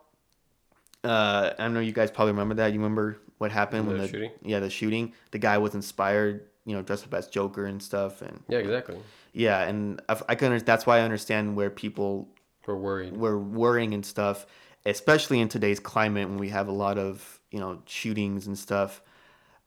uh, 1.04 1.52
I 1.58 1.68
know 1.68 1.78
you 1.80 1.92
guys 1.92 2.10
probably 2.10 2.32
remember 2.32 2.54
that. 2.56 2.72
You 2.72 2.80
remember 2.80 3.18
what 3.38 3.52
happened 3.52 3.86
when 3.86 3.98
The 3.98 4.02
the 4.02 4.08
shooting? 4.08 4.30
yeah 4.42 4.58
the 4.58 4.70
shooting? 4.70 5.12
The 5.30 5.38
guy 5.38 5.58
was 5.58 5.74
inspired, 5.74 6.48
you 6.64 6.74
know, 6.74 6.82
dressed 6.82 7.04
up 7.04 7.14
as 7.14 7.26
Joker 7.26 7.66
and 7.66 7.82
stuff, 7.82 8.22
and 8.22 8.42
Yeah, 8.48 8.58
exactly. 8.58 8.96
yeah, 9.32 9.62
and 9.62 10.00
I, 10.08 10.20
I 10.30 10.34
can. 10.34 10.56
That's 10.64 10.86
why 10.86 10.98
I 10.98 11.00
understand 11.02 11.56
where 11.56 11.70
people 11.70 12.28
We're 12.66 12.76
worried. 12.76 13.16
were 13.16 13.38
worrying 13.38 13.94
and 13.94 14.04
stuff, 14.06 14.46
especially 14.86 15.40
in 15.40 15.48
today's 15.48 15.80
climate 15.80 16.28
when 16.28 16.38
we 16.38 16.50
have 16.50 16.68
a 16.68 16.72
lot 16.72 16.98
of 16.98 17.40
you 17.50 17.58
know 17.60 17.82
shootings 17.86 18.46
and 18.46 18.58
stuff. 18.58 19.02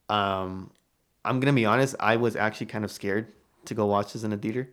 Um, 0.09 0.71
I'm 1.23 1.39
gonna 1.39 1.53
be 1.53 1.65
honest. 1.65 1.95
I 1.99 2.15
was 2.17 2.35
actually 2.35 2.67
kind 2.67 2.85
of 2.85 2.91
scared 2.91 3.27
to 3.65 3.73
go 3.73 3.85
watch 3.87 4.13
this 4.13 4.23
in 4.23 4.31
a 4.31 4.37
theater 4.37 4.69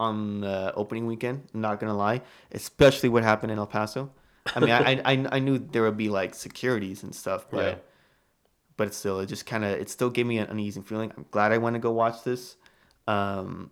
on 0.00 0.40
the 0.40 0.72
opening 0.74 1.06
weekend. 1.06 1.42
I'm 1.54 1.60
not 1.60 1.78
gonna 1.80 1.96
lie, 1.96 2.22
especially 2.52 3.08
what 3.10 3.22
happened 3.22 3.52
in 3.52 3.58
El 3.58 3.66
Paso. 3.66 4.10
I 4.56 4.60
mean, 4.60 4.70
I, 4.70 5.00
I 5.04 5.26
I 5.32 5.38
knew 5.38 5.58
there 5.58 5.82
would 5.82 5.96
be 5.96 6.08
like 6.08 6.34
securities 6.34 7.02
and 7.02 7.14
stuff, 7.14 7.46
but 7.50 7.64
Yeah. 7.64 7.74
But 8.76 8.94
still, 8.94 9.20
it 9.20 9.26
just 9.26 9.46
kind 9.46 9.64
of 9.64 9.72
it 9.72 9.88
still 9.90 10.10
gave 10.10 10.26
me 10.26 10.38
an 10.38 10.48
uneasy 10.50 10.80
feeling. 10.80 11.12
I'm 11.16 11.26
glad 11.30 11.52
I 11.52 11.58
went 11.58 11.74
to 11.74 11.80
go 11.80 11.92
watch 11.92 12.22
this. 12.24 12.56
Um, 13.06 13.70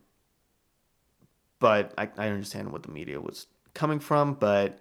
but 1.59 1.95
I, 1.97 2.09
I 2.19 2.29
understand 2.29 2.73
what 2.73 2.83
the 2.83 2.91
media 2.91 3.21
was 3.21 3.47
coming 3.75 4.01
from, 4.01 4.35
but 4.35 4.79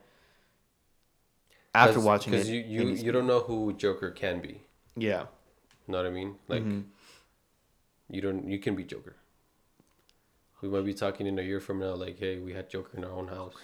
after 1.73 1.99
watching 1.99 2.33
it, 2.33 2.37
because 2.37 2.49
you 2.49 2.59
it 2.75 2.83
you, 2.83 2.83
needs 2.85 2.99
to 3.01 3.05
you 3.05 3.11
don't 3.11 3.27
know 3.27 3.41
who 3.41 3.73
Joker 3.73 4.11
can 4.11 4.39
be. 4.41 4.61
yeah, 4.95 5.25
You 5.87 5.91
know 5.91 5.97
what 5.99 6.07
I 6.07 6.09
mean? 6.11 6.35
Like 6.47 6.63
Mhm. 6.63 6.85
you 8.09 8.21
don't 8.21 8.47
you 8.47 8.59
can 8.59 8.75
be 8.75 8.83
Joker. 8.83 9.15
We 10.61 10.69
might 10.69 10.85
be 10.85 10.93
talking 10.93 11.27
in 11.27 11.37
a 11.39 11.41
year 11.41 11.59
from 11.59 11.79
now, 11.79 11.93
like, 11.95 12.19
hey, 12.19 12.37
we 12.37 12.53
had 12.53 12.69
Joker 12.69 12.97
in 12.97 13.03
our 13.03 13.11
own 13.11 13.27
house. 13.27 13.55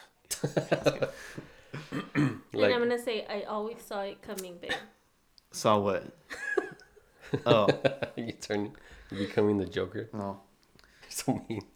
and 1.91 2.73
I'm 2.73 2.79
gonna 2.79 2.97
say 2.99 3.25
I 3.29 3.43
always 3.43 3.81
saw 3.81 4.01
it 4.01 4.21
coming, 4.21 4.57
babe. 4.57 4.71
Saw 5.57 5.79
what? 5.79 6.03
oh, 7.45 7.67
you 8.15 8.31
turn 8.33 8.71
you 9.11 9.17
becoming 9.17 9.57
the 9.57 9.65
Joker. 9.65 10.09
oh. 10.13 10.37
so 11.09 11.41
mean. 11.49 11.61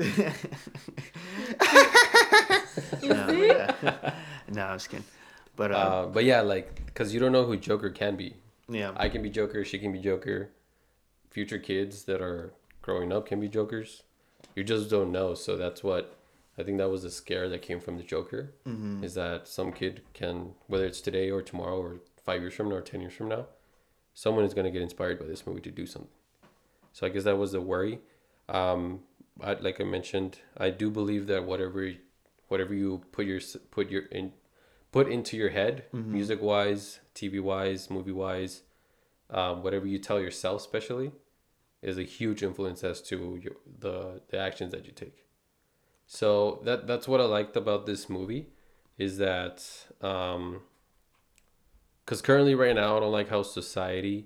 no, 3.03 3.29
yeah. 3.31 4.13
no, 4.51 4.65
I'm 4.65 4.75
just 4.75 4.89
kidding. 4.89 5.05
But 5.55 5.71
uh, 5.71 5.75
Uh, 5.75 6.05
but 6.07 6.23
yeah, 6.23 6.41
like 6.41 6.85
because 6.85 7.13
you 7.13 7.19
don't 7.19 7.31
know 7.31 7.45
who 7.45 7.57
Joker 7.57 7.89
can 7.89 8.15
be. 8.15 8.35
yeah, 8.69 8.91
I 8.95 9.09
can 9.09 9.21
be 9.21 9.29
Joker. 9.29 9.65
She 9.65 9.79
can 9.79 9.91
be 9.91 9.99
Joker. 9.99 10.51
Future 11.29 11.59
kids 11.59 12.03
that 12.05 12.21
are 12.21 12.53
growing 12.81 13.11
up 13.11 13.25
can 13.27 13.39
be 13.39 13.47
Jokers. 13.47 14.03
You 14.55 14.63
just 14.63 14.89
don't 14.89 15.11
know. 15.11 15.33
So 15.33 15.55
that's 15.57 15.83
what 15.83 16.17
I 16.57 16.63
think 16.63 16.77
that 16.77 16.89
was 16.89 17.03
the 17.03 17.09
scare 17.11 17.47
that 17.49 17.61
came 17.61 17.79
from 17.79 17.97
the 17.97 18.03
Joker. 18.03 18.53
Mhm. 18.67 19.03
Is 19.03 19.13
that 19.15 19.47
some 19.47 19.71
kid 19.71 20.01
can, 20.13 20.53
whether 20.67 20.85
it's 20.85 21.01
today 21.01 21.31
or 21.31 21.41
tomorrow 21.41 21.79
or 21.81 21.99
five 22.25 22.41
years 22.41 22.53
from 22.53 22.69
now 22.69 22.75
or 22.75 22.81
ten 22.81 23.01
years 23.01 23.13
from 23.13 23.29
now, 23.29 23.47
someone 24.13 24.45
is 24.45 24.53
gonna 24.53 24.71
get 24.71 24.81
inspired 24.81 25.19
by 25.19 25.25
this 25.25 25.45
movie 25.45 25.61
to 25.61 25.71
do 25.71 25.85
something. 25.85 26.11
So 26.93 27.05
I 27.07 27.09
guess 27.09 27.23
that 27.23 27.37
was 27.37 27.51
the 27.53 27.61
worry. 27.61 27.99
Um, 28.49 29.01
I, 29.39 29.53
like 29.53 29.79
I 29.79 29.85
mentioned, 29.85 30.39
I 30.57 30.69
do 30.69 30.89
believe 30.91 31.27
that 31.27 31.45
whatever, 31.45 31.91
whatever 32.49 32.73
you 32.73 33.01
put 33.11 33.25
your 33.25 33.39
put 33.71 33.89
your 33.89 34.03
in, 34.03 34.33
put 34.91 35.07
into 35.09 35.37
your 35.37 35.49
head, 35.49 35.85
music 35.93 36.41
wise, 36.41 36.99
TV 37.15 37.41
wise, 37.41 37.89
movie 37.89 38.11
wise, 38.11 38.63
um, 39.29 39.63
whatever 39.63 39.87
you 39.87 39.97
tell 39.99 40.19
yourself, 40.19 40.61
especially, 40.61 41.11
is 41.81 41.97
a 41.97 42.03
huge 42.03 42.43
influence 42.43 42.83
as 42.83 43.01
to 43.03 43.39
your, 43.41 43.53
the 43.79 44.21
the 44.29 44.37
actions 44.37 44.71
that 44.73 44.85
you 44.85 44.91
take. 44.91 45.25
So 46.07 46.59
that 46.65 46.87
that's 46.87 47.07
what 47.07 47.21
I 47.21 47.23
liked 47.23 47.55
about 47.55 47.85
this 47.85 48.09
movie, 48.09 48.49
is 48.97 49.17
that 49.17 49.65
um, 50.01 50.61
because 52.11 52.21
currently 52.21 52.55
right 52.55 52.75
now 52.75 52.97
I 52.97 52.99
don't 52.99 53.11
like 53.13 53.29
how 53.29 53.41
society 53.41 54.25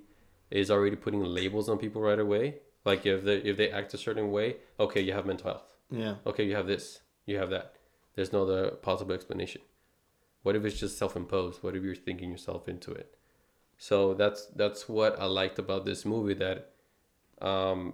is 0.49 0.71
already 0.71 0.95
putting 0.95 1.23
labels 1.23 1.69
on 1.69 1.77
people 1.77 2.01
right 2.01 2.17
away. 2.17 2.55
Like 2.83 3.05
if 3.05 3.23
they 3.23 3.35
if 3.37 3.57
they 3.57 3.69
act 3.69 3.93
a 3.93 3.97
certain 3.99 4.31
way, 4.31 4.55
okay, 4.79 5.01
you 5.01 5.13
have 5.13 5.27
mental 5.27 5.51
health. 5.51 5.67
yeah, 5.91 6.15
Okay, 6.25 6.45
you 6.45 6.55
have 6.55 6.65
this, 6.65 7.01
you 7.27 7.37
have 7.37 7.51
that. 7.51 7.75
There's 8.15 8.33
no 8.33 8.41
other 8.41 8.71
possible 8.71 9.13
explanation. 9.13 9.61
What 10.41 10.55
if 10.55 10.65
it's 10.65 10.79
just 10.79 10.97
self-imposed? 10.97 11.61
What 11.61 11.75
if 11.75 11.83
you're 11.83 11.93
thinking 12.07 12.31
yourself 12.31 12.67
into 12.67 12.89
it? 12.91 13.13
So 13.77 14.15
that's 14.15 14.47
that's 14.47 14.89
what 14.89 15.19
I 15.19 15.25
liked 15.25 15.59
about 15.59 15.85
this 15.85 16.05
movie 16.05 16.33
that 16.45 16.71
um 17.39 17.93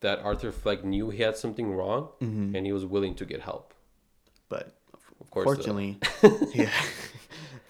that 0.00 0.18
Arthur 0.18 0.52
Fleck 0.52 0.84
knew 0.84 1.08
he 1.08 1.22
had 1.22 1.38
something 1.38 1.72
wrong 1.72 2.10
Mhm. 2.20 2.54
and 2.54 2.66
he 2.66 2.72
was 2.72 2.84
willing 2.84 3.14
to 3.14 3.24
get 3.24 3.40
help. 3.40 3.72
but 4.50 4.76
Of 5.22 5.30
course, 5.30 5.44
fortunately, 5.46 5.98
yeah, 6.54 6.70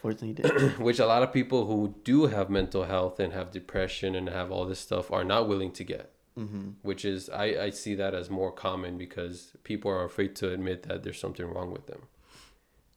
fortunately, 0.07 0.29
he 0.29 0.59
did. 0.59 0.79
which 0.89 0.99
a 0.99 1.07
lot 1.07 1.23
of 1.23 1.33
people 1.33 1.67
who 1.67 1.95
do 2.05 2.27
have 2.27 2.49
mental 2.51 2.85
health 2.85 3.19
and 3.21 3.33
have 3.33 3.51
depression 3.51 4.15
and 4.15 4.29
have 4.29 4.51
all 4.51 4.65
this 4.67 4.79
stuff 4.81 5.11
are 5.11 5.25
not 5.25 5.49
willing 5.49 5.73
to 5.73 5.85
get. 5.85 6.13
Mm-hmm. 6.39 6.71
Which 6.83 7.05
is 7.05 7.31
I, 7.31 7.45
I 7.67 7.71
see 7.71 7.95
that 7.95 8.15
as 8.15 8.29
more 8.29 8.53
common 8.53 8.99
because 8.99 9.53
people 9.65 9.91
are 9.91 10.05
afraid 10.05 10.37
to 10.37 10.53
admit 10.53 10.83
that 10.89 11.03
there's 11.03 11.19
something 11.19 11.47
wrong 11.47 11.71
with 11.73 11.87
them. 11.87 12.03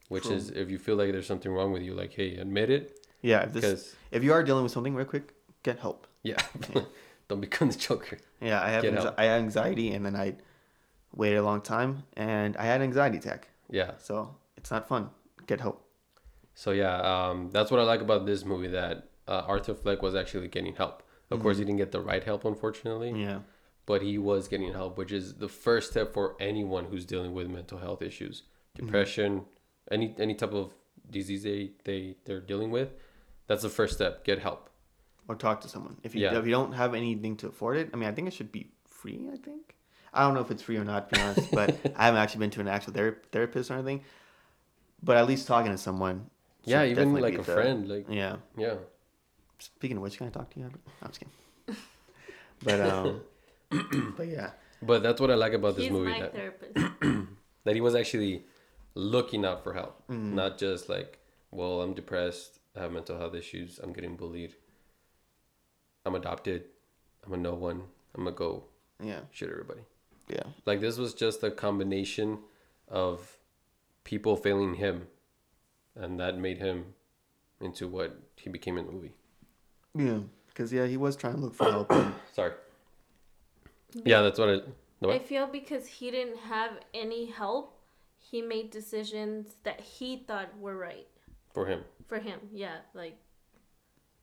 Which 0.08 0.24
True. 0.24 0.34
is 0.36 0.50
if 0.50 0.70
you 0.70 0.78
feel 0.78 0.96
like 0.96 1.12
there's 1.12 1.26
something 1.26 1.52
wrong 1.52 1.72
with 1.72 1.82
you, 1.82 1.94
like 1.94 2.12
hey, 2.12 2.36
admit 2.36 2.68
it. 2.70 3.06
Yeah, 3.22 3.42
if 3.42 3.52
this, 3.52 3.62
Because 3.62 3.96
if 4.10 4.22
you 4.24 4.32
are 4.32 4.42
dealing 4.42 4.62
with 4.64 4.72
something, 4.72 4.94
real 4.94 5.06
quick, 5.06 5.34
get 5.62 5.78
help. 5.78 6.06
yeah, 6.22 6.40
don't 7.28 7.40
become 7.40 7.68
the 7.70 7.78
Joker. 7.78 8.18
Yeah, 8.40 8.62
I 8.62 8.70
have 8.70 8.84
anxi- 8.84 9.14
I 9.16 9.24
had 9.24 9.40
anxiety, 9.40 9.92
and 9.92 10.04
then 10.04 10.16
I 10.16 10.34
waited 11.14 11.38
a 11.38 11.42
long 11.42 11.60
time, 11.60 12.04
and 12.16 12.56
I 12.56 12.64
had 12.64 12.80
an 12.80 12.86
anxiety 12.90 13.18
attack. 13.18 13.48
Yeah. 13.70 13.92
So 13.98 14.34
it's 14.56 14.70
not 14.70 14.88
fun. 14.88 15.10
Get 15.46 15.60
help. 15.60 15.84
So 16.54 16.72
yeah, 16.72 16.96
um, 17.00 17.50
that's 17.50 17.70
what 17.70 17.80
I 17.80 17.84
like 17.84 18.00
about 18.00 18.26
this 18.26 18.44
movie 18.44 18.68
that 18.68 19.08
uh, 19.28 19.42
Arthur 19.46 19.74
Fleck 19.74 20.02
was 20.02 20.14
actually 20.14 20.48
getting 20.48 20.74
help. 20.74 21.02
Of 21.30 21.40
course, 21.40 21.58
he 21.58 21.64
didn't 21.64 21.78
get 21.78 21.92
the 21.92 22.00
right 22.00 22.24
help, 22.24 22.44
unfortunately. 22.44 23.12
Yeah. 23.22 23.40
but 23.86 24.02
he 24.02 24.18
was 24.18 24.46
getting 24.48 24.72
help, 24.72 24.98
which 24.98 25.12
is 25.12 25.34
the 25.34 25.48
first 25.48 25.90
step 25.92 26.12
for 26.12 26.36
anyone 26.40 26.84
who's 26.86 27.04
dealing 27.06 27.32
with 27.34 27.48
mental 27.48 27.78
health 27.78 28.02
issues, 28.02 28.42
depression, 28.74 29.44
any 29.90 30.14
any 30.18 30.34
type 30.34 30.52
of 30.52 30.74
disease 31.10 31.42
they 31.44 31.70
they 31.84 32.16
they're 32.24 32.40
dealing 32.40 32.70
with. 32.70 32.90
That's 33.46 33.62
the 33.62 33.68
first 33.68 33.94
step. 33.94 34.24
Get 34.24 34.38
help. 34.40 34.68
Or 35.28 35.34
talk 35.36 35.60
to 35.62 35.68
someone. 35.68 35.96
If 36.02 36.14
you 36.14 36.22
Yeah. 36.22 36.38
if 36.38 36.44
you 36.46 36.52
don't 36.52 36.72
have 36.72 36.94
anything 36.94 37.36
to 37.38 37.48
afford 37.48 37.76
it, 37.78 37.90
I 37.92 37.96
mean, 37.96 38.08
I 38.08 38.12
think 38.12 38.26
it 38.28 38.34
should 38.34 38.52
be 38.52 38.70
free. 38.86 39.28
I 39.32 39.36
think. 39.36 39.76
I 40.12 40.22
don't 40.24 40.34
know 40.34 40.40
if 40.40 40.50
it's 40.50 40.62
free 40.62 40.76
or 40.76 40.84
not, 40.84 41.08
to 41.08 41.14
be 41.16 41.20
honest, 41.22 41.50
but 41.52 41.68
I 41.96 42.06
haven't 42.06 42.20
actually 42.20 42.40
been 42.40 42.50
to 42.50 42.60
an 42.60 42.68
actual 42.68 42.92
ther- 42.92 43.22
therapist 43.30 43.70
or 43.70 43.74
anything. 43.74 44.02
But 45.02 45.16
at 45.16 45.26
least 45.28 45.46
talking 45.46 45.70
to 45.72 45.78
someone. 45.78 46.26
Yeah, 46.64 46.84
even 46.84 47.14
like 47.14 47.34
a 47.34 47.38
the- 47.38 47.44
friend. 47.44 47.88
Like 47.88 48.06
Yeah. 48.08 48.36
yeah, 48.56 48.74
Speaking 49.58 49.96
of 49.98 50.02
which, 50.02 50.16
can 50.18 50.26
I 50.28 50.30
talk 50.30 50.50
to 50.50 50.60
you? 50.60 50.70
I'm 51.02 51.10
just 51.10 51.20
kidding. 51.20 51.34
but 52.62 52.80
um, 52.80 53.20
but 54.16 54.26
yeah, 54.28 54.50
but 54.82 55.02
that's 55.02 55.20
what 55.20 55.30
I 55.30 55.34
like 55.34 55.52
about 55.52 55.76
this 55.76 55.84
He's 55.84 55.92
movie 55.92 56.10
my 56.12 56.20
that 56.20 56.34
therapist. 56.34 56.72
that 57.64 57.74
he 57.74 57.80
was 57.80 57.94
actually 57.94 58.44
looking 58.94 59.44
out 59.44 59.62
for 59.64 59.72
help, 59.74 60.02
Mm. 60.08 60.32
not 60.34 60.58
just 60.58 60.88
like, 60.88 61.18
well, 61.50 61.80
I'm 61.82 61.94
depressed, 61.94 62.58
I 62.76 62.80
have 62.80 62.92
mental 62.92 63.18
health 63.18 63.34
issues, 63.34 63.78
I'm 63.82 63.92
getting 63.92 64.16
bullied, 64.16 64.54
I'm 66.04 66.14
adopted, 66.14 66.64
I'm 67.24 67.32
a 67.32 67.36
no 67.36 67.54
one, 67.54 67.82
I'm 68.14 68.24
gonna 68.24 68.34
go 68.36 68.64
yeah, 69.02 69.20
shoot 69.30 69.50
everybody. 69.50 69.80
yeah, 70.28 70.42
Like 70.66 70.80
this 70.80 70.96
was 70.98 71.14
just 71.14 71.42
a 71.42 71.50
combination 71.50 72.38
of 72.88 73.36
people 74.04 74.36
failing 74.36 74.74
him, 74.74 75.06
and 75.96 76.18
that 76.20 76.38
made 76.38 76.58
him 76.58 76.86
into 77.60 77.88
what 77.88 78.18
he 78.36 78.48
became 78.50 78.78
in 78.78 78.86
the 78.86 78.92
movie. 78.92 79.12
Yeah, 79.94 80.20
because 80.48 80.72
yeah, 80.72 80.86
he 80.86 80.96
was 80.96 81.16
trying 81.16 81.34
to 81.34 81.40
look 81.40 81.54
for 81.54 81.70
help. 81.70 81.90
and- 81.90 82.14
Sorry. 82.32 82.52
Yeah, 83.92 84.22
that's 84.22 84.38
what 84.38 84.48
it. 84.48 84.68
I 85.02 85.06
What? 85.06 85.26
feel 85.26 85.46
because 85.46 85.86
he 85.86 86.10
didn't 86.10 86.36
have 86.38 86.72
any 86.94 87.26
help, 87.26 87.76
he 88.18 88.42
made 88.42 88.70
decisions 88.70 89.56
that 89.64 89.80
he 89.80 90.24
thought 90.28 90.56
were 90.58 90.76
right 90.76 91.08
For 91.52 91.66
him. 91.66 91.84
for 92.06 92.18
him. 92.18 92.38
Yeah, 92.52 92.76
like 92.94 93.16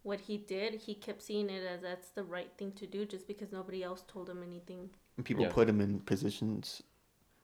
what 0.04 0.22
he 0.22 0.38
did, 0.38 0.76
he 0.76 0.94
kept 0.94 1.22
seeing 1.22 1.50
it 1.50 1.64
as 1.66 1.82
that's 1.82 2.10
the 2.10 2.24
right 2.24 2.50
thing 2.58 2.72
to 2.74 2.88
do 2.88 3.06
just 3.06 3.28
because 3.28 3.52
nobody 3.52 3.84
else 3.84 4.04
told 4.08 4.30
him 4.30 4.42
anything. 4.44 4.90
and 5.18 5.26
people 5.26 5.44
Yeah. 5.46 5.52
put 5.52 5.68
him 5.68 5.82
in 5.82 6.00
positions, 6.02 6.84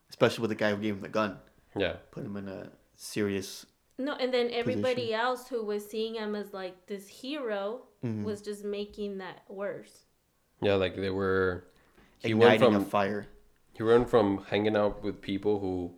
especially 0.09 0.43
with 0.43 0.49
the 0.49 0.55
guy 0.55 0.69
who 0.69 0.77
gave 0.81 0.93
him 0.95 1.01
the 1.01 1.09
gun, 1.09 1.39
Yeah. 1.75 1.97
put 2.11 2.23
him 2.23 2.37
in 2.37 2.47
a 2.47 2.71
serious. 2.95 3.65
No, 3.97 4.13
and 4.15 4.33
then 4.33 4.49
everybody 4.51 5.13
else 5.13 5.47
who 5.47 5.63
was 5.63 5.87
seeing 5.89 6.15
him 6.15 6.35
as 6.35 6.53
like 6.53 6.87
this 6.87 7.07
hero 7.07 7.83
Mhm. 8.03 8.23
was 8.23 8.41
just 8.41 8.63
making 8.65 9.19
that 9.19 9.43
worse. 9.49 10.05
Yeah, 10.61 10.75
like 10.75 10.95
they 10.95 11.09
were. 11.11 11.65
He 12.19 12.33
went 12.33 12.55
igniting 12.55 12.73
from 12.73 12.81
a 12.81 12.85
fire. 12.85 13.27
he 13.73 13.83
went 13.83 14.09
from 14.09 14.43
hanging 14.45 14.75
out 14.77 15.03
with 15.03 15.21
people 15.21 15.59
who 15.59 15.93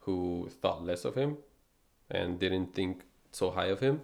who 0.00 0.48
thought 0.60 0.84
less 0.84 1.04
of 1.04 1.14
him 1.14 1.38
and 2.10 2.38
didn't 2.38 2.74
think 2.74 3.04
so 3.32 3.50
high 3.50 3.66
of 3.68 3.80
him 3.80 4.02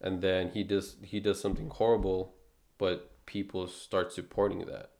and 0.00 0.20
then 0.20 0.50
he 0.50 0.64
does 0.64 0.96
he 1.02 1.20
does 1.20 1.40
something 1.40 1.68
horrible 1.70 2.34
but 2.78 3.24
people 3.26 3.68
start 3.68 4.12
supporting 4.12 4.58
that 4.66 4.90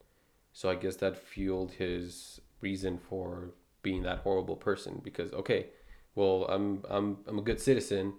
so 0.53 0.71
i 0.71 0.77
guess 0.77 0.95
that 0.97 1.17
fueled 1.19 1.73
his 1.73 2.41
reason 2.61 2.97
for 2.99 3.51
being 3.83 4.03
that 4.05 4.19
horrible 4.19 4.55
person 4.57 5.01
because 5.03 5.33
okay 5.33 5.67
well 6.15 6.47
i'm 6.49 6.83
i'm 6.89 7.19
i'm 7.27 7.39
a 7.39 7.43
good 7.43 7.61
citizen 7.61 8.15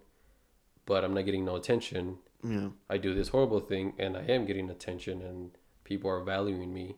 but 0.86 1.04
i'm 1.04 1.14
not 1.14 1.26
getting 1.26 1.46
no 1.46 1.56
attention 1.56 2.18
Yeah, 2.44 2.70
I 2.90 2.98
do 2.98 3.14
this 3.14 3.30
horrible 3.30 3.62
thing 3.62 3.94
and 3.98 4.18
I 4.18 4.24
am 4.24 4.46
getting 4.46 4.70
attention 4.70 5.22
and 5.22 5.52
people 5.86 6.10
are 6.10 6.22
valuing 6.24 6.74
me, 6.74 6.98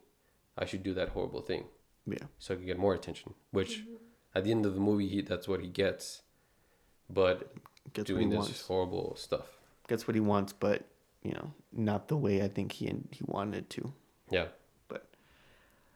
I 0.57 0.65
should 0.65 0.81
do 0.81 0.93
that 0.95 1.09
horrible 1.09 1.41
thing 1.41 1.65
yeah, 2.07 2.27
so 2.39 2.53
I 2.53 2.57
can 2.57 2.65
get 2.65 2.77
more 2.77 2.93
attention. 2.93 3.33
Which 3.51 3.79
mm-hmm. 3.79 3.95
at 4.35 4.43
the 4.43 4.51
end 4.51 4.65
of 4.65 4.73
the 4.75 4.79
movie, 4.79 5.07
he, 5.07 5.21
that's 5.21 5.47
what 5.47 5.61
he 5.61 5.67
gets. 5.67 6.21
But 7.09 7.53
gets 7.93 8.09
what 8.09 8.17
doing 8.17 8.29
he 8.31 8.37
this 8.37 8.45
wants. 8.45 8.61
horrible 8.67 9.15
stuff. 9.17 9.47
Gets 9.87 10.07
what 10.07 10.15
he 10.15 10.21
wants, 10.21 10.53
but 10.53 10.83
you 11.23 11.31
know, 11.31 11.51
not 11.71 12.07
the 12.07 12.17
way 12.17 12.43
I 12.43 12.47
think 12.47 12.71
he 12.73 12.85
he 13.11 13.23
wanted 13.25 13.69
to. 13.71 13.93
Yeah. 14.29 14.47
But 14.87 15.07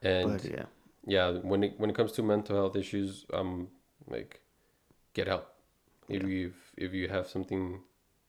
And 0.02 0.32
but 0.32 0.45
yeah, 0.45 0.66
yeah, 1.06 1.32
when 1.32 1.64
it 1.64 1.80
when 1.80 1.89
it 1.89 1.95
comes 1.95 2.12
to 2.14 2.24
mental 2.24 2.56
health 2.56 2.76
issues, 2.76 3.26
I'm 3.32 3.70
like 4.08 4.41
get 5.20 5.28
help. 5.36 5.45
If 6.07 6.24
you 6.34 6.53
if 6.86 6.91
you 6.99 7.05
have 7.15 7.26
something, 7.36 7.63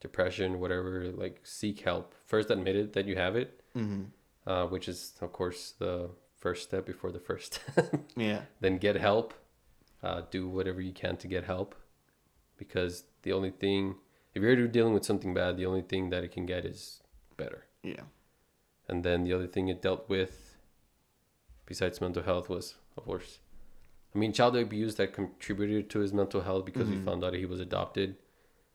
depression, 0.07 0.51
whatever, 0.62 0.93
like 1.24 1.36
seek 1.59 1.78
help. 1.91 2.07
First, 2.32 2.51
admit 2.51 2.76
it 2.82 2.93
that 2.95 3.07
you 3.11 3.16
have 3.24 3.34
it, 3.43 3.51
hmm 3.74 4.03
uh, 4.51 4.64
which 4.72 4.86
is 4.93 4.99
of 5.24 5.30
course 5.41 5.61
the 5.84 5.95
first 6.45 6.61
step 6.68 6.84
before 6.93 7.11
the 7.16 7.24
first. 7.30 7.61
yeah, 8.28 8.41
then 8.64 8.74
get 8.86 8.97
help. 9.11 9.28
Uh, 10.03 10.20
do 10.36 10.43
whatever 10.57 10.80
you 10.88 10.95
can 11.03 11.14
to 11.22 11.28
get 11.28 11.45
help, 11.45 11.74
because 12.62 12.95
the 13.24 13.32
only 13.38 13.51
thing, 13.62 13.80
if 14.34 14.41
you're 14.43 14.66
dealing 14.78 14.95
with 14.97 15.05
something 15.11 15.34
bad, 15.34 15.57
the 15.59 15.66
only 15.66 15.82
thing 15.93 16.09
that 16.12 16.24
it 16.24 16.32
can 16.36 16.47
get 16.47 16.64
is 16.64 17.03
better. 17.36 17.61
yeah, 17.82 18.05
And 18.88 19.05
then 19.05 19.24
the 19.24 19.34
other 19.36 19.47
thing 19.55 19.68
it 19.68 19.82
dealt 19.82 20.09
with, 20.09 20.57
besides 21.66 22.01
mental 22.01 22.22
health, 22.22 22.49
was 22.49 22.76
of 22.97 23.05
course, 23.05 23.41
I 24.15 24.19
mean, 24.19 24.33
child 24.33 24.57
abuse 24.57 24.97
that 24.97 25.13
contributed 25.13 25.89
to 25.91 26.01
his 26.01 26.13
mental 26.13 26.41
health 26.41 26.65
because 26.65 26.89
we 26.89 26.99
found 27.01 27.23
out 27.25 27.33
he 27.35 27.47
was 27.47 27.61
adopted, 27.61 28.17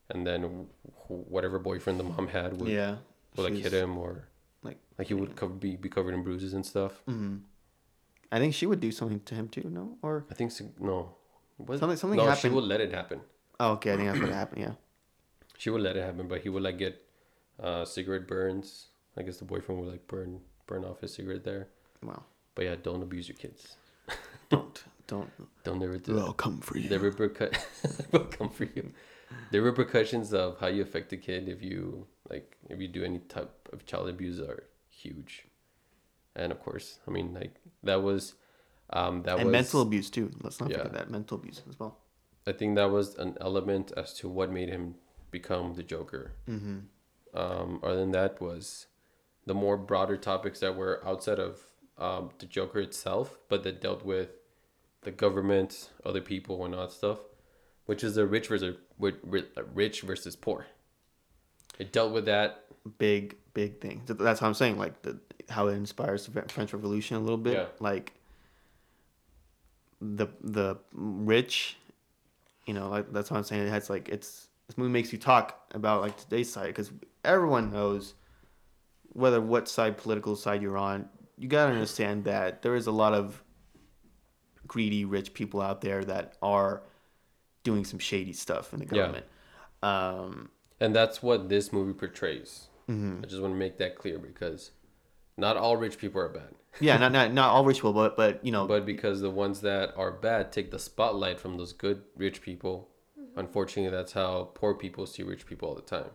and 0.10 0.26
then 0.26 0.68
whatever 1.08 1.60
boyfriend 1.60 2.00
the 2.00 2.04
mom 2.06 2.28
had 2.28 2.60
would, 2.62 2.70
yeah. 2.70 2.98
would 3.36 3.52
like 3.52 3.62
hit 3.62 3.74
him 3.74 3.98
or 3.98 4.28
like- 4.64 4.80
like 4.98 5.08
he 5.08 5.14
would 5.14 5.36
cover, 5.36 5.54
be 5.54 5.76
be 5.76 5.90
covered 5.90 6.14
in 6.14 6.24
bruises 6.24 6.54
and 6.54 6.66
stuff. 6.66 7.04
Mhm. 7.08 7.42
I 8.32 8.40
think 8.40 8.54
she 8.54 8.66
would 8.66 8.80
do 8.80 8.92
something 8.92 9.20
to 9.22 9.36
him 9.36 9.48
too. 9.50 9.70
No, 9.70 9.98
or 10.02 10.26
I 10.32 10.34
think 10.34 10.52
so, 10.52 10.66
no. 10.80 11.16
Was, 11.58 11.80
Something- 11.80 11.98
something 11.98 12.18
no, 12.18 12.34
she 12.36 12.50
would 12.50 12.64
let 12.66 12.82
it 12.82 12.92
happen. 12.94 13.22
oh, 13.60 13.72
okay, 13.74 13.94
I 13.94 13.98
think 13.98 14.08
that's 14.10 14.20
what 14.22 14.30
happened. 14.32 14.62
Yeah, 14.62 14.74
She 15.58 15.70
would 15.70 15.82
let 15.82 15.96
it 15.98 16.04
happen, 16.04 16.28
but 16.28 16.42
he 16.42 16.50
would 16.50 16.64
like 16.64 16.78
get 16.78 17.02
uh, 17.62 17.84
cigarette 17.86 18.28
burns. 18.28 18.88
I 19.18 19.22
guess 19.24 19.38
the 19.38 19.46
boyfriend 19.46 19.80
would 19.82 19.90
like 19.92 20.08
burn 20.08 20.40
burn 20.68 20.84
off 20.86 21.00
his 21.02 21.14
cigarette 21.14 21.44
there. 21.44 21.68
wow. 22.04 22.24
But 22.56 22.66
yeah, 22.66 22.76
don't 22.82 23.02
abuse 23.04 23.28
your 23.28 23.38
kids. 23.38 23.76
Don't 24.50 24.84
don't. 25.08 25.30
Don't 25.64 25.82
ever 25.84 25.98
do. 25.98 26.14
They'll 26.14 26.34
come 26.34 26.60
for 26.62 26.78
you. 26.78 26.90
The 26.90 27.00
repercut 27.00 27.58
will 28.12 28.26
come 28.26 28.50
for 28.50 28.66
you. 28.66 28.92
The 29.52 29.62
repercussions 29.62 30.34
of 30.34 30.60
how 30.60 30.68
you 30.68 30.82
affect 30.82 31.12
a 31.14 31.18
kid 31.18 31.48
if 31.50 31.62
you 31.62 32.08
like 32.30 32.58
if 32.70 32.80
you 32.80 32.88
do 32.88 33.04
any 33.04 33.20
type 33.20 33.70
of 33.74 33.86
child 33.86 34.10
abuse 34.10 34.40
are 34.40 34.64
huge. 34.90 35.46
And 36.36 36.52
of 36.52 36.60
course, 36.62 37.00
I 37.08 37.12
mean 37.12 37.34
like 37.34 37.56
that 37.84 38.02
was 38.04 38.34
um 38.92 39.24
that 39.24 39.36
and 39.38 39.46
was 39.48 39.52
mental 39.52 39.82
abuse 39.82 40.10
too. 40.10 40.32
Let's 40.42 40.60
not 40.60 40.70
Yeah. 40.70 40.78
forget 40.78 40.94
that 40.94 41.10
mental 41.12 41.38
abuse 41.38 41.62
as 41.70 41.80
well. 41.80 41.98
I 42.48 42.52
think 42.52 42.76
that 42.76 42.92
was 42.92 43.16
an 43.16 43.36
element 43.42 43.92
as 43.98 44.14
to 44.16 44.30
what 44.30 44.52
made 44.52 44.70
him 44.70 44.96
become 45.32 45.74
the 45.74 45.84
Joker. 45.84 46.34
Mm-hmm. 46.48 46.78
um, 47.38 47.80
other 47.84 47.98
than 47.98 48.12
that 48.12 48.40
was 48.40 48.86
the 49.46 49.54
more 49.56 49.78
broader 49.78 50.18
topics 50.18 50.60
that 50.60 50.76
were 50.76 51.02
outside 51.06 51.40
of 51.40 51.60
um, 51.98 52.30
the 52.40 52.46
Joker 52.46 52.80
itself, 52.80 53.38
but 53.50 53.64
that 53.64 53.82
dealt 53.82 54.06
with 54.06 54.30
the 55.06 55.12
government, 55.12 55.90
other 56.06 56.20
people, 56.20 56.66
and 56.66 56.76
all 56.76 56.82
that 56.82 56.92
stuff, 56.92 57.20
which 57.86 58.04
is 58.04 58.16
the 58.16 58.26
rich 58.26 58.48
versus 58.48 58.76
rich 59.00 60.02
versus 60.02 60.36
poor. 60.36 60.66
It 61.80 61.94
dealt 61.94 62.12
with 62.12 62.26
that. 62.26 62.66
Big 62.98 63.38
big 63.54 63.80
thing. 63.80 64.02
That's 64.06 64.40
how 64.40 64.48
I'm 64.48 64.54
saying. 64.54 64.78
Like 64.78 65.02
the 65.04 65.18
how 65.50 65.68
it 65.68 65.76
inspires 65.76 66.26
the 66.26 66.42
French 66.42 66.74
Revolution 66.74 67.18
a 67.18 67.20
little 67.20 67.38
bit. 67.38 67.54
Yeah. 67.54 67.66
Like 67.80 68.14
the 70.02 70.28
the 70.42 70.78
rich, 70.94 71.78
you 72.66 72.74
know, 72.74 72.90
like 72.90 73.12
that's 73.14 73.32
what 73.32 73.38
I'm 73.38 73.44
saying. 73.44 73.66
It 73.66 73.70
has 73.70 73.90
like 73.90 74.10
it's 74.10 74.48
this 74.68 74.78
movie 74.78 74.92
makes 74.92 75.14
you 75.14 75.20
talk 75.20 75.68
about 75.74 76.02
like 76.02 76.18
today's 76.18 76.52
side 76.52 76.68
because 76.68 76.92
everyone 77.24 77.72
knows 77.72 78.16
whether 79.14 79.40
what 79.40 79.70
side 79.70 79.98
political 79.98 80.36
side 80.36 80.62
you're 80.62 80.78
on. 80.78 81.08
You 81.38 81.48
gotta 81.48 81.72
understand 81.72 82.24
that 82.26 82.62
there 82.62 82.76
is 82.76 82.88
a 82.88 82.92
lot 82.92 83.14
of 83.14 83.44
greedy 84.68 85.06
rich 85.06 85.34
people 85.34 85.62
out 85.62 85.82
there 85.82 86.04
that 86.06 86.38
are 86.42 86.82
doing 87.64 87.84
some 87.86 88.00
shady 88.00 88.34
stuff 88.34 88.74
in 88.74 88.80
the 88.80 88.86
Yeah. 88.86 88.92
government. 88.92 89.26
Um, 89.84 90.50
And 90.80 90.96
that's 90.96 91.22
what 91.24 91.50
this 91.50 91.72
movie 91.74 91.94
portrays. 91.94 92.68
mhm. 92.90 93.24
I 93.24 93.28
just 93.28 93.42
want 93.42 93.54
to 93.54 93.58
make 93.58 93.78
that 93.78 93.96
clear 93.98 94.20
because 94.20 94.72
not 95.38 95.58
all 95.58 95.78
rich 95.78 95.98
people 95.98 96.22
are 96.22 96.30
bad. 96.30 96.54
yeah, 96.80 96.98
not 96.98 97.12
not 97.12 97.32
not 97.34 97.50
all 97.52 97.64
rich 97.66 97.78
people, 97.78 97.94
but 97.94 98.16
but 98.18 98.44
you 98.46 98.52
know, 98.52 98.68
But 98.68 98.86
because 98.86 99.22
the 99.22 99.30
ones 99.32 99.62
that 99.62 99.96
are 99.98 100.12
bad 100.12 100.52
take 100.52 100.72
the 100.72 100.80
spotlight 100.80 101.40
from 101.40 101.58
those 101.58 101.74
good 101.74 102.04
rich 102.18 102.42
people, 102.42 102.90
unfortunately, 103.36 103.96
that's 103.96 104.14
how 104.14 104.52
poor 104.54 104.74
people 104.76 105.06
see 105.06 105.24
rich 105.24 105.46
people 105.46 105.70
all 105.70 105.76
the 105.76 105.82
time. 105.82 106.12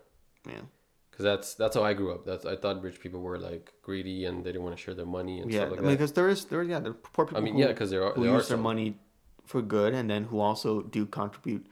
yeah, 0.47 0.63
Because 1.11 1.25
that's 1.25 1.55
that's 1.55 1.77
how 1.77 1.83
I 1.85 1.93
grew 1.95 2.13
up. 2.13 2.25
That's 2.25 2.47
I 2.47 2.57
thought 2.57 2.83
rich 2.83 3.01
people 3.01 3.21
were 3.21 3.39
like 3.39 3.73
greedy 3.83 4.25
and 4.25 4.45
they 4.45 4.53
didn't 4.53 4.65
want 4.65 4.77
to 4.77 4.83
share 4.83 4.95
their 4.95 5.07
money 5.07 5.41
and 5.41 5.51
yeah. 5.53 5.61
stuff 5.61 5.71
like 5.73 5.79
I 5.81 5.83
mean, 5.83 5.91
that. 5.91 5.97
because 5.99 6.13
there 6.13 6.29
is 6.29 6.45
there 6.47 6.63
yeah, 6.63 6.81
the 6.81 6.93
poor 6.93 7.27
people. 7.27 7.39
I 7.39 7.45
mean, 7.45 7.55
who, 7.55 7.61
yeah, 7.61 7.69
because 7.69 7.91
there 7.91 8.05
are 8.05 8.13
who 8.15 8.23
there 8.25 8.33
are 8.33 8.37
use 8.37 8.49
their 8.49 8.57
some. 8.57 8.63
money 8.63 8.97
for 9.45 9.61
good, 9.63 9.93
and 9.95 10.09
then 10.09 10.25
who 10.25 10.41
also 10.41 10.83
do 10.83 11.07
contribute 11.07 11.67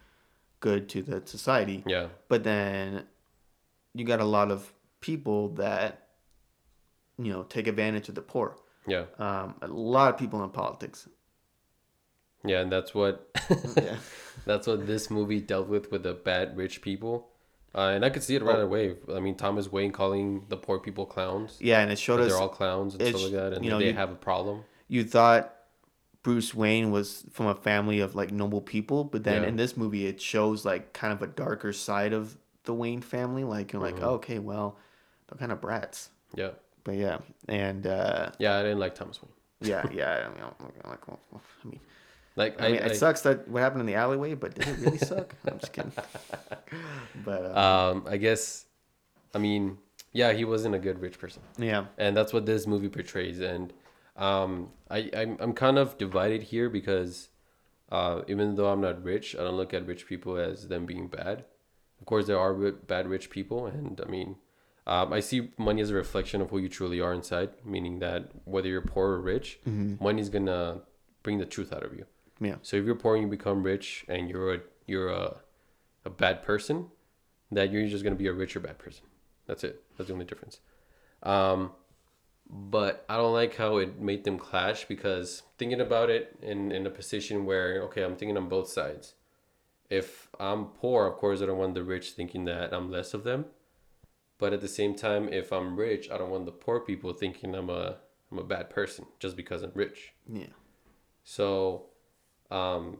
good 0.61 0.89
to 0.91 1.03
the 1.03 1.23
society. 1.25 1.85
Yeah, 1.87 2.09
But 2.29 2.43
then 2.43 3.05
you 3.95 4.05
got 4.05 4.21
a 4.21 4.25
lot 4.25 4.51
of 4.51 4.73
people 5.01 5.51
that 5.51 6.09
you 7.17 7.33
know 7.33 7.45
take 7.45 7.69
advantage 7.69 8.09
of 8.09 8.17
the 8.17 8.23
poor. 8.23 8.57
yeah, 8.87 9.05
Um, 9.19 9.55
a 9.63 9.69
lot 9.69 10.13
of 10.13 10.19
people 10.19 10.43
in 10.43 10.51
politics. 10.51 11.09
yeah, 12.45 12.61
and 12.61 12.71
that's 12.73 12.95
what 12.95 13.29
Yeah, 13.77 13.97
that's 14.45 14.67
what 14.67 14.87
this 14.87 15.11
movie 15.11 15.41
dealt 15.41 15.69
with 15.69 15.91
with 15.93 16.03
the 16.03 16.15
bad 16.15 16.57
rich 16.57 16.83
people. 16.83 17.29
Uh, 17.75 17.93
and 17.95 18.05
I 18.05 18.11
could 18.11 18.23
see 18.23 18.35
it 18.35 18.43
right 18.43 18.57
Oh. 18.57 18.63
away. 18.63 18.97
I 19.15 19.21
mean, 19.21 19.35
Thomas 19.37 19.71
Wayne 19.71 19.93
calling 19.93 20.45
the 20.49 20.57
poor 20.57 20.79
people 20.79 21.05
clowns. 21.07 21.59
yeah, 21.61 21.81
and 21.81 21.91
it 21.93 21.99
showed 21.99 22.21
us 22.21 22.29
they're 22.33 22.41
all 22.41 22.49
clowns 22.49 22.95
and 22.95 23.07
stuff 23.09 23.23
like 23.23 23.33
that, 23.33 23.53
and 23.53 23.65
you 23.65 23.71
know, 23.71 23.79
they 23.79 23.89
you- 23.89 23.93
have 23.95 24.11
a 24.11 24.15
problem. 24.17 24.65
you 24.89 25.05
thought 25.05 25.55
Bruce 26.23 26.55
Wayne 26.55 26.91
was 26.91 27.25
from 27.31 27.47
a 27.47 27.55
family 27.55 28.01
of 28.01 28.15
like 28.15 28.33
noble 28.33 28.61
people, 28.61 29.05
but 29.05 29.23
then 29.25 29.43
Yeah. 29.43 29.49
in 29.49 29.57
this 29.57 29.77
movie 29.77 30.07
it 30.07 30.21
shows 30.21 30.65
like 30.65 30.93
kind 30.93 31.13
of 31.13 31.23
a 31.23 31.27
darker 31.27 31.73
side 31.73 32.13
of 32.13 32.37
the 32.65 32.75
Wayne 32.75 33.01
family. 33.03 33.45
Like 33.45 33.73
you're 33.73 33.81
Mhm. 33.83 33.93
like, 33.93 34.03
oh, 34.03 34.15
okay, 34.15 34.39
well, 34.39 34.77
they're 35.29 35.39
kind 35.39 35.53
of 35.53 35.61
brats. 35.61 36.11
Yeah, 36.35 36.51
But 36.85 36.97
yeah, 36.97 37.19
and 37.49 37.87
uh, 37.87 38.31
yeah, 38.39 38.57
I 38.59 38.63
didn't 38.63 38.79
like 38.79 38.95
Thomas 38.95 39.21
Wayne. 39.23 39.33
yeah, 39.71 39.87
yeah. 39.93 40.27
I 40.27 40.35
mean, 40.35 40.43
like, 40.85 41.07
well, 41.07 41.21
I 41.65 41.69
mean, 41.69 41.81
Like 42.39 42.61
I 42.63 42.67
mean, 42.73 42.77
it 42.77 42.97
sucks 42.97 43.21
that 43.23 43.49
what 43.49 43.61
happened 43.65 43.81
in 43.81 43.87
the 43.87 43.97
alleyway, 44.05 44.35
but 44.35 44.55
did 44.55 44.69
it 44.69 44.79
really 44.79 44.99
suck? 44.99 45.35
I'm 45.51 45.59
just 45.59 45.73
kidding. 45.73 45.93
But 47.25 47.43
uh, 47.57 47.61
um, 47.93 48.07
I 48.09 48.17
guess, 48.17 48.65
I 49.35 49.39
mean, 49.39 49.79
yeah, 50.13 50.33
he 50.33 50.45
wasn't 50.45 50.75
a 50.75 50.79
good 50.79 51.01
rich 51.01 51.19
person. 51.19 51.43
yeah, 51.59 51.87
and 51.99 52.17
that's 52.17 52.33
what 52.33 52.47
this 52.47 52.67
movie 52.67 52.89
portrays 52.89 53.41
and 53.41 53.73
um, 54.17 54.71
I, 54.91 55.11
I'm, 55.15 55.37
I'm 55.41 55.53
kind 55.53 55.79
of 55.79 55.97
divided 55.99 56.43
here 56.53 56.69
because 56.71 57.29
Uh, 57.91 58.21
even 58.33 58.55
though 58.57 58.69
I'm 58.73 58.83
not 58.89 58.97
rich, 59.03 59.27
I 59.39 59.41
don't 59.45 59.57
look 59.57 59.73
at 59.73 59.87
rich 59.87 60.03
people 60.11 60.33
as 60.37 60.69
them 60.69 60.85
being 60.93 61.07
bad. 61.09 61.37
Of 62.01 62.05
course, 62.11 62.27
there 62.29 62.39
are 62.45 62.53
bad 62.95 63.05
rich 63.09 63.27
people, 63.37 63.61
and 63.67 63.99
I 64.07 64.09
mean, 64.17 64.37
um, 64.93 65.09
I 65.19 65.21
see 65.29 65.39
money 65.57 65.81
as 65.87 65.91
a 65.91 65.95
reflection 66.05 66.39
of 66.43 66.51
who 66.51 66.59
you 66.65 66.69
truly 66.69 67.01
are 67.01 67.15
inside. 67.21 67.51
Meaning 67.65 67.95
that 68.05 68.21
whether 68.45 68.69
you're 68.73 68.91
poor 68.95 69.09
or 69.17 69.21
rich, 69.35 69.49
money's 70.07 70.29
gonna 70.37 70.63
bring 71.25 71.39
the 71.41 71.47
truth 71.55 71.73
out 71.77 71.83
of 71.89 71.93
you. 71.99 72.05
Yeah. 72.41 72.57
So 72.63 72.77
if 72.77 72.85
you're 72.85 72.95
poor 72.95 73.15
and 73.15 73.25
you 73.25 73.29
become 73.29 73.63
rich, 73.63 74.05
and 74.09 74.29
you're 74.29 74.55
a 74.55 74.61
you're 74.87 75.11
a, 75.11 75.37
a 76.05 76.11
bad 76.11 76.43
person, 76.43 76.87
that 77.51 77.73
you're 77.73 77.87
just 77.89 78.05
gonna 78.05 78.17
be 78.17 78.27
a 78.27 78.33
rich 78.33 78.57
or 78.57 78.61
bad 78.61 78.79
person. 78.79 79.05
That's 79.47 79.65
it. 79.65 79.83
That's 79.97 80.09
the 80.09 80.15
only 80.15 80.25
difference. 80.25 80.61
Um, 81.23 81.73
but 82.49 83.05
I 83.09 83.17
don't 83.17 83.33
like 83.33 83.57
how 83.57 83.77
it 83.79 84.01
made 84.01 84.25
them 84.25 84.39
clash 84.39 84.85
because 84.87 85.43
thinking 85.59 85.81
about 85.81 86.11
it 86.11 86.37
in 86.43 86.73
in 86.73 86.87
a 86.87 86.91
position 86.91 87.45
where 87.45 87.83
okay, 87.85 88.03
I'm 88.03 88.17
thinking 88.17 88.37
on 88.37 88.49
both 88.49 88.69
sides. 88.69 89.15
If 89.91 90.29
I'm 90.39 90.67
poor, 90.67 91.07
of 91.07 91.15
course, 91.15 91.41
I 91.41 91.47
don't 91.47 91.59
want 91.59 91.75
the 91.75 91.83
rich 91.83 92.11
thinking 92.11 92.45
that 92.45 92.75
I'm 92.75 92.91
less 92.91 93.15
of 93.15 93.25
them. 93.25 93.47
But 94.39 94.53
at 94.53 94.61
the 94.61 94.69
same 94.69 94.95
time, 94.95 95.29
if 95.29 95.51
I'm 95.51 95.77
rich, 95.77 96.11
I 96.11 96.19
don't 96.19 96.31
want 96.31 96.45
the 96.45 96.53
poor 96.53 96.79
people 96.81 97.13
thinking 97.13 97.55
I'm 97.55 97.71
a 97.71 97.97
I'm 98.31 98.39
a 98.39 98.45
bad 98.45 98.71
person 98.71 99.07
just 99.19 99.37
because 99.37 99.63
I'm 99.63 99.73
rich. 99.75 100.13
Yeah. 100.31 100.53
So, 101.25 101.87
um, 102.51 102.99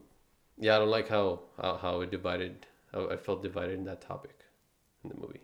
yeah, 0.57 0.75
I 0.75 0.79
don't 0.79 0.89
like 0.89 1.07
how 1.07 1.41
how, 1.61 1.77
how 1.77 2.01
it 2.01 2.11
divided. 2.11 2.65
How 2.93 3.09
I 3.09 3.17
felt 3.17 3.43
divided 3.43 3.77
in 3.77 3.85
that 3.85 4.01
topic 4.01 4.43
in 5.03 5.09
the 5.09 5.15
movie. 5.15 5.41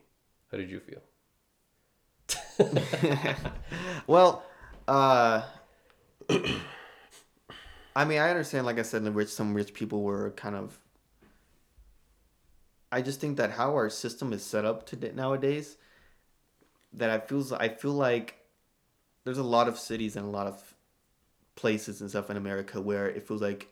How 0.52 0.58
did 0.58 0.70
you 0.70 0.80
feel? 0.80 1.02
Well, 4.08 4.44
uh, 4.88 5.42
I 7.96 8.06
mean, 8.06 8.20
I 8.20 8.30
understand. 8.30 8.66
Like 8.66 8.80
I 8.80 8.84
said, 8.84 9.04
the 9.04 9.12
rich, 9.12 9.30
some 9.30 9.54
rich 9.54 9.74
people 9.74 10.04
were 10.04 10.32
kind 10.32 10.56
of. 10.56 10.80
I 12.92 13.02
just 13.02 13.20
think 13.20 13.38
that 13.38 13.52
how 13.52 13.74
our 13.74 13.90
system 13.90 14.32
is 14.32 14.44
set 14.44 14.64
up 14.64 14.86
today 14.86 15.12
nowadays, 15.14 15.78
that 16.94 17.10
I 17.10 17.20
feels 17.20 17.52
I 17.52 17.70
feel 17.70 17.94
like 17.94 18.36
there's 19.24 19.40
a 19.40 19.44
lot 19.44 19.68
of 19.68 19.80
cities 19.80 20.16
and 20.16 20.26
a 20.26 20.30
lot 20.30 20.48
of 20.48 20.76
places 21.56 22.02
and 22.02 22.10
stuff 22.10 22.30
in 22.30 22.38
America 22.38 22.80
where 22.80 23.10
it 23.10 23.28
feels 23.28 23.42
like 23.42 23.68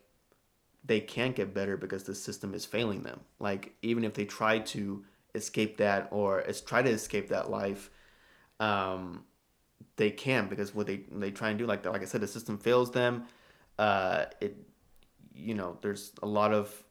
they 0.85 0.99
can't 0.99 1.35
get 1.35 1.53
better 1.53 1.77
because 1.77 2.03
the 2.03 2.15
system 2.15 2.53
is 2.53 2.65
failing 2.65 3.03
them. 3.03 3.21
Like 3.39 3.73
even 3.81 4.03
if 4.03 4.13
they 4.13 4.25
try 4.25 4.59
to 4.59 5.03
escape 5.35 5.77
that 5.77 6.07
or 6.11 6.43
try 6.65 6.81
to 6.81 6.89
escape 6.89 7.29
that 7.29 7.49
life, 7.49 7.89
um, 8.59 9.23
they 9.95 10.09
can 10.09 10.47
because 10.47 10.73
what 10.73 10.87
they 10.87 11.01
they 11.11 11.31
try 11.31 11.49
and 11.49 11.59
do 11.59 11.65
like 11.65 11.85
like 11.85 12.01
I 12.01 12.05
said, 12.05 12.21
the 12.21 12.27
system 12.27 12.57
fails 12.57 12.91
them. 12.91 13.25
Uh, 13.79 14.25
it 14.41 14.57
you 15.33 15.55
know 15.55 15.77
there's 15.81 16.11
a 16.21 16.27
lot 16.27 16.53
of 16.53 16.83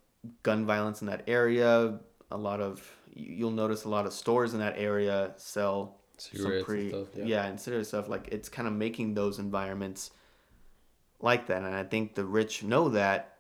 gun 0.42 0.66
violence 0.66 1.00
in 1.00 1.06
that 1.08 1.24
area. 1.26 1.98
A 2.30 2.36
lot 2.36 2.60
of 2.60 2.90
you- 3.14 3.34
you'll 3.34 3.50
notice 3.50 3.84
a 3.84 3.88
lot 3.88 4.06
of 4.06 4.12
stores 4.12 4.54
in 4.54 4.60
that 4.60 4.74
area 4.78 5.34
sell 5.36 5.98
some 6.16 6.38
Cigarettes 6.38 6.68
and 6.68 6.88
stuff, 6.88 7.08
yeah. 7.16 7.24
yeah. 7.24 7.46
and 7.46 7.60
cigarette 7.60 7.86
stuff. 7.86 8.08
Like 8.08 8.28
it's 8.30 8.48
kind 8.48 8.68
of 8.68 8.74
making 8.74 9.14
those 9.14 9.38
environments 9.38 10.10
like 11.20 11.46
that, 11.48 11.62
and 11.62 11.74
I 11.74 11.84
think 11.84 12.14
the 12.14 12.24
rich 12.24 12.62
know 12.62 12.88
that, 12.90 13.31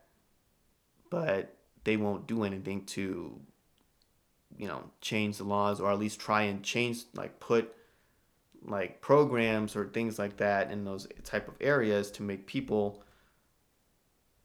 but 1.12 1.54
they 1.84 1.96
won't 1.98 2.26
do 2.26 2.42
anything 2.42 2.84
to 2.86 3.38
you 4.56 4.66
know 4.66 4.82
change 5.02 5.36
the 5.36 5.44
laws 5.44 5.78
or 5.80 5.90
at 5.92 5.98
least 5.98 6.18
try 6.18 6.42
and 6.42 6.62
change 6.62 7.04
like 7.14 7.38
put 7.38 7.74
like 8.64 9.00
programs 9.02 9.76
or 9.76 9.86
things 9.88 10.18
like 10.18 10.38
that 10.38 10.70
in 10.70 10.84
those 10.84 11.06
type 11.24 11.48
of 11.48 11.54
areas 11.60 12.10
to 12.10 12.22
make 12.22 12.46
people 12.46 13.02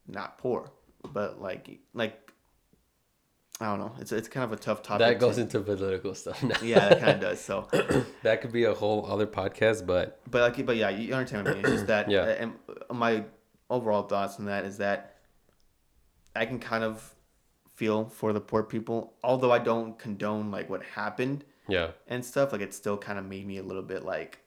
not 0.08 0.38
poor 0.38 0.72
but 1.14 1.42
like 1.42 1.80
like 1.94 2.32
i 3.62 3.66
don't 3.66 3.80
know 3.80 3.94
it's 4.00 4.12
it's 4.12 4.28
kind 4.28 4.44
of 4.44 4.52
a 4.52 4.56
tough 4.62 4.82
topic 4.82 5.06
That 5.08 5.20
goes 5.20 5.36
to- 5.36 5.42
into 5.42 5.60
political 5.62 6.16
stuff 6.16 6.42
now. 6.44 6.56
yeah 6.64 6.90
that 6.90 7.00
kind 7.00 7.12
of 7.12 7.20
does 7.22 7.40
so 7.42 7.68
that 8.24 8.42
could 8.42 8.52
be 8.52 8.64
a 8.66 8.74
whole 8.74 9.06
other 9.10 9.28
podcast, 9.28 9.86
but 9.86 10.20
but 10.30 10.42
like, 10.58 10.66
but 10.66 10.76
yeah, 10.78 10.90
you 10.90 11.14
understand 11.14 11.46
what 11.48 11.54
I 11.54 11.56
mean. 11.58 11.66
It's 11.66 11.74
just 11.76 11.88
that, 11.88 12.10
Yeah. 12.16 12.26
and 12.26 12.54
my 12.92 13.24
overall 13.70 14.04
thoughts 14.04 14.40
on 14.40 14.46
that 14.46 14.64
is 14.66 14.78
that 14.78 15.17
I 16.38 16.46
can 16.46 16.60
kind 16.60 16.84
of 16.84 17.14
feel 17.76 18.06
for 18.06 18.34
the 18.34 18.42
poor 18.42 18.64
people, 18.64 19.14
although 19.24 19.52
I 19.52 19.60
don't 19.60 19.98
condone 20.00 20.52
like 20.52 20.70
what 20.70 20.84
happened 20.84 21.46
yeah, 21.68 21.92
and 22.08 22.24
stuff. 22.24 22.52
Like 22.52 22.62
it 22.62 22.74
still 22.74 22.98
kind 22.98 23.20
of 23.20 23.26
made 23.26 23.46
me 23.46 23.58
a 23.58 23.64
little 23.64 23.84
bit 23.84 24.04
like, 24.06 24.40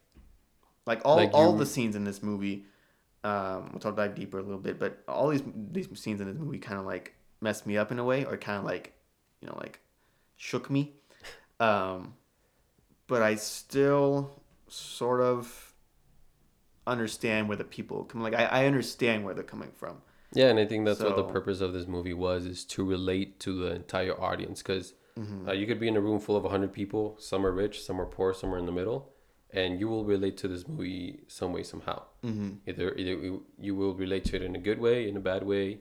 like 0.87 1.01
all 1.05 1.17
Like 1.17 1.31
all 1.35 1.53
you- 1.53 1.59
the 1.59 1.67
scenes 1.67 1.97
in 1.97 2.05
this 2.05 2.23
movie. 2.23 2.65
Um, 3.23 3.75
which 3.75 3.85
I'll 3.85 3.93
dive 3.93 4.15
deeper 4.15 4.39
a 4.39 4.43
little 4.43 4.59
bit, 4.59 4.79
but 4.79 5.05
all 5.07 5.29
these 5.29 5.43
these 5.73 5.89
scenes 6.01 6.23
in 6.23 6.27
this 6.27 6.39
movie 6.39 6.59
kind 6.59 6.81
of 6.81 6.87
like 6.87 7.15
messed 7.43 7.67
me 7.67 7.77
up 7.77 7.93
in 7.93 7.99
a 7.99 8.05
way, 8.05 8.25
or 8.25 8.39
kind 8.39 8.59
of 8.59 8.65
like, 8.65 8.95
you 9.43 9.47
know, 9.49 9.59
like 9.59 9.81
shook 10.37 10.71
me. 10.71 10.95
Um, 11.61 12.15
but 13.09 13.21
I 13.21 13.35
still 13.35 14.41
sort 14.69 15.21
of 15.21 15.75
understand 16.87 17.49
where 17.49 17.57
the 17.59 17.65
people 17.65 18.05
come. 18.05 18.23
Like 18.23 18.35
I, 18.35 18.45
I 18.47 18.67
understand 18.67 19.25
where 19.25 19.35
they're 19.35 19.45
coming 19.45 19.71
from. 19.77 20.01
Yeah, 20.33 20.47
and 20.49 20.59
I 20.59 20.67
think 20.67 20.85
that's 20.87 21.01
what 21.01 21.17
the 21.17 21.25
purpose 21.25 21.61
of 21.61 21.73
this 21.73 21.87
movie 21.87 22.15
was: 22.15 22.47
is 22.47 22.65
to 22.67 22.85
relate 22.85 23.41
to 23.41 23.53
the 23.53 23.75
entire 23.75 24.19
audience. 24.21 24.63
Because 24.63 24.95
Mm-hmm. 25.19 25.49
uh, 25.49 25.53
you 25.53 25.67
could 25.67 25.81
be 25.81 25.89
in 25.89 25.97
a 25.97 26.01
room 26.01 26.19
full 26.19 26.37
of 26.37 26.45
hundred 26.51 26.73
people. 26.73 27.17
Some 27.19 27.45
are 27.45 27.51
rich, 27.51 27.83
some 27.83 28.01
are 28.01 28.07
poor, 28.07 28.33
some 28.33 28.55
are 28.55 28.59
in 28.59 28.65
the 28.65 28.73
middle, 28.73 29.13
and 29.53 29.79
you 29.79 29.89
will 29.89 30.05
relate 30.05 30.37
to 30.39 30.49
this 30.49 30.67
movie 30.67 31.21
some 31.27 31.53
way, 31.53 31.63
somehow. 31.63 32.05
Mm-hmm. 32.25 32.51
Either 32.67 32.95
either 32.95 33.11
you, 33.11 33.43
you 33.59 33.75
will 33.75 33.93
relate 33.95 34.25
to 34.27 34.37
it 34.37 34.43
in 34.43 34.55
a 34.57 34.59
good 34.59 34.79
way, 34.81 35.09
in 35.09 35.17
a 35.17 35.21
bad 35.21 35.43
way. 35.45 35.81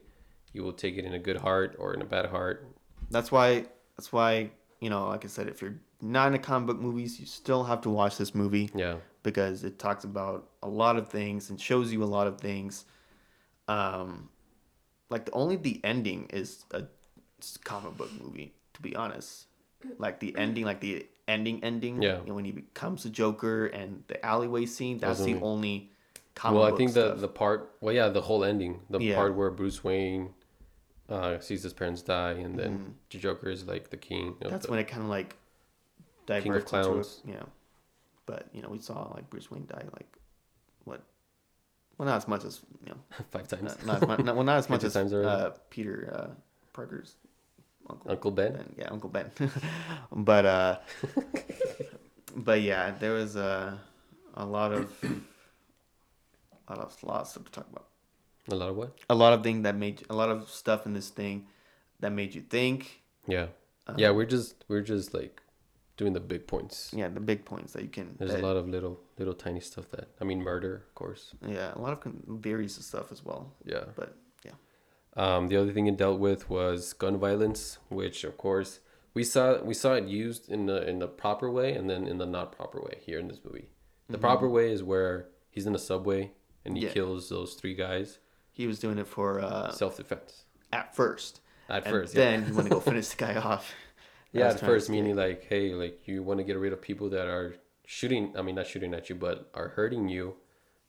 You 0.52 0.64
will 0.64 0.74
take 0.74 0.98
it 0.98 1.06
in 1.06 1.14
a 1.14 1.20
good 1.20 1.38
heart 1.38 1.76
or 1.80 1.94
in 1.94 2.02
a 2.02 2.06
bad 2.06 2.26
heart. 2.26 2.68
That's 3.12 3.32
why. 3.32 3.66
That's 3.96 4.12
why 4.12 4.50
you 4.82 4.90
know, 4.90 5.08
like 5.08 5.24
I 5.26 5.28
said, 5.28 5.48
if 5.48 5.62
you're 5.62 5.76
not 6.02 6.28
into 6.28 6.40
comic 6.40 6.68
book 6.68 6.80
movies, 6.80 7.20
you 7.20 7.26
still 7.26 7.64
have 7.66 7.82
to 7.82 7.90
watch 7.90 8.18
this 8.18 8.34
movie 8.34 8.70
Yeah, 8.74 8.96
because 9.24 9.64
it 9.64 9.78
talks 9.78 10.06
about 10.06 10.50
a 10.64 10.70
lot 10.70 10.96
of 10.98 11.08
things 11.10 11.50
and 11.50 11.60
shows 11.62 11.92
you 11.94 12.04
a 12.04 12.06
lot 12.06 12.28
of 12.28 12.40
things. 12.42 12.86
Um, 13.68 14.30
like 15.10 15.26
the 15.26 15.32
only 15.32 15.56
the 15.56 15.80
ending 15.84 16.28
is 16.32 16.66
a 16.72 16.84
comic 17.64 17.98
book 17.98 18.12
movie, 18.22 18.54
to 18.74 18.82
be 18.82 18.96
honest. 18.96 19.46
Like 19.98 20.20
the 20.20 20.36
ending, 20.38 20.66
like 20.66 20.82
the 20.82 21.08
ending 21.28 21.64
ending. 21.64 22.02
Yeah. 22.02 22.20
you 22.22 22.28
know, 22.28 22.34
when 22.36 22.46
he 22.46 22.52
becomes 22.52 23.04
the 23.04 23.10
Joker 23.10 23.68
and 23.68 24.04
the 24.08 24.24
alleyway 24.26 24.66
scene. 24.66 24.98
That's 25.00 25.20
Wasn't 25.20 25.28
the 25.28 25.40
me. 25.46 25.48
only 25.48 25.92
comic 26.36 26.60
well, 26.60 26.74
I 26.74 26.78
think 26.78 26.94
the 26.94 27.10
stuff. 27.12 27.22
the 27.22 27.28
part. 27.30 27.72
Well, 27.82 27.94
yeah, 27.94 28.10
the 28.10 28.22
whole 28.22 28.44
ending, 28.44 28.82
the 28.90 29.00
Yeah. 29.00 29.16
part 29.16 29.36
where 29.36 29.50
Bruce 29.50 29.84
Wayne 29.84 30.34
uh, 31.08 31.40
sees 31.40 31.64
his 31.64 31.74
parents 31.74 32.02
die, 32.04 32.34
and 32.34 32.60
then 32.60 32.72
Mhm. 32.78 32.94
the 33.10 33.18
Joker 33.18 33.50
is 33.50 33.66
like 33.66 33.90
the 33.90 33.98
king. 33.98 34.36
That's 34.42 34.66
the, 34.66 34.72
when 34.72 34.80
it 34.80 34.88
kind 34.88 35.02
of 35.04 35.10
like 35.10 35.36
King 36.28 36.36
of 36.38 36.44
diverts 36.44 36.74
into 36.74 36.84
Clowns. 36.92 37.22
a, 37.26 37.32
yeah. 37.32 37.44
But 38.28 38.48
you 38.54 38.62
know, 38.62 38.70
we 38.70 38.80
saw 38.80 39.12
like 39.16 39.28
Bruce 39.30 39.50
Wayne 39.50 39.66
die 39.66 39.86
like 39.94 40.18
what? 40.84 41.02
Well, 42.00 42.08
not 42.08 42.16
as 42.16 42.28
much 42.30 42.46
as 42.46 42.62
you 42.86 42.94
know, 42.94 42.98
five 43.30 43.48
times. 43.50 43.64
not, 43.64 43.86
not 43.86 43.96
as 44.02 44.08
much. 44.08 44.20
Not, 44.24 44.36
well, 44.36 44.46
not 44.46 44.58
as 44.58 44.70
much 44.74 44.84
as 44.86 44.96
uh, 44.96 45.52
Peter 45.70 46.10
uh, 46.14 46.28
Parker's 46.72 47.16
uncle. 47.90 48.10
Uncle 48.12 48.32
Ben. 48.32 48.54
Ben. 48.54 48.74
Yeah, 48.78 48.88
Uncle 48.90 49.10
Ben. 49.10 49.30
but 50.14 50.46
uh, 50.46 50.78
but 52.38 52.62
yeah, 52.62 52.92
there 53.00 53.12
was 53.14 53.36
a 53.36 53.78
a 54.36 54.46
lot 54.46 54.72
of 54.72 54.90
a 56.70 56.74
lot 56.74 56.80
of 56.80 57.04
lots 57.04 57.36
of 57.36 57.42
stuff 57.42 57.46
to 57.46 57.52
talk 57.52 57.68
about. 57.70 57.88
A 58.50 58.56
lot 58.56 58.70
of 58.70 58.78
what? 58.78 58.98
A 59.10 59.16
lot 59.16 59.34
of 59.34 59.44
thing 59.44 59.64
that 59.64 59.76
made 59.76 60.04
a 60.10 60.16
lot 60.16 60.30
of 60.30 60.50
stuff 60.50 60.86
in 60.86 60.94
this 60.94 61.10
thing 61.10 61.48
that 62.00 62.12
made 62.12 62.34
you 62.34 62.42
think. 62.42 63.02
Yeah, 63.28 63.48
Uh, 63.86 63.96
yeah. 63.98 64.12
We're 64.12 64.26
just 64.26 64.64
we're 64.70 64.82
just 64.82 65.14
like 65.14 65.42
doing 66.00 66.14
the 66.14 66.20
big 66.34 66.44
points. 66.54 66.92
Yeah, 67.02 67.10
the 67.10 67.20
big 67.32 67.42
points 67.52 67.74
that 67.74 67.84
you 67.84 67.90
can. 67.98 68.08
There's 68.18 68.32
that- 68.32 68.44
a 68.44 68.48
lot 68.50 68.58
of 68.62 68.66
little 68.76 68.96
little 69.20 69.34
tiny 69.46 69.60
stuff 69.72 69.88
that 69.96 70.08
I 70.22 70.24
mean, 70.30 70.42
murder, 70.52 70.74
of 70.88 70.94
course. 70.96 71.24
Yeah, 71.58 71.74
a 71.80 71.82
lot 71.86 71.94
of 71.94 72.00
con- 72.00 72.40
theories 72.42 72.76
and 72.78 72.86
stuff 72.92 73.12
as 73.12 73.22
well. 73.28 73.42
Yeah. 73.74 73.86
But 73.96 74.10
yeah, 74.48 74.56
Um, 75.24 75.42
the 75.50 75.58
other 75.62 75.72
thing 75.76 75.88
it 75.88 75.98
dealt 75.98 76.20
with 76.20 76.50
was 76.50 76.94
gun 77.04 77.18
violence, 77.28 77.62
which 77.90 78.24
of 78.24 78.36
course 78.46 78.72
we 79.14 79.24
saw 79.34 79.46
we 79.72 79.74
saw 79.74 79.92
it 80.02 80.06
used 80.26 80.44
in 80.56 80.62
the 80.68 80.80
in 80.90 81.00
the 81.04 81.08
proper 81.24 81.48
way 81.52 81.70
and 81.78 81.86
then 81.90 82.08
in 82.08 82.18
the 82.18 82.26
not 82.38 82.48
proper 82.60 82.80
way 82.88 82.96
here 83.08 83.20
in 83.20 83.28
this 83.28 83.42
movie. 83.44 83.68
The 84.10 84.18
proper 84.28 84.48
way 84.58 84.72
is 84.72 84.82
where 84.82 85.28
he's 85.52 85.68
in 85.68 85.76
a 85.76 85.84
subway 85.92 86.32
and 86.66 86.76
he 86.78 86.82
Mm-hmm. 86.84 86.88
Yeah. 86.88 86.94
kills 86.94 87.30
those 87.30 87.54
three 87.60 87.76
guys 87.76 88.20
he 88.52 88.68
was 88.68 88.80
doing 88.80 88.98
it 88.98 89.08
for 89.08 89.40
uh, 89.40 89.72
self 89.72 89.96
defense. 89.98 90.46
at 90.74 90.94
first. 90.96 91.40
At 91.70 91.86
and 91.86 91.92
first, 91.94 92.14
yeah. 92.16 92.20
then 92.32 92.46
he 92.46 92.52
wanted 92.52 92.70
to 92.70 92.76
go 92.76 92.80
finish 92.92 93.08
the 93.10 93.16
guy 93.26 93.36
off. 93.36 93.66
Yeah, 94.32 94.50
at 94.50 94.60
first, 94.60 94.90
meaning 94.90 95.16
like, 95.16 95.46
hey, 95.46 95.74
like 95.74 96.08
you 96.08 96.22
want 96.24 96.40
to 96.40 96.44
get 96.44 96.58
rid 96.58 96.74
of 96.74 96.82
people 96.82 97.10
that 97.10 97.28
are 97.28 97.56
shooting. 97.86 98.34
I 98.38 98.42
mean, 98.42 98.56
not 98.56 98.68
shooting 98.68 98.94
at 98.94 99.10
you, 99.10 99.16
but 99.16 99.50
are 99.54 99.70
hurting 99.70 100.08
you. 100.10 100.36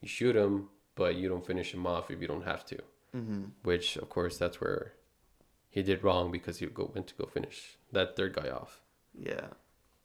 You 0.01 0.09
shoot 0.09 0.35
them, 0.35 0.69
but 0.95 1.17
you 1.17 1.29
don't 1.29 1.47
finish 1.47 1.73
them 1.73 1.87
off 1.87 2.11
if 2.11 2.21
you 2.21 2.29
don't 2.29 2.45
have 2.45 2.65
to. 2.67 2.79
Mm-hmm. 3.17 3.43
Which, 3.63 3.97
of 3.97 4.09
course, 4.09 4.37
that's 4.37 4.61
where 4.61 4.93
he 5.71 5.83
did 5.83 6.05
wrong 6.05 6.31
because 6.31 6.59
he 6.59 6.67
go 6.67 6.91
went 6.95 7.07
to 7.09 7.15
go 7.15 7.27
finish 7.27 7.79
that 7.93 8.17
third 8.17 8.35
guy 8.35 8.51
off. 8.51 8.81
Yeah. 9.19 9.47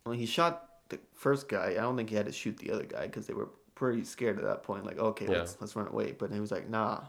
When 0.03 0.17
he 0.17 0.25
shot 0.25 0.69
the 0.89 0.99
first 1.13 1.49
guy, 1.49 1.71
I 1.71 1.81
don't 1.81 1.97
think 1.97 2.09
he 2.09 2.15
had 2.15 2.25
to 2.27 2.31
shoot 2.31 2.57
the 2.57 2.71
other 2.71 2.85
guy 2.85 3.07
because 3.07 3.27
they 3.27 3.33
were 3.33 3.49
pretty 3.73 4.03
scared 4.05 4.37
at 4.37 4.45
that 4.45 4.63
point. 4.63 4.85
Like, 4.85 4.99
okay, 4.99 5.25
Yeah. 5.25 5.39
let's 5.39 5.57
let's 5.59 5.75
run 5.75 5.87
away. 5.87 6.13
But 6.13 6.31
he 6.31 6.39
was 6.39 6.51
like, 6.51 6.69
nah, 6.69 7.01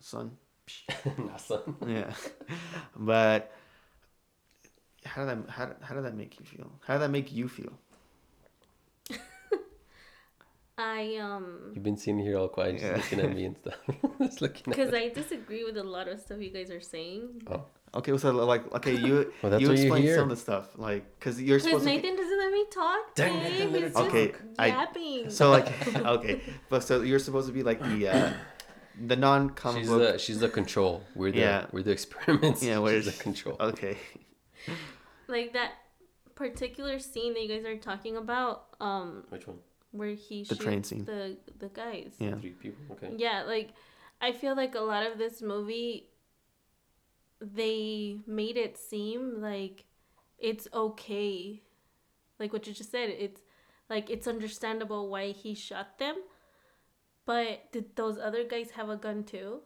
son, 0.00 0.36
Not 1.18 1.40
son. 1.40 1.76
Yeah, 1.86 2.12
but 2.96 3.52
how 5.04 5.24
did 5.24 5.44
that 5.44 5.50
how, 5.50 5.66
did- 5.66 5.76
how 5.82 5.94
did 5.94 6.04
that 6.04 6.14
make 6.16 6.38
you 6.38 6.46
feel? 6.46 6.70
How 6.86 6.94
did 6.94 7.02
that 7.02 7.10
make 7.10 7.32
you 7.32 7.48
feel? 7.48 7.72
I 10.78 11.16
um 11.16 11.72
You've 11.74 11.82
been 11.84 11.96
sitting 11.96 12.18
here 12.20 12.38
all 12.38 12.48
quiet, 12.48 12.78
just 12.78 12.84
Yeah. 12.84 12.96
looking 12.96 13.20
at 13.20 13.34
me 13.34 13.44
and 13.44 13.56
stuff. 13.58 13.74
just 14.20 14.40
looking 14.40 14.64
because 14.72 14.94
I 14.94 15.08
disagree 15.10 15.64
with 15.64 15.76
a 15.76 15.82
lot 15.84 16.08
of 16.08 16.20
stuff 16.20 16.38
you 16.40 16.50
guys 16.50 16.70
are 16.70 16.80
saying. 16.80 17.42
Oh, 17.50 17.64
Okay, 17.92 18.16
so 18.18 18.30
like 18.46 18.72
okay, 18.76 18.94
you 18.94 19.32
Well, 19.42 19.50
that's 19.50 19.60
you 19.62 19.68
why 19.68 19.74
you're 19.74 19.86
explain 19.86 20.14
some 20.14 20.22
of 20.24 20.28
the 20.30 20.36
stuff 20.36 20.70
like 20.76 21.18
because 21.18 21.42
you're 21.42 21.58
Because 21.58 21.82
supposed 21.82 21.84
to. 21.86 21.90
Nathan 21.90 22.16
doesn't 22.16 22.38
let 22.38 22.52
me 22.52 22.64
talk. 22.72 23.14
Dang, 23.16 23.34
Nathan, 23.42 23.72
Dave. 23.72 23.72
let 23.72 23.80
her 23.82 23.86
He's 23.88 23.94
just 23.96 24.08
Okay, 24.08 24.32
I- 24.58 24.66
yapping. 24.68 25.30
So 25.30 25.50
like 25.50 25.96
okay, 25.96 26.40
but 26.70 26.82
so 26.84 27.02
you're 27.02 27.18
supposed 27.18 27.48
to 27.48 27.52
be 27.52 27.62
like 27.64 27.80
the 27.82 28.08
uh, 28.08 28.32
the 29.06 29.16
non 29.16 29.50
comic 29.50 29.80
she's 29.82 29.88
book. 29.90 30.12
the 30.12 30.18
she's 30.18 30.38
the 30.38 30.48
control. 30.48 31.02
We're 31.16 31.32
the 31.32 31.40
Yeah. 31.40 31.66
we're 31.72 31.82
the 31.82 31.90
experiments. 31.90 32.62
Yeah, 32.62 32.74
she's 32.76 32.80
where's 32.80 33.04
the 33.06 33.12
control. 33.22 33.56
Okay, 33.60 33.98
like 35.28 35.52
that 35.52 35.72
particular 36.34 36.98
scene 36.98 37.34
that 37.34 37.42
you 37.42 37.48
guys 37.48 37.64
are 37.64 37.76
talking 37.76 38.16
about, 38.16 38.66
um, 38.80 39.24
Which 39.28 39.46
one? 39.46 39.58
where 39.92 40.10
he 40.14 40.42
The 40.44 40.54
shoots 40.54 40.64
train 40.64 40.84
scene. 40.84 41.04
the 41.04 41.36
the 41.58 41.68
guys. 41.68 42.14
yeah. 42.18 42.34
Three 42.36 42.50
people. 42.50 42.82
Okay. 42.96 43.12
Yeah, 43.16 43.42
like 43.42 43.70
I 44.20 44.32
feel 44.32 44.54
like 44.56 44.74
a 44.74 44.80
lot 44.80 45.06
of 45.06 45.18
this 45.18 45.40
movie 45.42 46.06
they 47.40 48.18
made 48.26 48.56
it 48.56 48.76
seem 48.76 49.40
like 49.40 49.84
it's 50.38 50.68
okay. 50.74 51.62
Like 52.38 52.52
what 52.52 52.66
you 52.66 52.72
just 52.72 52.90
said, 52.90 53.10
it's 53.10 53.40
like 53.88 54.10
it's 54.10 54.26
understandable 54.26 55.08
why 55.08 55.32
he 55.32 55.54
shot 55.54 55.98
them. 55.98 56.16
But 57.26 57.70
did 57.72 57.96
those 57.96 58.18
other 58.18 58.44
guys 58.44 58.70
have 58.72 58.88
a 58.88 58.96
gun 58.96 59.24
too? 59.24 59.60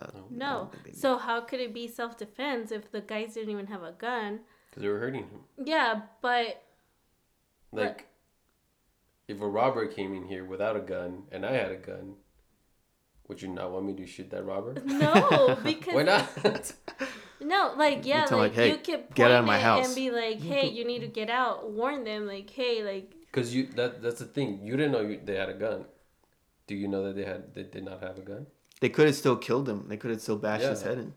Uh, 0.00 0.06
No. 0.30 0.46
don't 0.58 0.72
think 0.72 0.84
they- 0.84 0.92
So 0.92 1.18
how 1.18 1.40
could 1.42 1.60
it 1.60 1.74
be 1.74 1.86
self 1.86 2.16
defense 2.16 2.72
if 2.72 2.90
the 2.90 3.00
guys 3.00 3.34
didn't 3.34 3.50
even 3.50 3.66
have 3.66 3.82
a 3.82 3.92
gun? 3.92 4.40
Because 4.70 4.82
they 4.82 4.88
were 4.88 4.98
hurting 4.98 5.24
him. 5.24 5.40
Yeah, 5.64 6.02
but 6.22 6.62
Like, 7.72 8.06
if 9.28 9.40
a 9.40 9.48
robber 9.48 9.86
came 9.86 10.14
in 10.14 10.24
here 10.26 10.44
without 10.44 10.76
a 10.76 10.80
gun 10.80 11.24
and 11.30 11.44
I 11.46 11.52
had 11.52 11.70
a 11.70 11.76
gun, 11.76 12.16
would 13.28 13.42
you 13.42 13.48
not 13.48 13.70
want 13.70 13.86
me 13.86 13.94
to 13.94 14.06
shoot 14.06 14.30
that 14.30 14.44
robber? 14.44 14.74
no, 14.84 15.58
because 15.64 15.94
Why 15.94 16.02
not? 16.02 16.72
No, 17.42 17.74
like 17.76 18.04
yeah, 18.04 18.26
tell 18.26 18.38
'em, 18.38 18.48
like, 18.48 18.56
like, 18.56 18.60
"Hey, 18.60 18.68
you 18.72 18.76
could 18.78 19.14
get 19.14 19.30
out 19.30 19.38
of 19.40 19.44
point 19.44 19.46
my 19.46 19.58
it 19.58 19.62
house." 19.62 19.86
and 19.86 19.94
be 19.94 20.10
like, 20.10 20.40
"Hey, 20.40 20.68
you 20.68 20.84
need 20.84 20.98
to 21.00 21.06
get 21.08 21.30
out." 21.30 21.70
Warn 21.70 22.04
them, 22.04 22.26
like, 22.26 22.50
"Hey, 22.50 22.82
like." 22.84 23.14
Because 23.26 23.54
you 23.54 23.66
that 23.76 24.02
that's 24.02 24.18
the 24.18 24.26
thing. 24.26 24.60
You 24.62 24.76
didn't 24.76 24.92
know 24.92 25.00
you, 25.00 25.20
they 25.24 25.36
had 25.36 25.48
a 25.48 25.54
gun. 25.54 25.86
Do 26.66 26.74
you 26.74 26.86
know 26.86 27.02
that 27.04 27.16
they 27.16 27.24
had 27.24 27.54
they 27.54 27.62
did 27.62 27.84
not 27.84 28.02
have 28.02 28.18
a 28.18 28.22
gun? 28.22 28.46
They 28.80 28.88
could 28.88 29.06
have 29.06 29.14
still 29.16 29.36
killed 29.36 29.68
him. 29.68 29.86
They 29.88 29.96
could 29.96 30.10
have 30.10 30.20
still 30.20 30.36
bashed 30.38 30.64
his 30.64 30.82
head 30.82 30.98
in. 30.98 31.12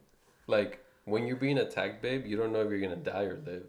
Like 0.48 0.84
when 1.06 1.26
you're 1.28 1.38
being 1.38 1.58
attacked, 1.58 2.02
babe, 2.02 2.26
you 2.26 2.38
don't 2.38 2.52
know 2.52 2.62
if 2.62 2.70
you're 2.70 2.80
gonna 2.82 2.96
die 2.96 3.24
or 3.24 3.42
live. 3.46 3.64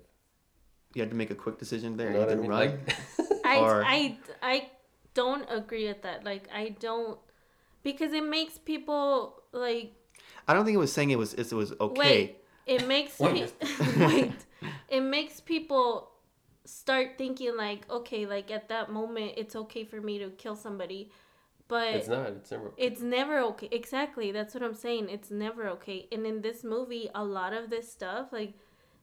You 0.94 1.02
had 1.02 1.10
to 1.10 1.16
make 1.16 1.30
a 1.30 1.34
quick 1.34 1.58
decision 1.58 1.96
there. 1.96 2.08
You 2.08 2.14
know 2.14 2.20
what 2.20 2.28
I 2.28 2.32
Either 2.32 2.40
mean? 2.42 2.50
run. 2.50 2.60
Like, 2.60 2.96
I, 3.44 3.58
Or- 3.58 3.84
I, 3.84 4.18
I 4.42 4.68
don't 5.14 5.44
agree 5.50 5.88
with 5.88 6.02
that. 6.02 6.24
Like, 6.24 6.48
I 6.54 6.76
don't, 6.78 7.18
because 7.82 8.12
it 8.12 8.24
makes 8.24 8.58
people 8.58 9.42
like 9.52 9.92
I 10.46 10.54
don't 10.54 10.64
think 10.64 10.74
it 10.74 10.78
was 10.78 10.92
saying 10.92 11.10
it 11.10 11.18
was 11.18 11.34
it 11.34 11.52
was 11.52 11.72
okay. 11.80 11.98
wait. 12.00 12.36
It 12.66 12.86
makes 12.86 13.20
me 13.20 13.26
Wait. 13.42 13.52
wait. 13.98 14.32
It 14.88 15.00
makes 15.02 15.40
people 15.40 16.10
start 16.64 17.18
thinking 17.18 17.56
like, 17.56 17.88
okay, 17.90 18.24
like 18.26 18.50
at 18.50 18.68
that 18.68 18.90
moment, 18.90 19.32
it's 19.36 19.54
okay 19.56 19.84
for 19.84 20.00
me 20.00 20.18
to 20.18 20.30
kill 20.30 20.56
somebody, 20.56 21.10
but 21.68 21.94
it's 21.94 22.08
not. 22.08 22.28
It's 22.28 22.50
never. 22.50 22.72
It's 22.76 23.00
never 23.00 23.38
okay. 23.40 23.68
Exactly. 23.72 24.32
That's 24.32 24.54
what 24.54 24.62
I'm 24.62 24.74
saying. 24.74 25.08
It's 25.10 25.30
never 25.30 25.68
okay. 25.70 26.08
And 26.12 26.26
in 26.26 26.42
this 26.42 26.64
movie, 26.64 27.08
a 27.14 27.24
lot 27.24 27.52
of 27.52 27.70
this 27.70 27.90
stuff, 27.90 28.32
like 28.32 28.54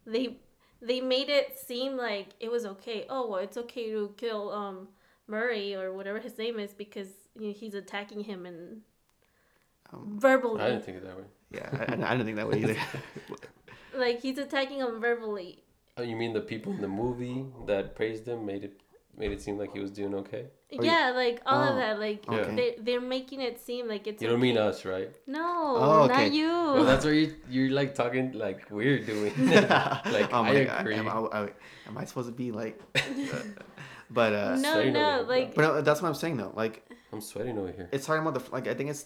they 0.06 0.38
they 0.82 1.02
made 1.02 1.30
it 1.30 1.58
seem 1.58 1.98
like 1.98 2.30
it 2.40 2.52
was 2.52 2.66
okay. 2.66 3.06
Oh, 3.10 3.30
well, 3.30 3.40
it's 3.40 3.58
okay 3.58 3.90
to 3.92 4.14
kill 4.18 4.52
um 4.52 4.90
Murray 5.28 5.76
or 5.76 5.94
whatever 5.94 6.20
his 6.20 6.38
name 6.38 6.60
is 6.60 6.74
because 6.74 7.10
you 7.40 7.48
know, 7.48 7.54
he's 7.54 7.74
attacking 7.74 8.24
him 8.24 8.46
and 8.46 8.82
Um, 9.94 10.20
verbally. 10.20 10.62
I 10.62 10.70
didn't 10.70 10.86
think 10.86 10.98
it 10.98 11.04
that 11.06 11.18
way. 11.18 11.26
Yeah, 11.52 11.70
I, 11.74 12.12
I 12.14 12.16
don't 12.16 12.26
think 12.26 12.38
that 12.38 12.48
way 12.48 12.60
either. 12.60 12.78
like 13.96 14.22
he's 14.22 14.38
attacking 14.38 14.80
him 14.80 15.00
verbally. 15.02 15.64
Oh, 15.98 16.04
you 16.04 16.16
mean 16.16 16.34
the 16.34 16.42
people 16.42 16.72
in 16.72 16.82
the 16.82 16.88
movie 16.88 17.46
that 17.68 17.96
praised 17.96 18.28
him 18.28 18.46
made 18.46 18.64
it 18.64 18.82
made 19.18 19.32
it 19.32 19.42
seem 19.42 19.58
like 19.58 19.74
he 19.74 19.80
was 19.80 19.92
doing 19.92 20.14
okay? 20.16 20.46
Oh, 20.80 20.84
yeah, 20.84 21.12
like 21.14 21.42
all 21.46 21.64
oh, 21.64 21.70
of 21.70 21.76
that. 21.76 22.00
Like 22.00 22.28
okay. 22.28 22.56
they 22.56 22.76
they're 22.82 23.02
making 23.02 23.42
it 23.42 23.60
seem 23.60 23.88
like 23.88 24.08
it's. 24.08 24.22
You 24.22 24.30
don't 24.30 24.40
mean 24.40 24.58
us, 24.58 24.86
right? 24.86 25.14
No, 25.28 25.76
Oh, 25.78 26.04
okay. 26.04 26.14
not 26.14 26.32
you. 26.32 26.48
Well, 26.48 26.86
that's 26.86 27.04
where 27.04 27.14
you 27.14 27.36
you're 27.50 27.72
like 27.72 27.94
talking 27.94 28.32
like 28.32 28.70
we're 28.72 29.00
doing. 29.00 29.34
like 29.48 30.34
oh 30.34 30.44
I 30.44 30.54
my 30.54 30.64
God, 30.64 30.88
am, 30.88 31.08
I, 31.08 31.12
I- 31.12 31.50
am 31.88 31.98
I 31.98 32.06
supposed 32.06 32.30
to 32.30 32.34
be 32.34 32.52
like? 32.52 32.82
but 34.10 34.34
uh, 34.34 34.56
no, 34.56 34.76
no, 34.76 34.80
over 34.80 34.84
here, 34.84 35.26
like 35.28 35.56
but 35.56 35.62
no, 35.62 35.82
that's 35.82 36.02
what 36.02 36.08
I'm 36.08 36.16
saying 36.16 36.38
though. 36.38 36.54
Like 36.56 36.90
I'm 37.12 37.22
sweating 37.22 37.58
over 37.58 37.72
here. 37.72 37.90
it's 37.92 38.06
talking 38.06 38.26
about 38.26 38.36
the 38.42 38.52
like 38.52 38.68
I 38.68 38.74
think 38.74 38.90
it's 38.90 39.06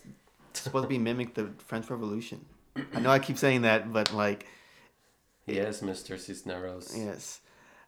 supposed 0.53 0.83
to 0.83 0.89
be 0.89 0.99
mimic 0.99 1.33
the 1.33 1.49
French 1.57 1.89
Revolution. 1.89 2.45
I 2.93 2.99
know 2.99 3.09
I 3.09 3.19
keep 3.19 3.37
saying 3.37 3.61
that, 3.63 3.91
but 3.91 4.13
like 4.13 4.45
Yes, 5.47 5.81
Mr. 5.81 6.19
Cisneros. 6.19 6.93
yes, 6.97 7.39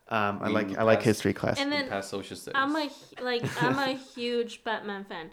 um, 0.10 0.40
I 0.42 0.48
We 0.48 0.54
like 0.54 0.78
I 0.78 0.84
like 0.84 1.02
history 1.04 1.34
class. 1.34 1.60
and 1.60 1.72
then 1.72 1.90
passed 1.90 2.10
social 2.10 2.36
studies. 2.38 2.60
I'm 2.62 2.76
a 2.76 2.90
like 3.22 3.44
I'm 3.64 3.78
a 3.80 3.94
huge 3.94 4.64
Batman 4.64 5.06
fan, 5.06 5.32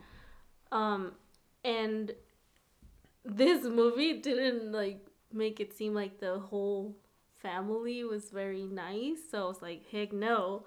um, 0.73 1.13
and 1.65 2.13
this 3.25 3.65
movie 3.65 4.21
didn't 4.21 4.73
like 4.73 5.07
make 5.33 5.61
it 5.61 5.73
seem 5.73 5.95
like 5.95 6.21
the 6.21 6.39
whole 6.39 6.97
family 7.43 8.05
was 8.05 8.31
very 8.31 8.65
nice. 8.67 9.19
So 9.31 9.45
I 9.45 9.49
was 9.49 9.63
like, 9.63 9.83
heck 9.91 10.13
no. 10.13 10.65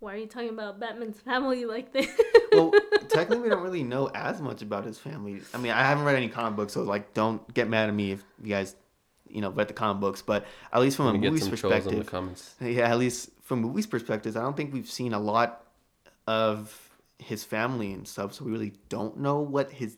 Why 0.00 0.14
are 0.14 0.16
you 0.18 0.26
talking 0.26 0.50
about 0.50 0.78
Batman's 0.80 1.20
family 1.20 1.64
like 1.74 1.92
this? 1.92 2.08
well, 2.52 2.72
technically, 3.08 3.38
we 3.40 3.48
don't 3.48 3.62
really 3.68 3.82
know 3.82 4.10
as 4.14 4.40
much 4.42 4.60
about 4.60 4.84
his 4.84 4.98
family. 4.98 5.40
I 5.54 5.58
mean, 5.58 5.72
I 5.72 5.82
haven't 5.82 6.04
read 6.04 6.16
any 6.16 6.28
comic 6.28 6.56
books, 6.56 6.74
so 6.74 6.82
like, 6.82 7.14
don't 7.14 7.52
get 7.54 7.68
mad 7.68 7.88
at 7.88 7.94
me 7.94 8.12
if 8.12 8.22
you 8.42 8.50
guys, 8.50 8.76
you 9.34 9.40
know, 9.40 9.50
read 9.50 9.68
the 9.68 9.74
comic 9.74 10.00
books. 10.00 10.22
But 10.22 10.46
at 10.72 10.80
least 10.80 10.96
from 10.96 11.06
a 11.08 11.12
me 11.12 11.18
movie's 11.18 11.44
some 11.44 11.56
trolls 11.56 11.86
in 11.86 11.98
the 11.98 12.04
perspective, 12.04 12.54
yeah, 12.60 12.88
at 12.90 12.98
least 12.98 13.30
from 13.42 13.60
movies' 13.60 13.86
perspective, 13.86 14.36
I 14.36 14.40
don't 14.40 14.56
think 14.56 14.72
we've 14.72 14.90
seen 14.90 15.12
a 15.12 15.18
lot 15.18 15.64
of 16.26 16.90
his 17.18 17.44
family 17.44 17.92
and 17.92 18.06
stuff. 18.08 18.34
So 18.34 18.44
we 18.44 18.52
really 18.52 18.72
don't 18.88 19.18
know 19.18 19.40
what 19.40 19.70
his 19.72 19.96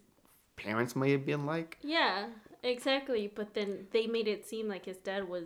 parents 0.57 0.97
may 0.97 1.13
have 1.13 1.25
been 1.27 1.47
like. 1.47 1.79
yeah, 1.83 2.29
exactly. 2.63 3.31
But 3.33 3.55
then 3.55 3.87
they 3.93 4.07
made 4.07 4.27
it 4.27 4.49
seem 4.49 4.69
like 4.69 4.87
his 4.87 4.97
dad 4.97 5.29
was. 5.29 5.45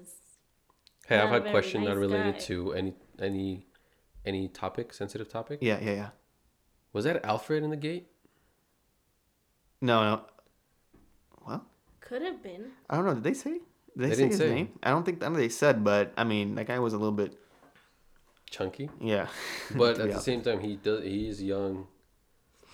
Hey, 1.07 1.19
I've 1.19 1.33
a 1.33 1.37
a 1.37 1.41
very 1.41 1.51
question 1.51 1.85
not 1.85 1.97
related 1.97 2.35
guy. 2.35 2.41
to 2.41 2.73
any 2.75 2.95
any 3.19 3.67
any 4.25 4.49
topic, 4.49 4.93
sensitive 4.95 5.29
topic. 5.29 5.59
Yeah, 5.61 5.79
yeah, 5.83 5.93
yeah. 5.93 6.09
Was 6.93 7.05
that 7.05 7.25
Alfred 7.25 7.63
in 7.63 7.71
the 7.71 7.77
gate? 7.77 8.07
No, 9.81 10.03
no. 10.03 10.23
Well, 11.47 11.65
Could 12.01 12.23
have 12.23 12.43
been. 12.43 12.73
I 12.89 12.97
don't 12.97 13.07
know. 13.07 13.15
Did 13.15 13.25
they 13.25 13.35
say? 13.35 13.61
Did 13.97 14.05
they, 14.05 14.09
They 14.09 14.15
say 14.15 14.17
didn't 14.23 14.31
his 14.33 14.39
say. 14.41 14.55
name? 14.55 14.69
I 14.83 14.91
don't 14.91 15.05
think. 15.05 15.23
I 15.23 15.27
don't 15.27 15.35
think 15.35 15.45
they 15.51 15.55
said, 15.55 15.83
but 15.85 16.13
I 16.17 16.25
mean, 16.25 16.55
that 16.55 16.67
guy 16.67 16.79
was 16.79 16.93
a 16.93 16.99
little 16.99 17.13
bit. 17.13 17.37
Chunky. 18.51 18.91
Yeah. 19.01 19.27
But 19.77 19.91
at 19.93 19.97
the 19.99 20.03
honest. 20.05 20.25
same 20.25 20.43
time, 20.43 20.61
he 20.61 20.77
does. 20.77 21.05
He 21.05 21.29
is 21.29 21.43
young, 21.43 21.87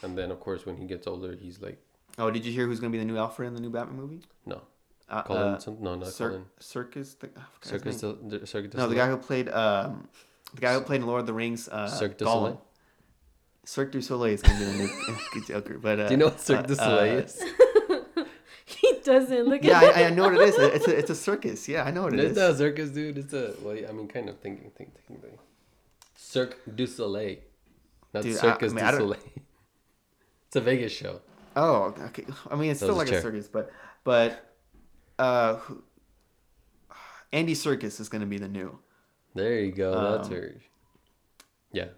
and 0.02 0.16
then 0.16 0.30
of 0.30 0.40
course 0.40 0.64
when 0.66 0.76
he 0.76 0.86
gets 0.86 1.06
older, 1.06 1.34
he's 1.36 1.60
like 1.60 1.78
Oh, 2.18 2.30
did 2.30 2.46
you 2.46 2.52
hear 2.52 2.66
who's 2.66 2.80
gonna 2.80 2.90
be 2.90 2.98
the 2.98 3.04
new 3.04 3.18
Alfred 3.18 3.48
in 3.48 3.54
the 3.54 3.60
new 3.60 3.70
Batman 3.70 3.96
movie? 3.96 4.22
no. 4.46 4.62
Uh, 5.08 5.22
Colin, 5.22 5.42
uh, 5.54 5.58
some, 5.60 5.76
no, 5.80 5.94
not 5.94 6.08
Cir- 6.08 6.30
Colin. 6.30 6.44
Circus. 6.58 7.14
The, 7.14 7.28
I 7.28 7.30
forgot 7.60 7.84
his 7.86 8.00
Circus, 8.00 8.00
du- 8.40 8.46
Circus. 8.46 8.74
No, 8.74 8.88
the 8.88 8.96
guy 8.96 9.06
who 9.08 9.16
played 9.16 9.48
um, 9.50 10.08
the 10.54 10.60
guy 10.60 10.72
who 10.74 10.80
played 10.80 11.00
in 11.00 11.06
Lord 11.06 11.20
of 11.20 11.26
the 11.26 11.32
Rings. 11.32 11.68
Uh, 11.68 11.86
Cirque 11.86 12.18
du 12.18 12.24
Gollum. 12.24 12.32
Soleil? 12.32 12.60
Cirque 13.64 13.92
du 13.92 14.00
Soleil 14.00 14.34
is 14.34 14.42
gonna 14.42 14.58
be 14.58 14.64
the 14.64 14.72
new 15.36 15.44
Joker. 15.46 15.78
But 15.78 16.00
uh, 16.00 16.08
Do 16.08 16.14
you 16.14 16.18
know 16.18 16.26
what 16.26 16.40
Cirque 16.40 16.66
du 16.66 16.72
uh, 16.72 16.76
Soleil 16.76 17.18
uh, 17.18 17.22
is? 17.22 17.40
he 19.06 19.12
doesn't 19.12 19.46
look 19.46 19.64
Yeah, 19.64 19.82
at 19.82 19.96
I, 19.96 20.04
I 20.06 20.10
know 20.10 20.24
what 20.24 20.34
it 20.34 20.40
is. 20.48 20.54
It's 20.58 20.88
a, 20.88 20.98
it's 20.98 21.10
a 21.10 21.14
circus. 21.28 21.68
Yeah, 21.68 21.84
I 21.84 21.90
know 21.90 22.02
what 22.04 22.14
it 22.14 22.20
It's 22.20 22.32
is. 22.32 22.36
not 22.36 22.50
a 22.50 22.56
circus, 22.56 22.90
dude. 22.90 23.18
It's 23.18 23.32
a 23.32 23.54
well, 23.62 23.76
I 23.88 23.92
mean, 23.92 24.08
kind 24.08 24.28
of 24.28 24.38
thinking, 24.40 24.70
think, 24.76 24.94
thinking. 25.06 25.38
Cirque 26.14 26.58
du 26.74 26.86
Soleil, 26.86 27.36
not 28.12 28.22
Dude, 28.22 28.36
Circus 28.36 28.72
I 28.72 28.74
mean, 28.74 28.84
du 28.84 28.96
Soleil. 28.98 29.20
It's 30.48 30.56
a 30.56 30.60
Vegas 30.60 30.92
show. 30.92 31.20
Oh, 31.56 31.94
okay. 32.08 32.24
I 32.50 32.54
mean, 32.54 32.70
it's 32.70 32.80
That 32.80 32.86
still 32.86 32.96
was 32.96 33.08
a 33.08 33.12
like 33.12 33.18
a 33.18 33.22
circus, 33.22 33.48
but 33.48 33.70
but 34.04 34.54
uh, 35.18 35.58
Andy 37.32 37.54
Serkis 37.54 38.00
is 38.00 38.08
gonna 38.08 38.26
be 38.26 38.38
the 38.38 38.48
new. 38.48 38.78
There 39.34 39.58
you 39.60 39.72
go. 39.72 39.90
That's 40.16 40.28
Um, 40.28 40.34
her. 40.34 40.54
Yeah, 41.72 41.88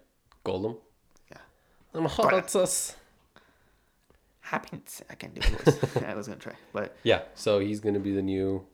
Gollum. 0.43 0.77
Yeah. 1.31 1.37
I'm 1.93 2.05
hot 2.05 2.49
sauce. 2.49 2.95
Happiness. 4.49 5.01
I 5.09 5.15
can't 5.15 5.33
do 5.35 5.41
voice. 5.41 5.95
I 6.07 6.15
was 6.15 6.27
gonna 6.27 6.39
try, 6.39 6.53
but 6.73 6.95
Yeah, 7.03 7.21
so 7.35 7.59
he's 7.59 7.79
gonna 7.79 7.99
be 7.99 8.13
the 8.13 8.21
new, 8.21 8.65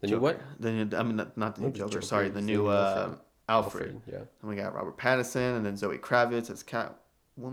the 0.00 0.08
new 0.08 0.18
what? 0.18 0.40
The 0.58 0.72
new, 0.72 0.96
I 0.96 1.02
mean, 1.04 1.16
not, 1.16 1.36
not 1.38 1.54
the 1.54 1.62
new 1.62 1.70
Joker. 1.70 1.90
Joker, 1.92 2.02
Sorry, 2.02 2.28
the 2.30 2.40
new 2.40 2.66
uh, 2.66 3.14
Alfred. 3.48 3.90
Alfred. 3.94 4.00
Yeah, 4.10 4.18
And 4.40 4.50
we 4.50 4.56
got 4.56 4.74
Robert 4.74 4.96
Pattinson, 4.98 5.56
and 5.56 5.64
then 5.64 5.76
Zoe 5.76 5.98
Kravitz 5.98 6.50
as 6.50 6.64
Catwoman. 6.64 6.94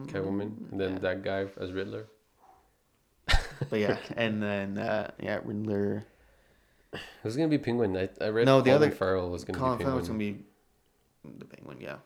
Catwoman, 0.07 0.71
and 0.71 0.80
then 0.82 0.93
Yeah. 0.93 0.99
that 0.99 1.23
guy 1.23 1.45
as 1.59 1.71
Riddler. 1.71 2.07
but 3.69 3.80
yeah, 3.80 3.97
and 4.15 4.41
then 4.41 4.78
uh, 4.80 5.11
yeah, 5.21 5.39
Riddler. 5.43 6.05
It 6.93 6.99
was 7.23 7.36
gonna 7.36 7.49
be 7.49 7.57
Penguin. 7.59 7.95
I, 7.95 8.09
I 8.23 8.30
read 8.30 8.45
No, 8.45 8.61
the 8.61 8.71
Colin 8.71 8.84
other- 8.88 8.91
Farrell 8.95 9.30
was 9.30 9.43
gonna 9.43 9.59
Colin 9.59 9.78
be 9.78 9.84
Farrell 9.84 9.99
Penguin. 9.99 9.99
was 9.99 10.07
gonna 10.07 10.19
be 11.34 11.38
the 11.39 11.45
Penguin. 11.45 11.78
Yeah, 11.80 11.97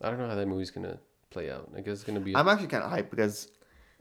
I 0.00 0.08
don't 0.08 0.18
know 0.18 0.28
how 0.28 0.34
that 0.34 0.46
movie's 0.48 0.70
gonna 0.70 0.98
play 1.30 1.50
out. 1.50 1.70
I 1.76 1.80
guess 1.80 1.94
it's 1.94 2.04
gonna 2.04 2.20
be. 2.20 2.34
I'm 2.34 2.48
actually 2.48 2.68
kind 2.68 2.84
of 2.84 2.90
hyped 2.90 3.10
because 3.10 3.48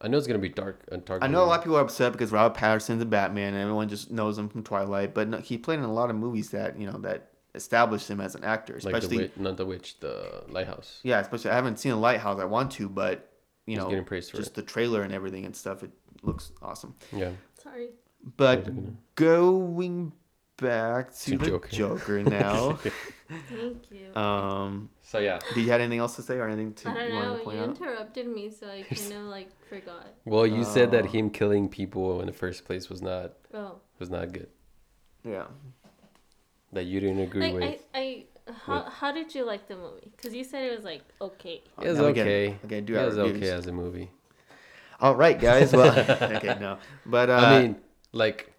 I 0.02 0.08
know 0.08 0.18
it's 0.18 0.28
gonna 0.28 0.40
be 0.40 0.50
dark. 0.50 0.84
A 0.92 0.98
dark 0.98 1.24
I 1.24 1.28
know 1.28 1.44
a 1.44 1.46
lot 1.46 1.60
of 1.60 1.64
people 1.64 1.78
are 1.78 1.82
upset 1.82 2.12
because 2.12 2.32
Robert 2.32 2.58
Pattinson's 2.58 3.02
a 3.02 3.06
Batman 3.06 3.54
and 3.54 3.62
everyone 3.62 3.88
just 3.88 4.10
knows 4.12 4.38
him 4.38 4.50
from 4.50 4.64
Twilight, 4.64 5.14
but 5.14 5.28
no, 5.28 5.38
he 5.38 5.58
played 5.58 5.80
in 5.80 5.86
a 5.86 5.94
lot 5.94 6.10
of 6.10 6.16
movies 6.16 6.50
that 6.52 6.78
you 6.80 6.88
know 6.88 6.98
that 7.00 7.30
established 7.54 8.10
him 8.10 8.20
as 8.22 8.34
an 8.34 8.44
actor. 8.44 8.74
like 8.84 8.94
Especially, 8.96 9.18
the 9.18 9.24
witch, 9.24 9.32
not 9.38 9.58
the 9.58 9.66
witch, 9.66 10.00
the 10.00 10.44
lighthouse. 10.50 11.00
yeah, 11.04 11.20
especially 11.20 11.52
I 11.52 11.56
haven't 11.56 11.78
seen 11.80 11.92
a 11.92 12.00
Lighthouse. 12.00 12.40
I 12.40 12.46
want 12.46 12.72
to, 12.74 12.88
but 12.90 13.30
you 13.66 13.74
He's 13.76 13.84
know, 13.84 13.90
getting 13.90 14.06
praised 14.06 14.32
for 14.32 14.38
just 14.38 14.52
it. 14.52 14.56
the 14.56 14.62
trailer 14.64 15.04
and 15.04 15.14
everything 15.14 15.46
and 15.46 15.56
stuff, 15.56 15.84
it 15.84 15.92
looks 16.24 16.52
awesome. 16.62 16.96
Yeah. 17.12 17.32
Sorry. 17.62 17.90
But 18.38 18.66
gonna- 18.66 18.94
going 19.16 20.14
back 20.58 21.14
to, 21.14 21.32
To 21.32 21.38
the 21.38 21.46
Joker. 21.46 21.70
Joker, 21.70 22.24
now, 22.42 22.80
Thank 23.50 23.84
you. 23.92 24.16
um, 24.20 24.90
So 25.12 25.20
yeah. 25.20 25.40
Did 25.54 25.66
you 25.66 25.72
have 25.72 25.82
anything 25.82 26.00
else 26.00 26.16
to 26.16 26.22
say 26.22 26.36
or 26.38 26.48
anything 26.48 26.74
to 26.74 26.90
I 26.90 26.94
don't 26.94 27.08
you 27.10 27.20
know. 27.20 27.32
to 27.34 27.38
You 27.40 27.44
point 27.44 27.60
out? 27.60 27.70
interrupted 27.78 28.28
me, 28.38 28.50
so 28.50 28.66
I 28.68 28.82
kind 28.96 29.14
of 29.14 29.24
like 29.38 29.50
forgot. 29.68 30.08
Well, 30.24 30.48
you 30.48 30.64
said 30.64 30.92
that 30.92 31.04
Oh. 31.04 31.08
him 31.16 31.30
killing 31.30 31.68
people 31.68 32.22
in 32.22 32.28
the 32.28 32.38
first 32.44 32.64
place 32.64 32.90
was 32.90 33.02
not 33.02 33.34
Oh, 33.54 33.74
was 34.00 34.10
not 34.10 34.32
good. 34.32 34.48
Yeah. 35.26 35.48
That 36.72 36.86
you 36.86 37.02
didn't 37.02 37.20
agree 37.20 37.52
like 37.52 37.54
with. 37.56 37.82
I, 37.94 38.00
I, 38.00 38.52
how, 38.66 38.84
with- 38.86 38.94
how 38.94 39.12
did 39.12 39.36
you 39.36 39.44
like 39.46 39.68
the 39.68 39.76
movie? 39.76 40.10
Because 40.16 40.34
you 40.34 40.46
said 40.46 40.64
it 40.72 40.74
was 40.78 40.86
like 40.86 41.02
okay. 41.20 41.62
It 41.82 41.88
was 41.90 41.98
Now 41.98 42.06
okay. 42.06 42.58
okay, 42.66 42.80
do 42.80 42.96
it 42.96 43.06
was 43.06 43.18
reviews. 43.18 43.38
okay 43.38 43.50
as 43.52 43.68
a 43.68 43.74
movie. 43.74 44.10
All 45.02 45.16
right, 45.16 45.38
guys. 45.38 45.74
Well, 45.74 45.92
okay, 46.38 46.56
no, 46.62 46.78
but 47.06 47.30
uh, 47.30 47.34
I 47.34 47.62
mean, 47.62 47.76
like, 48.14 48.54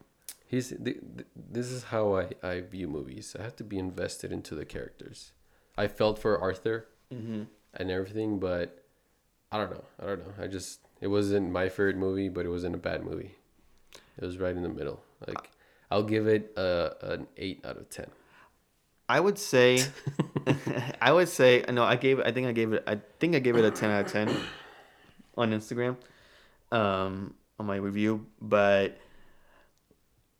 he's 0.48 0.68
th- 0.68 0.82
th- 1.16 1.26
this 1.57 1.68
is 1.70 1.84
how 1.84 2.05
I 2.16 2.24
I 2.42 2.61
view 2.61 2.88
movies. 2.88 3.34
I 3.38 3.42
have 3.42 3.57
to 3.57 3.64
be 3.64 3.78
invested 3.78 4.32
into 4.32 4.55
the 4.55 4.66
characters. 4.66 5.32
I 5.77 5.89
felt 5.89 6.18
for 6.18 6.39
Arthur 6.39 6.87
mhm. 7.12 7.47
and 7.75 7.91
everything, 7.91 8.39
but 8.39 8.85
I 9.51 9.59
don't 9.59 9.70
know. 9.70 9.85
I 10.01 10.07
don't 10.07 10.18
know. 10.20 10.45
I 10.45 10.47
just 10.47 10.81
it 11.01 11.09
wasn't 11.09 11.51
my 11.51 11.68
favorite 11.68 11.97
movie, 11.97 12.29
but 12.29 12.47
it 12.47 12.49
wasn't 12.49 12.75
a 12.75 12.79
bad 12.79 13.05
movie. 13.05 13.35
It 14.18 14.25
was 14.25 14.39
right 14.39 14.55
in 14.55 14.62
the 14.62 14.68
middle. 14.68 15.03
Like 15.27 15.51
I'll 15.91 16.03
give 16.03 16.27
it 16.27 16.53
a 16.57 16.95
an 17.03 17.27
eight 17.37 17.64
out 17.64 17.77
of 17.77 17.91
ten. 17.91 18.07
I 19.09 19.20
would 19.20 19.39
say, 19.39 19.85
I 21.01 21.12
would 21.12 21.29
say 21.29 21.64
no. 21.68 21.85
I 21.85 21.97
gave. 21.97 22.20
I 22.20 22.33
think 22.33 22.47
I 22.47 22.53
gave 22.53 22.73
it. 22.73 22.83
I 22.87 23.01
think 23.18 23.35
I 23.35 23.39
gave 23.39 23.57
it 23.57 23.64
a 23.64 23.70
ten 23.70 23.91
out 23.91 24.07
of 24.07 24.12
ten 24.12 24.35
on 25.37 25.51
Instagram, 25.51 25.97
um, 26.70 27.35
on 27.59 27.66
my 27.66 27.77
review. 27.77 28.27
But 28.41 28.99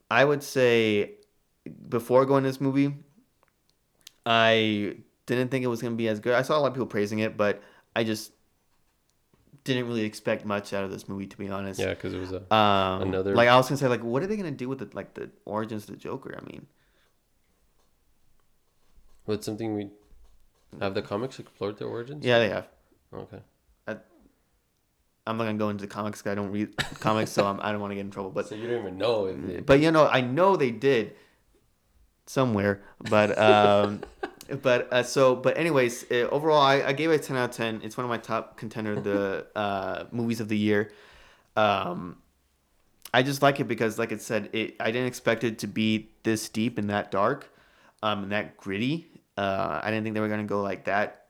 I 0.09 0.25
would 0.25 0.43
say 0.43 1.11
before 1.87 2.25
going 2.25 2.43
to 2.43 2.49
this 2.49 2.61
movie, 2.61 2.95
I 4.25 4.97
didn't 5.25 5.49
think 5.49 5.63
it 5.63 5.67
was 5.67 5.81
gonna 5.81 5.95
be 5.95 6.07
as 6.07 6.19
good. 6.19 6.33
I 6.33 6.41
saw 6.41 6.57
a 6.57 6.59
lot 6.59 6.67
of 6.67 6.73
people 6.73 6.87
praising 6.87 7.19
it, 7.19 7.37
but 7.37 7.61
I 7.95 8.03
just 8.03 8.31
didn't 9.63 9.87
really 9.87 10.03
expect 10.03 10.45
much 10.45 10.73
out 10.73 10.83
of 10.83 10.91
this 10.91 11.07
movie, 11.07 11.27
to 11.27 11.37
be 11.37 11.47
honest. 11.49 11.79
Yeah, 11.79 11.89
because 11.93 12.13
it 12.13 12.19
was 12.19 12.31
a 12.33 12.53
Um, 12.53 13.03
Another- 13.03 13.35
like 13.35 13.47
I 13.47 13.55
was 13.55 13.67
gonna 13.69 13.77
say, 13.77 13.87
like, 13.87 14.03
what 14.03 14.21
are 14.23 14.27
they 14.27 14.35
gonna 14.37 14.51
do 14.51 14.67
with 14.67 14.79
the 14.79 14.89
like 14.93 15.13
the 15.13 15.29
origins 15.45 15.83
of 15.83 15.91
the 15.91 15.95
Joker? 15.97 16.37
I 16.39 16.43
mean, 16.51 16.67
But 19.25 19.43
something 19.43 19.73
we 19.75 19.89
have 20.81 20.93
the 20.95 21.01
comics 21.01 21.39
explored 21.39 21.77
the 21.77 21.85
origins. 21.85 22.25
yeah, 22.25 22.39
they 22.39 22.49
have. 22.49 22.67
Okay. 23.13 23.39
I'm 25.25 25.37
not 25.37 25.45
gonna 25.45 25.57
go 25.57 25.69
into 25.69 25.83
the 25.83 25.87
comics 25.87 26.21
because 26.21 26.33
I 26.33 26.35
don't 26.35 26.51
read 26.51 26.75
comics, 26.99 27.31
so 27.31 27.45
I'm, 27.47 27.57
I 27.61 27.71
don't 27.71 27.79
want 27.79 27.91
to 27.91 27.95
get 27.95 28.01
in 28.01 28.11
trouble. 28.11 28.29
But 28.31 28.47
so 28.49 28.55
you 28.55 28.67
don't 28.67 28.79
even 28.81 28.97
know 28.97 29.27
if 29.27 29.37
they, 29.41 29.61
but 29.61 29.79
you 29.79 29.89
know, 29.89 30.05
I 30.05 30.19
know 30.19 30.57
they 30.57 30.69
did 30.71 31.15
somewhere. 32.25 32.81
But 33.09 33.37
um, 33.39 34.01
but 34.61 34.91
uh, 34.91 35.03
so 35.03 35.35
but 35.35 35.57
anyways, 35.57 36.05
uh, 36.11 36.27
overall, 36.31 36.61
I, 36.61 36.81
I 36.81 36.93
gave 36.93 37.09
it 37.09 37.15
a 37.15 37.23
ten 37.23 37.37
out 37.37 37.49
of 37.49 37.55
ten. 37.55 37.81
It's 37.83 37.97
one 37.97 38.05
of 38.05 38.09
my 38.09 38.17
top 38.17 38.57
contender 38.57 38.99
the 38.99 39.47
uh, 39.55 40.05
movies 40.11 40.39
of 40.39 40.47
the 40.47 40.57
year. 40.57 40.91
Um, 41.55 42.17
I 43.13 43.23
just 43.23 43.41
like 43.41 43.59
it 43.59 43.67
because, 43.67 43.99
like 43.99 44.11
i 44.11 44.17
said, 44.17 44.49
it 44.53 44.75
I 44.79 44.91
didn't 44.91 45.07
expect 45.07 45.43
it 45.43 45.59
to 45.59 45.67
be 45.67 46.09
this 46.23 46.49
deep 46.49 46.77
and 46.77 46.89
that 46.89 47.11
dark, 47.11 47.53
um, 48.01 48.23
and 48.23 48.31
that 48.31 48.57
gritty. 48.57 49.07
Uh, 49.37 49.79
I 49.81 49.89
didn't 49.89 50.03
think 50.03 50.13
they 50.13 50.21
were 50.21 50.29
gonna 50.29 50.43
go 50.43 50.61
like 50.61 50.85
that 50.85 51.27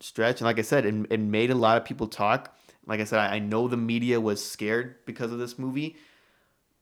stretch. 0.00 0.40
And 0.40 0.46
like 0.46 0.58
I 0.58 0.62
said, 0.62 0.84
it, 0.84 0.94
it 1.10 1.20
made 1.20 1.50
a 1.50 1.54
lot 1.54 1.76
of 1.76 1.84
people 1.84 2.06
talk. 2.06 2.56
Like 2.86 3.00
I 3.00 3.04
said, 3.04 3.18
I, 3.18 3.36
I 3.36 3.38
know 3.38 3.68
the 3.68 3.76
media 3.76 4.20
was 4.20 4.44
scared 4.44 4.96
because 5.06 5.32
of 5.32 5.38
this 5.38 5.58
movie, 5.58 5.96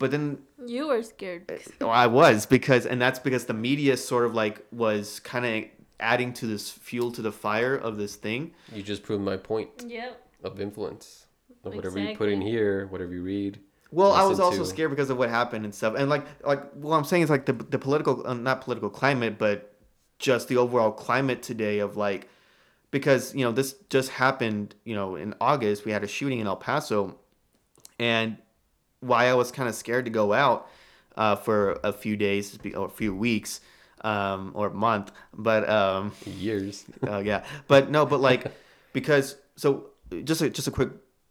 but 0.03 0.11
then 0.11 0.39
You 0.67 0.89
were 0.89 1.03
scared. 1.03 1.43
Oh, 1.81 1.89
I 1.89 2.07
was 2.09 2.45
because, 2.45 2.85
and 2.87 3.01
that's 3.01 3.19
because 3.21 3.45
the 3.47 3.55
media 3.55 3.97
sort 3.97 4.25
of 4.27 4.35
like 4.35 4.67
was 4.73 5.21
kind 5.21 5.45
of 5.47 5.71
adding 6.01 6.33
to 6.35 6.47
this 6.47 6.69
fuel 6.71 7.13
to 7.13 7.23
the 7.23 7.31
fire 7.33 7.75
of 7.77 7.97
this 7.97 8.17
thing. 8.17 8.53
you 8.75 8.83
just 8.83 9.03
proved 9.05 9.23
my 9.25 9.37
point 9.37 9.71
Yep. 9.87 10.21
of 10.43 10.61
influence. 10.61 11.27
Of 11.65 11.75
whatever 11.77 11.99
you 12.01 12.17
put 12.17 12.29
in 12.29 12.41
here, 12.41 12.89
whatever 12.89 13.13
you 13.15 13.23
read. 13.23 13.61
Well, 13.93 14.11
I 14.13 14.25
was 14.25 14.41
also 14.41 14.65
to- 14.65 14.67
scared 14.75 14.91
because 14.91 15.11
of 15.11 15.17
what 15.19 15.29
happened 15.31 15.65
and 15.65 15.73
stuff, 15.75 15.95
and 15.97 16.11
like, 16.11 16.25
like 16.45 16.63
what 16.73 16.97
I'm 16.97 17.05
saying 17.05 17.23
is 17.23 17.31
like 17.31 17.47
the 17.47 17.53
the 17.53 17.79
political, 17.79 18.27
uh, 18.27 18.35
not 18.35 18.61
political 18.63 18.91
climate, 18.91 19.39
but 19.39 19.57
just 20.19 20.49
the 20.49 20.57
overall 20.57 20.91
climate 20.91 21.41
today 21.51 21.79
of 21.79 21.97
like, 21.97 22.29
because 22.91 23.33
you 23.37 23.45
know 23.45 23.53
this 23.53 23.77
just 23.91 24.09
happened, 24.11 24.75
you 24.85 24.97
know, 24.97 25.15
in 25.15 25.35
August 25.41 25.85
we 25.85 25.93
had 25.93 26.03
a 26.03 26.09
shooting 26.09 26.41
in 26.41 26.47
El 26.49 26.57
Paso, 26.57 27.17
and 28.01 28.39
why 29.03 29.27
I 29.27 29.35
was 29.35 29.51
kind 29.51 29.69
of 29.69 29.75
scared 29.75 30.07
to 30.07 30.11
go 30.11 30.33
out 30.33 30.69
uh, 31.17 31.37
for 31.37 31.79
a 31.85 31.93
few 31.93 32.17
days 32.17 32.59
or 32.75 32.87
a 32.87 32.91
few 32.91 33.15
weeks 33.15 33.61
um, 34.03 34.53
or 34.55 34.69
a 34.69 34.75
month, 34.75 35.13
but 35.35 35.69
um, 35.69 36.13
Years. 36.27 36.85
Oh 37.07 37.19
yeah, 37.21 37.45
but 37.69 37.91
no, 37.91 38.07
but 38.07 38.21
like 38.21 38.53
because 38.93 39.37
so 39.57 39.91
just 40.25 40.43
a, 40.43 40.51
just 40.51 40.69
a 40.69 40.71
quick 40.71 40.91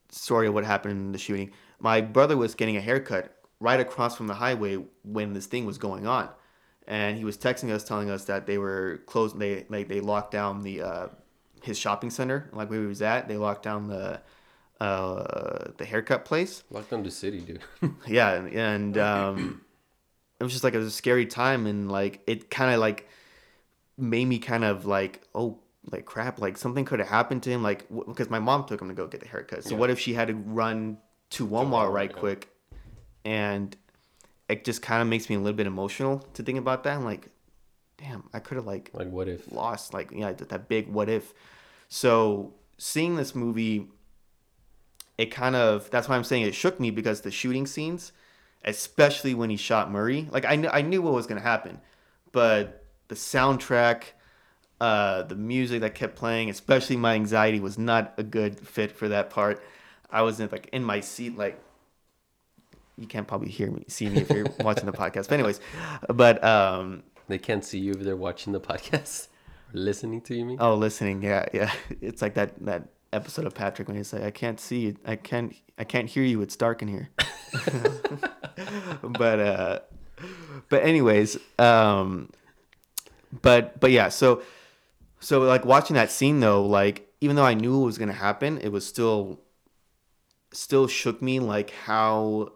story 0.09 0.47
of 0.47 0.53
what 0.53 0.65
happened 0.65 0.93
in 0.93 1.11
the 1.11 1.17
shooting. 1.17 1.51
My 1.80 2.01
brother 2.01 2.38
was 2.38 2.55
getting 2.55 2.78
a 2.78 2.82
haircut 2.82 3.36
right 3.59 3.80
across 3.80 4.15
from 4.15 4.28
the 4.28 4.34
highway 4.36 4.78
when 5.03 5.34
this 5.34 5.47
thing 5.47 5.65
was 5.65 5.78
going 5.78 6.07
on, 6.07 6.30
and 6.88 7.17
he 7.17 7.26
was 7.26 7.38
texting 7.38 7.72
us 7.72 7.84
telling 7.84 8.09
us 8.09 8.26
that 8.26 8.45
they 8.45 8.57
were 8.57 9.01
closed. 9.05 9.38
They 9.38 9.65
like 9.69 9.88
they 9.88 9.99
locked 9.99 10.32
down 10.32 10.61
the 10.61 10.82
uh, 10.82 11.07
his 11.63 11.78
shopping 11.78 12.09
center, 12.09 12.49
like 12.53 12.69
where 12.69 12.82
he 12.82 12.88
was 12.88 13.01
at. 13.01 13.28
They 13.28 13.38
locked 13.38 13.63
down 13.63 13.88
the 13.88 14.22
uh, 14.82 15.71
the 15.77 15.86
haircut 15.86 16.25
place. 16.25 16.63
Locked 16.71 16.89
down 16.91 17.03
the 17.03 17.11
city, 17.11 17.39
dude. 17.39 17.61
Yeah, 18.07 18.34
and, 18.34 18.97
um, 18.97 19.61
it 20.39 20.43
was 20.43 20.51
just 20.53 20.63
like 20.63 20.73
it 20.73 20.77
was 20.79 20.88
a 20.88 20.91
scary 21.03 21.25
time, 21.27 21.67
and 21.67 21.91
like 21.91 22.21
it 22.25 22.49
kind 22.49 22.73
of 22.73 22.79
like 22.79 23.07
made 23.97 24.25
me 24.25 24.39
kind 24.39 24.63
of 24.63 24.86
like, 24.86 25.21
oh, 25.36 25.59
like 25.91 26.05
crap, 26.05 26.39
like 26.39 26.57
something 26.57 26.84
could 26.86 26.99
have 26.99 27.09
happened 27.09 27.43
to 27.43 27.49
him, 27.51 27.61
like 27.61 27.86
because 28.07 28.29
my 28.29 28.39
mom 28.39 28.65
took 28.65 28.82
him 28.82 28.88
to 28.88 28.93
go 28.95 29.05
get 29.07 29.21
the 29.21 29.27
haircut. 29.27 29.63
So 29.63 29.75
Yeah. 29.75 29.79
what 29.82 29.89
if 29.91 29.99
she 29.99 30.13
had 30.13 30.27
to 30.29 30.34
run 30.34 30.97
to 31.32 31.47
Walmart 31.47 31.91
right 31.91 32.11
quick, 32.11 32.49
and 33.23 33.75
it 34.49 34.65
just 34.65 34.82
kind 34.82 35.01
of 35.01 35.07
makes 35.07 35.29
me 35.29 35.36
a 35.36 35.39
little 35.39 35.55
bit 35.57 35.67
emotional 35.67 36.19
to 36.34 36.43
think 36.43 36.57
about 36.57 36.84
that. 36.86 36.95
I'm 36.95 37.05
like, 37.05 37.27
damn, 37.97 38.23
I 38.34 38.39
could 38.39 38.55
have 38.57 38.65
like 38.65 38.89
like, 38.93 39.09
what 39.11 39.27
if? 39.27 39.51
lost 39.51 39.93
like 39.93 40.11
yeah 40.11 40.32
that 40.34 40.67
big 40.67 40.88
what 40.88 41.07
if 41.07 41.34
so 41.88 42.53
seeing 42.79 43.15
this 43.15 43.36
movie 43.36 43.88
it 45.22 45.30
kind 45.30 45.55
of 45.55 45.89
that's 45.91 46.07
why 46.09 46.15
i'm 46.15 46.24
saying 46.24 46.43
it 46.43 46.55
shook 46.55 46.80
me 46.80 46.89
because 46.89 47.22
the 47.22 47.32
shooting 47.32 47.67
scenes 47.67 48.11
especially 48.65 49.34
when 49.34 49.49
he 49.49 49.57
shot 49.57 49.91
murray 49.91 50.28
like 50.32 50.45
i, 50.45 50.55
kn- 50.57 50.74
I 50.74 50.82
knew 50.82 51.01
what 51.01 51.13
was 51.13 51.28
going 51.28 51.39
to 51.39 51.47
happen 51.47 51.80
but 52.32 52.86
the 53.07 53.15
soundtrack 53.15 54.03
uh, 54.80 55.22
the 55.22 55.36
music 55.36 55.82
that 55.82 55.93
kept 55.93 56.15
playing 56.15 56.49
especially 56.49 56.97
my 56.97 57.13
anxiety 57.13 57.59
was 57.59 57.78
not 57.78 58.13
a 58.17 58.24
good 58.24 58.59
fit 58.67 58.91
for 58.91 59.07
that 59.09 59.30
part 59.30 59.61
i 60.09 60.22
was 60.24 60.39
in, 60.39 60.49
like 60.51 60.69
in 60.74 60.84
my 60.84 60.99
seat 61.01 61.38
like 61.38 61.61
you 62.97 63.05
can't 63.05 63.28
probably 63.28 63.49
hear 63.49 63.69
me 63.69 63.84
see 63.88 64.09
me 64.09 64.22
if 64.22 64.30
you're 64.32 64.47
watching 64.61 64.88
the 64.88 64.91
podcast 64.91 65.30
but 65.30 65.34
anyways 65.34 65.59
but 66.09 66.43
um 66.43 67.03
They 67.28 67.38
can't 67.38 67.63
see 67.63 67.80
you 67.80 67.91
if 67.93 67.99
they're 67.99 68.24
watching 68.30 68.53
the 68.53 68.59
podcast 68.59 69.28
listening 69.74 70.22
to 70.22 70.36
you. 70.36 70.45
Mean? 70.45 70.57
Oh, 70.59 70.76
listening. 70.76 71.22
Yeah, 71.24 71.45
yeah. 71.53 71.72
It's 72.01 72.22
like 72.22 72.34
that 72.34 72.49
that 72.65 72.82
episode 73.14 73.45
of 73.45 73.53
Patrick 73.53 73.88
when 73.88 73.97
he's 73.97 74.14
like, 74.14 74.24
"I 74.24 74.32
can't 74.32 74.59
see 74.59 74.80
you. 74.82 74.95
I 75.05 75.16
can't. 75.16 75.55
I 75.78 75.84
can't 75.84 76.09
hear 76.09 76.24
you. 76.24 76.41
It's 76.41 76.55
dark 76.55 76.82
in 76.82 76.88
here." 76.88 77.09
but 79.03 79.39
uh, 79.39 79.80
but 80.70 80.84
anyways, 80.84 81.38
um, 81.59 82.30
but 83.41 83.80
but 83.80 83.91
yeah. 83.91 84.09
So 84.09 84.41
so 85.20 85.41
like 85.41 85.66
watching 85.66 85.95
that 85.95 86.12
scene 86.12 86.39
though, 86.39 86.66
like 86.66 87.07
even 87.22 87.36
though 87.36 87.45
I 87.45 87.53
knew 87.53 87.82
it 87.82 87.86
was 87.86 87.97
gonna 87.97 88.14
happen, 88.14 88.57
it 88.59 88.70
was 88.70 88.86
still 88.86 89.39
still 90.53 90.88
shook 90.88 91.22
me 91.22 91.39
like 91.39 91.72
how 91.72 92.51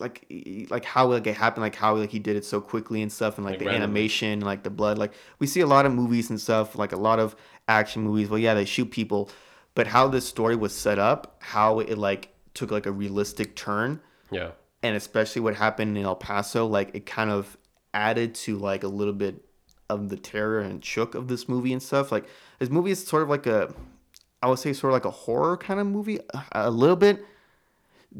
like 0.00 0.26
like 0.70 0.84
how 0.84 1.06
like 1.06 1.26
it 1.26 1.36
happened 1.36 1.62
like 1.62 1.76
how 1.76 1.94
like 1.94 2.10
he 2.10 2.18
did 2.18 2.34
it 2.34 2.44
so 2.44 2.60
quickly 2.60 3.00
and 3.02 3.12
stuff 3.12 3.36
and 3.38 3.44
like, 3.44 3.52
Like 3.52 3.58
the 3.60 3.66
randomly. 3.66 3.84
animation 3.84 4.40
like 4.40 4.64
the 4.64 4.70
blood 4.70 4.98
like 4.98 5.12
we 5.38 5.46
see 5.46 5.60
a 5.60 5.66
lot 5.68 5.86
of 5.86 5.92
movies 5.92 6.30
and 6.30 6.40
stuff 6.40 6.76
like 6.76 6.90
a 6.92 6.96
lot 6.96 7.20
of 7.20 7.36
action 7.68 8.02
movies 8.02 8.28
well 8.28 8.40
yeah 8.40 8.54
they 8.54 8.64
shoot 8.64 8.90
people 8.90 9.30
but 9.74 9.86
how 9.88 10.08
this 10.08 10.26
story 10.28 10.56
was 10.56 10.74
set 10.74 10.98
up 10.98 11.36
how 11.40 11.80
it 11.80 11.98
like 11.98 12.34
took 12.54 12.70
like 12.70 12.86
a 12.86 12.92
realistic 12.92 13.56
turn 13.56 14.00
Yeah. 14.30 14.50
and 14.82 14.96
especially 14.96 15.42
what 15.42 15.54
happened 15.56 15.96
in 15.98 16.04
El 16.04 16.14
Paso, 16.16 16.66
like 16.66 16.94
it 16.94 17.06
kind 17.06 17.30
of 17.30 17.56
added 17.92 18.34
to 18.36 18.56
like 18.58 18.82
a 18.84 18.88
little 18.88 19.12
bit 19.14 19.44
of 19.90 20.08
the 20.08 20.16
terror 20.16 20.60
and 20.60 20.84
shook 20.84 21.14
of 21.14 21.28
this 21.28 21.48
movie 21.48 21.72
and 21.72 21.82
stuff. 21.82 22.10
Like 22.12 22.26
this 22.58 22.70
movie 22.70 22.90
is 22.92 23.04
sort 23.06 23.22
of 23.22 23.28
like 23.28 23.46
a, 23.46 23.72
I 24.42 24.48
would 24.48 24.58
say 24.58 24.72
sort 24.72 24.92
of 24.92 24.94
like 24.94 25.04
a 25.04 25.10
horror 25.10 25.56
kind 25.56 25.78
of 25.80 25.86
movie, 25.86 26.18
a- 26.32 26.44
a 26.52 26.70
little 26.70 26.96
bit, 26.96 27.24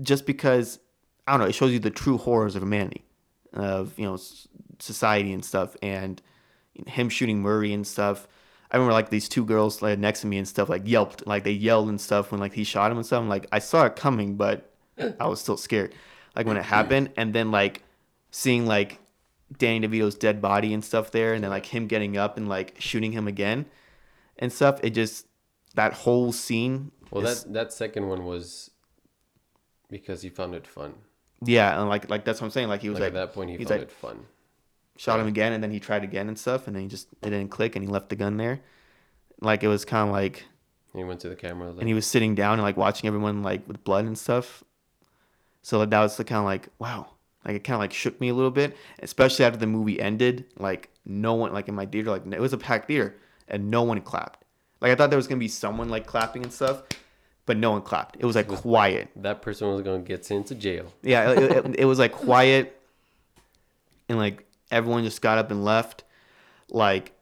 just 0.02 0.26
because 0.26 0.78
I 1.26 1.32
don't 1.32 1.40
know, 1.40 1.46
it 1.46 1.54
shows 1.54 1.72
you 1.72 1.78
the 1.78 1.90
true 1.90 2.18
horrors 2.18 2.54
of 2.56 2.62
humanity, 2.62 3.04
of 3.52 3.96
you 3.98 4.04
know 4.04 4.18
society 4.78 5.32
and 5.32 5.44
stuff, 5.44 5.76
and 5.82 6.20
him 6.86 7.08
shooting 7.08 7.40
Murray 7.40 7.72
and 7.72 7.86
stuff. 7.86 8.26
I 8.74 8.76
remember 8.76 8.92
like 8.92 9.08
these 9.08 9.28
two 9.28 9.44
girls 9.44 9.82
like 9.82 10.00
next 10.00 10.22
to 10.22 10.26
me 10.26 10.36
and 10.36 10.48
stuff 10.48 10.68
like 10.68 10.82
yelped, 10.84 11.24
like 11.28 11.44
they 11.44 11.52
yelled 11.52 11.88
and 11.88 12.00
stuff 12.00 12.32
when 12.32 12.40
like 12.40 12.52
he 12.54 12.64
shot 12.64 12.90
him 12.90 12.96
and 12.96 13.06
stuff. 13.06 13.22
I'm 13.22 13.28
like 13.28 13.46
I 13.52 13.60
saw 13.60 13.84
it 13.86 13.94
coming, 13.94 14.34
but 14.34 14.68
I 15.20 15.28
was 15.28 15.40
still 15.40 15.56
scared. 15.56 15.94
Like 16.34 16.46
when 16.46 16.56
it 16.56 16.64
happened, 16.64 17.10
and 17.16 17.32
then 17.32 17.52
like 17.52 17.84
seeing 18.32 18.66
like 18.66 18.98
Danny 19.56 19.86
DeVito's 19.86 20.16
dead 20.16 20.42
body 20.42 20.74
and 20.74 20.84
stuff 20.84 21.12
there, 21.12 21.34
and 21.34 21.44
then 21.44 21.50
like 21.52 21.66
him 21.66 21.86
getting 21.86 22.16
up 22.16 22.36
and 22.36 22.48
like 22.48 22.74
shooting 22.80 23.12
him 23.12 23.28
again 23.28 23.66
and 24.40 24.52
stuff. 24.52 24.80
It 24.82 24.90
just 24.90 25.28
that 25.76 25.92
whole 25.92 26.32
scene. 26.32 26.90
Well, 27.12 27.24
is- 27.24 27.44
that 27.44 27.52
that 27.52 27.72
second 27.72 28.08
one 28.08 28.24
was 28.24 28.72
because 29.88 30.22
he 30.22 30.30
found 30.30 30.56
it 30.56 30.66
fun. 30.66 30.94
yeah, 31.44 31.78
and 31.78 31.88
like 31.88 32.10
like 32.10 32.24
that's 32.24 32.40
what 32.40 32.46
I'm 32.46 32.50
saying. 32.50 32.66
Like 32.68 32.80
he 32.82 32.88
was 32.88 32.98
Like, 32.98 33.12
like, 33.12 33.22
at 33.22 33.26
that 33.28 33.34
point, 33.34 33.50
he 33.50 33.56
found 33.58 33.70
like- 33.70 33.82
it 33.82 33.92
fun. 33.92 34.26
Shot 34.96 35.20
him 35.20 35.26
again, 35.26 35.52
and 35.52 35.62
then 35.62 35.70
he 35.70 35.80
tried 35.80 36.04
again 36.04 36.28
and 36.28 36.38
stuff, 36.38 36.66
and 36.66 36.74
then 36.74 36.82
he 36.82 36.88
just 36.88 37.08
it 37.22 37.30
didn't 37.30 37.48
click, 37.48 37.76
and 37.76 37.84
he 37.84 37.90
left 37.90 38.08
the 38.08 38.16
gun 38.16 38.36
there. 38.36 38.60
Like 39.40 39.62
it 39.62 39.68
was 39.68 39.84
kind 39.84 40.08
of 40.08 40.12
like, 40.14 40.44
And 40.92 41.00
he 41.00 41.04
went 41.04 41.20
to 41.20 41.28
the 41.28 41.36
camera. 41.36 41.70
Like, 41.70 41.80
and 41.80 41.88
he 41.88 41.94
was 41.94 42.06
sitting 42.06 42.34
down 42.34 42.54
and 42.54 42.62
like 42.62 42.76
watching 42.76 43.08
everyone 43.08 43.42
like 43.42 43.66
with 43.66 43.82
blood 43.84 44.04
and 44.04 44.16
stuff. 44.16 44.62
So 45.62 45.84
that 45.84 46.00
was 46.00 46.16
kind 46.16 46.32
of 46.32 46.44
like 46.44 46.68
wow, 46.78 47.08
like 47.44 47.56
it 47.56 47.64
kind 47.64 47.74
of 47.74 47.80
like 47.80 47.92
shook 47.92 48.20
me 48.20 48.28
a 48.28 48.34
little 48.34 48.50
bit, 48.50 48.76
especially 49.00 49.44
after 49.44 49.58
the 49.58 49.66
movie 49.66 50.00
ended. 50.00 50.46
Like 50.58 50.90
no 51.04 51.34
one 51.34 51.52
like 51.52 51.68
in 51.68 51.74
my 51.74 51.86
theater, 51.86 52.10
like 52.10 52.26
it 52.26 52.40
was 52.40 52.52
a 52.52 52.58
packed 52.58 52.88
theater, 52.88 53.16
and 53.48 53.70
no 53.70 53.82
one 53.82 54.00
clapped. 54.00 54.44
Like 54.80 54.92
I 54.92 54.94
thought 54.94 55.10
there 55.10 55.16
was 55.16 55.26
gonna 55.26 55.38
be 55.38 55.48
someone 55.48 55.88
like 55.88 56.06
clapping 56.06 56.42
and 56.42 56.52
stuff, 56.52 56.82
but 57.46 57.56
no 57.56 57.70
one 57.70 57.82
clapped. 57.82 58.16
It 58.18 58.26
was 58.26 58.36
like 58.36 58.48
quiet. 58.48 59.08
that 59.16 59.42
person 59.42 59.68
was 59.68 59.82
gonna 59.82 60.02
get 60.02 60.24
sent 60.24 60.46
to 60.48 60.54
jail. 60.54 60.92
Yeah, 61.02 61.32
it, 61.32 61.38
it, 61.38 61.76
it 61.80 61.84
was 61.86 61.98
like 61.98 62.12
quiet, 62.12 62.80
and 64.08 64.18
like 64.18 64.43
everyone 64.70 65.04
just 65.04 65.22
got 65.22 65.38
up 65.38 65.50
and 65.50 65.64
left. 65.64 66.04
Like 66.70 67.14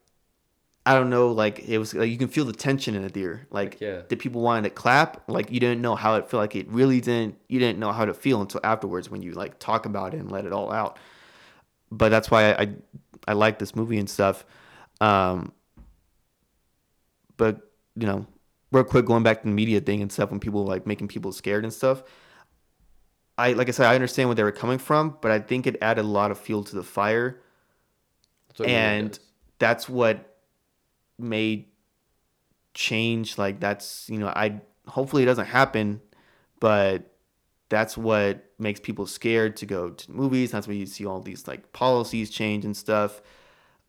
I 0.84 0.94
don't 0.94 1.10
know, 1.10 1.30
like 1.30 1.60
it 1.60 1.78
was 1.78 1.94
like 1.94 2.10
you 2.10 2.18
can 2.18 2.28
feel 2.28 2.44
the 2.44 2.52
tension 2.52 2.96
in 2.96 3.02
the 3.02 3.08
theater. 3.08 3.46
Like, 3.50 3.80
yeah. 3.80 4.02
did 4.08 4.18
people 4.18 4.40
want 4.40 4.64
to 4.64 4.70
clap? 4.70 5.22
Like 5.28 5.52
you 5.52 5.60
didn't 5.60 5.80
know 5.80 5.94
how 5.94 6.16
it 6.16 6.28
felt. 6.28 6.40
Like 6.40 6.56
it 6.56 6.68
really 6.68 7.00
didn't. 7.00 7.36
You 7.48 7.60
didn't 7.60 7.78
know 7.78 7.92
how 7.92 8.04
to 8.04 8.12
feel 8.12 8.40
until 8.40 8.60
afterwards 8.64 9.08
when 9.08 9.22
you 9.22 9.32
like 9.32 9.60
talk 9.60 9.86
about 9.86 10.12
it 10.12 10.18
and 10.18 10.30
let 10.30 10.44
it 10.44 10.52
all 10.52 10.72
out. 10.72 10.98
But 11.92 12.08
that's 12.08 12.30
why 12.30 12.52
I 12.52 12.62
I, 12.62 12.74
I 13.28 13.32
like 13.34 13.60
this 13.60 13.76
movie 13.76 13.98
and 13.98 14.10
stuff. 14.10 14.44
Um, 15.00 15.52
but 17.36 17.60
you 17.94 18.08
know, 18.08 18.26
real 18.72 18.82
quick, 18.82 19.06
going 19.06 19.22
back 19.22 19.42
to 19.42 19.48
the 19.48 19.54
media 19.54 19.80
thing 19.80 20.02
and 20.02 20.10
stuff, 20.10 20.32
when 20.32 20.40
people 20.40 20.64
like 20.64 20.84
making 20.84 21.06
people 21.06 21.30
scared 21.30 21.62
and 21.62 21.72
stuff. 21.72 22.02
I 23.38 23.52
like 23.52 23.68
I 23.68 23.72
said, 23.72 23.86
I 23.86 23.94
understand 23.94 24.28
where 24.28 24.34
they 24.34 24.42
were 24.42 24.52
coming 24.52 24.78
from, 24.78 25.16
but 25.20 25.30
I 25.30 25.38
think 25.38 25.66
it 25.66 25.76
added 25.80 26.04
a 26.04 26.08
lot 26.08 26.30
of 26.30 26.38
fuel 26.38 26.64
to 26.64 26.76
the 26.76 26.82
fire, 26.82 27.40
That's 28.48 28.68
and 28.68 29.18
that's 29.58 29.88
what 29.88 30.36
made 31.18 31.66
change. 32.74 33.38
Like 33.38 33.60
that's 33.60 34.08
you 34.08 34.18
know, 34.18 34.28
I 34.28 34.60
hopefully 34.86 35.22
it 35.22 35.26
doesn't 35.26 35.46
happen, 35.46 36.00
but 36.60 37.12
that's 37.68 37.96
what 37.96 38.44
makes 38.58 38.80
people 38.80 39.06
scared 39.06 39.56
to 39.56 39.66
go 39.66 39.90
to 39.90 40.10
movies. 40.10 40.50
That's 40.50 40.68
why 40.68 40.74
you 40.74 40.84
see 40.84 41.06
all 41.06 41.20
these 41.20 41.48
like 41.48 41.72
policies 41.72 42.28
change 42.28 42.66
and 42.66 42.76
stuff. 42.76 43.22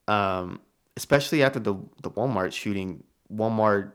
Um, 0.07 0.61
especially 0.95 1.43
after 1.43 1.59
the 1.59 1.75
the 2.01 2.11
Walmart 2.11 2.53
shooting, 2.53 3.03
Walmart 3.31 3.91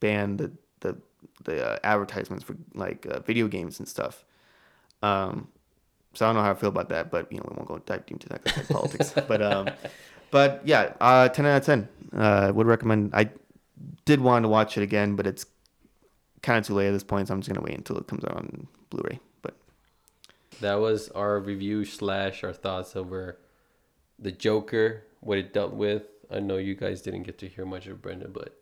banned 0.00 0.38
the 0.38 0.52
the 0.80 0.96
the 1.44 1.72
uh, 1.72 1.78
advertisements 1.84 2.42
for 2.42 2.56
like 2.74 3.06
uh, 3.06 3.20
video 3.20 3.48
games 3.48 3.78
and 3.78 3.86
stuff. 3.86 4.24
Um, 5.02 5.48
so 6.14 6.26
I 6.26 6.28
don't 6.28 6.36
know 6.36 6.42
how 6.42 6.50
I 6.50 6.54
feel 6.54 6.68
about 6.68 6.88
that, 6.90 7.10
but 7.10 7.30
you 7.32 7.38
know 7.38 7.44
we 7.50 7.56
won't 7.56 7.68
go 7.68 7.78
dive 7.78 8.04
deep 8.06 8.16
into 8.16 8.28
that 8.30 8.44
'cause 8.44 8.58
it's 8.58 8.70
like 8.70 8.76
politics. 8.80 9.14
But 9.28 9.42
um, 9.42 9.68
but 10.30 10.60
yeah, 10.64 10.92
uh, 11.00 11.28
ten 11.28 11.46
out 11.46 11.58
of 11.58 11.64
ten. 11.66 11.88
Uh, 12.12 12.52
would 12.54 12.66
recommend. 12.66 13.14
I 13.14 13.30
did 14.04 14.20
want 14.20 14.44
to 14.44 14.48
watch 14.48 14.76
it 14.76 14.82
again, 14.82 15.14
but 15.16 15.26
it's 15.26 15.46
kind 16.42 16.58
of 16.58 16.66
too 16.66 16.74
late 16.74 16.88
at 16.88 16.92
this 16.92 17.04
point, 17.04 17.28
so 17.28 17.34
I'm 17.34 17.40
just 17.40 17.48
gonna 17.52 17.64
wait 17.64 17.76
until 17.76 17.96
it 17.98 18.06
comes 18.06 18.24
out 18.24 18.34
on 18.36 18.66
Blu-ray. 18.90 19.20
But 19.42 19.54
That 20.60 20.74
was 20.80 21.08
our 21.10 21.38
review 21.38 21.84
slash 21.84 22.42
our 22.44 22.52
thoughts 22.52 22.96
over 22.96 23.38
the 24.18 24.32
Joker, 24.32 25.04
what 25.20 25.38
it 25.38 25.52
dealt 25.52 25.72
with. 25.74 26.02
I 26.30 26.40
know 26.40 26.56
you 26.56 26.74
guys 26.74 27.02
didn't 27.02 27.22
get 27.24 27.38
to 27.38 27.48
hear 27.48 27.64
much 27.66 27.86
of 27.86 28.00
Brenda, 28.02 28.28
but 28.28 28.56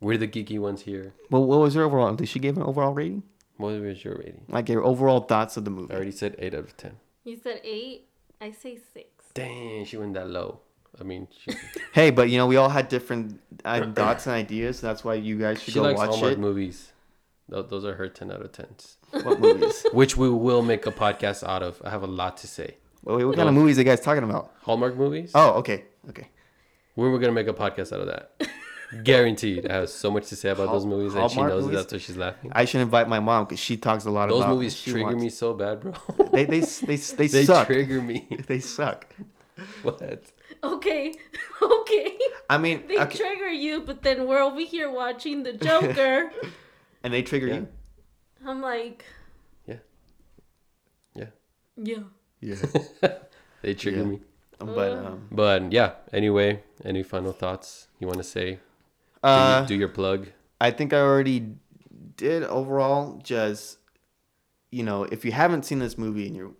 we're 0.00 0.18
the 0.18 0.28
geeky 0.28 0.58
ones 0.58 0.82
here. 0.82 1.14
well, 1.30 1.44
what 1.44 1.60
was 1.60 1.74
your 1.74 1.84
overall? 1.84 2.14
Did 2.14 2.28
she 2.28 2.38
give 2.38 2.56
an 2.56 2.62
overall 2.62 2.92
rating? 2.92 3.22
What 3.62 3.80
was 3.80 4.04
your 4.04 4.16
rating? 4.16 4.44
Like 4.48 4.68
your 4.68 4.84
overall 4.84 5.20
thoughts 5.20 5.56
of 5.56 5.64
the 5.64 5.70
movie. 5.70 5.92
I 5.92 5.96
already 5.96 6.10
said 6.10 6.34
eight 6.38 6.54
out 6.54 6.64
of 6.64 6.76
ten. 6.76 6.96
You 7.24 7.36
said 7.36 7.60
eight. 7.64 8.08
I 8.40 8.50
say 8.50 8.76
six. 8.92 9.26
Dang, 9.34 9.84
she 9.84 9.96
went 9.96 10.14
that 10.14 10.28
low. 10.28 10.60
I 11.00 11.04
mean, 11.04 11.28
she, 11.30 11.52
Hey, 11.92 12.10
but 12.10 12.28
you 12.28 12.36
know 12.38 12.46
we 12.46 12.56
all 12.56 12.68
had 12.68 12.88
different 12.88 13.40
uh, 13.64 13.92
thoughts 13.92 14.26
and 14.26 14.34
ideas. 14.34 14.80
So 14.80 14.88
that's 14.88 15.04
why 15.04 15.14
you 15.14 15.38
guys 15.38 15.62
should 15.62 15.74
she 15.74 15.78
go 15.78 15.84
likes 15.84 15.98
watch 15.98 16.10
Hallmark 16.10 16.32
it. 16.34 16.38
movies. 16.38 16.92
Those 17.48 17.84
are 17.84 17.94
her 17.94 18.08
ten 18.08 18.32
out 18.32 18.40
of 18.40 18.50
tens, 18.52 18.96
What 19.10 19.38
movies? 19.38 19.84
which 19.92 20.16
we 20.16 20.30
will 20.30 20.62
make 20.62 20.86
a 20.86 20.92
podcast 20.92 21.46
out 21.46 21.62
of. 21.62 21.80
I 21.84 21.90
have 21.90 22.02
a 22.02 22.06
lot 22.06 22.38
to 22.38 22.46
say. 22.46 22.76
Wait, 23.04 23.24
what 23.24 23.36
kind 23.36 23.48
of 23.48 23.54
movies 23.54 23.76
are 23.78 23.82
you 23.82 23.84
guys 23.84 24.00
talking 24.00 24.22
about? 24.24 24.52
Hallmark 24.62 24.96
movies. 24.96 25.32
Oh, 25.34 25.54
okay, 25.54 25.84
okay. 26.08 26.28
We 26.96 27.08
were 27.08 27.18
gonna 27.18 27.32
make 27.32 27.48
a 27.48 27.52
podcast 27.52 27.92
out 27.92 28.00
of 28.00 28.06
that. 28.06 28.48
Guaranteed. 29.04 29.70
I 29.70 29.74
have 29.74 29.88
so 29.90 30.10
much 30.10 30.28
to 30.28 30.36
say 30.36 30.50
about 30.50 30.70
those 30.72 30.82
Hall- 30.82 30.90
movies, 30.90 31.14
and 31.14 31.30
she 31.30 31.34
Hallmark 31.36 31.52
knows 31.54 31.62
it. 31.64 31.66
movies? 31.68 31.78
That's 31.80 31.92
why 31.92 31.98
she's 31.98 32.16
laughing. 32.16 32.52
I 32.54 32.64
should 32.66 32.80
invite 32.82 33.08
my 33.08 33.20
mom 33.20 33.44
because 33.44 33.58
she 33.60 33.76
talks 33.76 34.04
a 34.04 34.10
lot 34.10 34.24
about 34.24 34.34
Those 34.34 34.44
about. 34.44 34.54
movies 34.54 34.76
she 34.76 34.90
trigger 34.90 35.06
wants- 35.06 35.22
me 35.22 35.30
so 35.30 35.54
bad, 35.54 35.80
bro. 35.80 35.92
They 36.32 36.44
they 36.44 36.60
they 36.60 36.96
they, 37.20 37.26
they 37.28 37.44
suck. 37.44 37.66
trigger 37.66 38.00
me. 38.02 38.26
They 38.46 38.60
suck. 38.60 39.06
what? 39.82 40.00
Okay, 40.64 41.14
okay. 41.60 42.18
I 42.50 42.58
mean, 42.58 42.84
They 42.86 42.98
okay, 42.98 43.18
trigger 43.18 43.48
you, 43.48 43.80
but 43.82 44.02
then 44.02 44.26
we're 44.28 44.42
over 44.42 44.60
here 44.60 44.90
watching 44.90 45.42
the 45.42 45.52
Joker. 45.54 46.30
and 47.02 47.12
they 47.14 47.22
trigger 47.22 47.46
Yeah. 47.48 47.54
you. 47.54 47.68
I'm 48.46 48.60
like, 48.60 49.04
Yeah. 49.66 49.76
Yeah. 51.14 51.26
yeah. 51.76 52.02
Yeah. 52.40 52.56
They 53.62 53.74
trigger 53.74 53.98
Yeah. 53.98 54.04
me. 54.04 54.20
but 54.58 54.92
um, 54.92 55.28
But 55.30 55.72
yeah. 55.72 55.92
Anyway, 56.12 56.62
any 56.84 57.02
final 57.02 57.32
thoughts 57.32 57.88
you 57.98 58.06
want 58.06 58.18
to 58.18 58.24
say? 58.24 58.58
Do, 59.22 59.28
uh, 59.28 59.60
you, 59.62 59.68
do 59.68 59.74
your 59.76 59.88
plug. 59.88 60.28
I 60.60 60.70
think 60.70 60.92
I 60.92 60.98
already 61.00 61.54
did 62.16 62.42
overall. 62.44 63.18
Just 63.22 63.78
you 64.70 64.82
know, 64.82 65.04
if 65.04 65.24
you 65.24 65.32
haven't 65.32 65.64
seen 65.64 65.78
this 65.78 65.96
movie 65.98 66.26
and 66.26 66.34
you're 66.36 66.52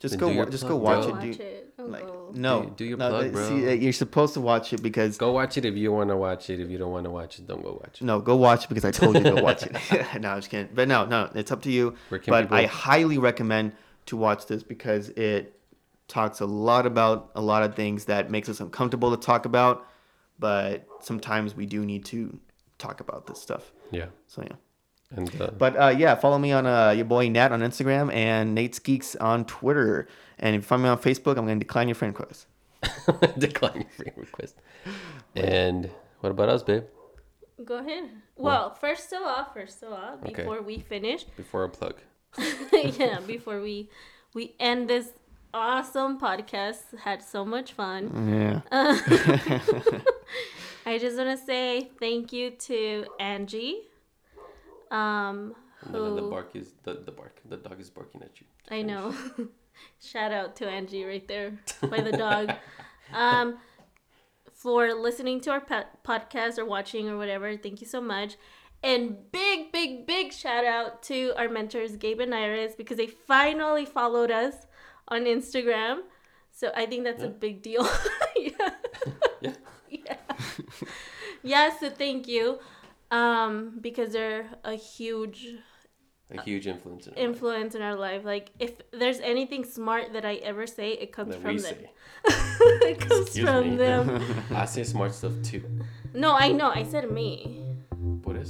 just 0.00 0.12
Then 0.12 0.20
go 0.20 0.28
your 0.30 0.44
wa- 0.44 0.50
just 0.50 0.64
plug, 0.64 0.72
go 0.72 0.76
watch 0.78 1.02
Go 1.02 1.08
it. 1.08 1.12
watch 1.12 1.22
Do, 1.36 1.42
it. 1.42 1.76
Don't 1.76 1.90
like 1.90 2.04
no, 2.34 2.62
Do- 2.64 2.70
do 2.76 2.84
your 2.84 2.98
no, 2.98 3.08
plug, 3.10 3.32
bro. 3.32 3.48
See, 3.48 3.74
you're 3.76 3.92
supposed 3.92 4.34
to 4.34 4.40
watch 4.40 4.72
it 4.72 4.82
because 4.82 5.18
Go 5.18 5.32
watch 5.32 5.56
it 5.58 5.64
if 5.64 5.76
you 5.76 5.92
want 5.92 6.10
to 6.10 6.16
watch 6.16 6.48
it. 6.50 6.60
If 6.60 6.70
you 6.70 6.78
don't 6.78 6.92
want 6.92 7.04
to 7.04 7.10
watch 7.10 7.38
it, 7.38 7.46
don't 7.46 7.62
go 7.62 7.78
watch 7.82 8.00
it. 8.00 8.04
no, 8.04 8.20
go 8.20 8.36
watch 8.36 8.64
it 8.64 8.68
because 8.68 8.84
I 8.84 8.90
told 8.90 9.16
you 9.16 9.22
to 9.24 9.42
watch 9.42 9.62
it. 9.64 9.72
no, 10.20 10.30
I'm 10.30 10.38
just 10.38 10.50
kidding. 10.50 10.68
But 10.74 10.88
no, 10.88 11.04
no, 11.06 11.30
it's 11.34 11.50
up 11.52 11.62
to 11.62 11.70
you. 11.70 11.94
But 12.10 12.22
people- 12.22 12.56
I 12.56 12.66
highly 12.66 13.18
recommend 13.18 13.72
to 14.06 14.16
watch 14.16 14.46
this 14.46 14.62
because 14.62 15.08
it 15.10 15.58
talks 16.08 16.40
a 16.40 16.46
lot 16.46 16.86
about 16.86 17.30
a 17.34 17.40
lot 17.40 17.62
of 17.62 17.74
things 17.74 18.04
that 18.06 18.30
makes 18.30 18.48
us 18.48 18.60
uncomfortable 18.60 19.16
to 19.16 19.22
talk 19.24 19.44
about. 19.46 19.86
But 20.38 20.86
sometimes 21.00 21.54
we 21.54 21.66
do 21.66 21.84
need 21.84 22.04
to 22.06 22.38
talk 22.78 23.00
about 23.00 23.26
this 23.26 23.40
stuff. 23.40 23.72
Yeah. 23.90 24.06
So 24.26 24.42
yeah. 24.42 24.56
And 25.16 25.40
uh, 25.40 25.50
But 25.56 25.76
uh, 25.76 25.94
yeah, 25.96 26.14
follow 26.16 26.38
me 26.38 26.52
on 26.52 26.66
uh, 26.66 26.90
your 26.90 27.04
boy 27.04 27.28
Nat 27.28 27.52
on 27.52 27.60
Instagram 27.60 28.12
and 28.12 28.54
Nate's 28.54 28.78
Geeks 28.78 29.14
on 29.16 29.44
Twitter. 29.44 30.08
And 30.38 30.56
if 30.56 30.62
you 30.62 30.66
find 30.66 30.82
me 30.82 30.88
on 30.88 30.98
Facebook, 30.98 31.36
I'm 31.38 31.46
going 31.46 31.60
to 31.60 31.64
decline 31.64 31.88
your 31.88 31.94
friend 31.94 32.18
request. 32.18 32.46
decline 33.38 33.76
your 33.76 33.90
friend 33.90 34.12
request. 34.16 34.56
And 35.36 35.90
what 36.20 36.30
about 36.30 36.48
us, 36.48 36.62
babe? 36.62 36.84
Go 37.64 37.78
ahead. 37.78 38.10
Well, 38.36 38.74
first 38.74 39.12
of 39.12 39.22
all, 39.22 39.44
first 39.54 39.82
of 39.82 39.92
all, 39.92 40.18
Okay. 40.24 40.34
before 40.34 40.60
we 40.62 40.80
finish, 40.80 41.24
Before 41.36 41.62
a 41.64 41.68
plug. 41.68 42.00
yeah, 42.72 43.20
before 43.20 43.60
we 43.60 43.88
we 44.34 44.56
end 44.58 44.90
this 44.90 45.10
awesome 45.54 46.20
podcast, 46.20 46.96
had 46.98 47.22
so 47.22 47.44
much 47.44 47.72
fun. 47.72 48.28
Yeah. 48.28 48.60
I 50.86 50.98
just 50.98 51.16
want 51.16 51.38
to 51.38 51.44
say 51.44 51.90
thank 51.98 52.32
you 52.32 52.50
to 52.50 53.06
Angie. 53.18 53.82
Um, 54.90 55.54
And 55.86 55.94
then 55.94 56.16
the 56.16 56.22
bark 56.22 56.54
is 56.54 56.74
the, 56.82 56.94
the 57.04 57.12
bark. 57.12 57.40
The 57.48 57.56
dog 57.56 57.80
is 57.80 57.88
barking 57.88 58.22
at 58.22 58.40
you. 58.40 58.46
I 58.70 58.82
know. 58.82 59.14
Shout 60.00 60.32
out 60.32 60.56
to 60.56 60.68
Angie 60.68 61.04
right 61.04 61.26
there 61.26 61.58
by 61.82 62.00
the 62.00 62.12
dog. 62.12 62.52
um, 63.12 63.58
for 64.52 64.92
listening 64.94 65.40
to 65.42 65.50
our 65.50 65.60
pe- 65.60 65.84
podcast 66.04 66.58
or 66.58 66.64
watching 66.64 67.08
or 67.08 67.16
whatever. 67.16 67.56
Thank 67.56 67.80
you 67.80 67.86
so 67.86 68.00
much. 68.00 68.36
And 68.82 69.30
big, 69.32 69.72
big, 69.72 70.06
big 70.06 70.30
shout 70.32 70.66
out 70.66 71.02
to 71.04 71.32
our 71.38 71.48
mentors, 71.48 71.96
Gabe 71.96 72.20
and 72.20 72.34
Iris, 72.34 72.74
because 72.74 72.98
they 72.98 73.06
finally 73.06 73.86
followed 73.86 74.30
us 74.30 74.66
on 75.08 75.24
Instagram. 75.24 76.00
So 76.50 76.70
I 76.74 76.86
think 76.86 77.04
that's 77.04 77.22
a 77.22 77.28
big 77.28 77.62
deal. 77.62 77.86
yeah. 78.36 78.70
Yeah. 79.40 79.52
yeah. 79.90 80.16
yeah, 81.42 81.70
so 81.78 81.90
thank 81.90 82.28
you. 82.28 82.58
Um, 83.10 83.78
because 83.80 84.12
they're 84.12 84.46
a 84.64 84.74
huge 84.74 85.48
A 86.30 86.40
huge 86.42 86.66
influence. 86.66 87.06
In 87.06 87.12
our 87.12 87.18
life 87.18 87.28
influence 87.28 87.74
in 87.74 87.82
our 87.82 87.94
life. 87.96 88.24
Like 88.24 88.50
if 88.58 88.72
there's 88.92 89.20
anything 89.20 89.64
smart 89.64 90.12
that 90.12 90.24
I 90.24 90.34
ever 90.36 90.66
say, 90.66 90.92
it 90.92 91.12
comes 91.12 91.34
that 91.34 91.42
from 91.42 91.58
them. 91.58 91.76
it 92.24 93.00
comes 93.00 93.26
Excuse 93.26 93.48
from 93.48 93.70
me. 93.70 93.76
them. 93.76 94.22
I 94.50 94.64
say 94.64 94.84
smart 94.84 95.12
stuff 95.12 95.32
too. 95.42 95.62
No, 96.14 96.32
I 96.32 96.52
know. 96.52 96.70
I 96.70 96.84
said 96.84 97.10
me. 97.10 97.63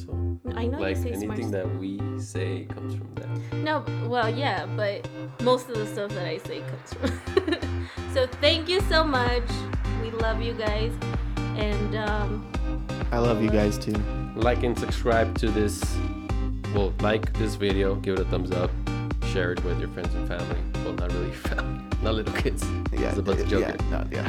Por. 0.02 0.36
I 0.56 0.66
know 0.66 0.78
Like 0.80 0.96
you 0.96 1.02
say 1.02 1.12
anything 1.12 1.48
stuff. 1.48 1.64
that 1.64 1.78
we 1.78 2.00
say 2.18 2.64
comes 2.74 2.94
from 2.94 3.14
them. 3.14 3.64
No, 3.64 3.84
well, 4.08 4.28
yeah, 4.28 4.66
but 4.76 5.08
most 5.42 5.68
of 5.68 5.76
the 5.76 5.86
stuff 5.86 6.10
that 6.10 6.26
I 6.26 6.38
say 6.38 6.60
comes 6.60 6.94
from. 6.94 7.88
so 8.14 8.26
thank 8.40 8.68
you 8.68 8.80
so 8.82 9.04
much. 9.04 9.42
We 10.02 10.10
love 10.10 10.42
you 10.42 10.52
guys, 10.54 10.92
and 11.56 11.94
um, 11.96 12.46
I 13.12 13.18
love 13.18 13.42
you 13.42 13.50
guys 13.50 13.78
too. 13.78 13.94
Like 14.34 14.62
and 14.64 14.78
subscribe 14.78 15.36
to 15.38 15.50
this. 15.50 15.82
Well, 16.74 16.92
like 17.00 17.32
this 17.38 17.54
video, 17.54 17.94
give 17.94 18.14
it 18.14 18.20
a 18.20 18.24
thumbs 18.24 18.50
up, 18.50 18.70
share 19.32 19.52
it 19.52 19.62
with 19.64 19.78
your 19.78 19.88
friends 19.90 20.12
and 20.14 20.26
family. 20.26 20.58
Well, 20.84 20.94
not 20.94 21.12
really 21.12 21.30
family, 21.48 21.84
not 22.02 22.14
little 22.14 22.34
kids. 22.34 22.64
Yeah, 22.92 23.10
it's 23.10 23.18
about 23.18 23.36
the 23.36 23.44
yeah, 23.44 23.70
Joker. 23.72 23.76
no, 23.90 24.04
yeah. 24.10 24.28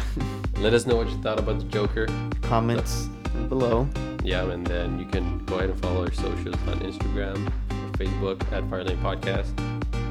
Let 0.60 0.74
us 0.74 0.86
know 0.86 0.96
what 0.96 1.10
you 1.10 1.18
thought 1.22 1.40
about 1.40 1.58
the 1.60 1.66
Joker. 1.66 2.08
Comments 2.44 3.10
below. 3.50 3.88
Yeah, 4.24 4.50
and 4.50 4.66
then 4.66 5.00
you 5.00 5.06
can 5.06 5.44
go 5.46 5.56
ahead 5.58 5.70
and 5.70 5.80
follow 5.82 6.04
our 6.06 6.12
socials 6.12 6.56
on 6.68 6.80
Instagram, 6.80 7.52
Facebook 7.94 8.42
at 8.52 8.64
Firelane 8.66 8.98
Podcast, 9.02 9.52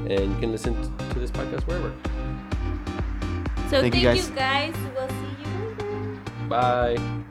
and 0.08 0.32
you 0.32 0.38
can 0.40 0.52
listen 0.52 0.74
to 1.10 1.18
this 1.18 1.30
podcast 1.30 1.66
wherever. 1.66 1.92
so 3.68 3.80
Thank 3.80 3.94
thank, 3.94 3.94
you 3.94 4.00
you 4.00 4.06
guys. 4.14 4.28
guys. 4.30 4.74
We'll 4.94 5.08
see 5.08 5.36
you 5.42 5.76
later. 5.78 6.20
Bye. 6.48 7.24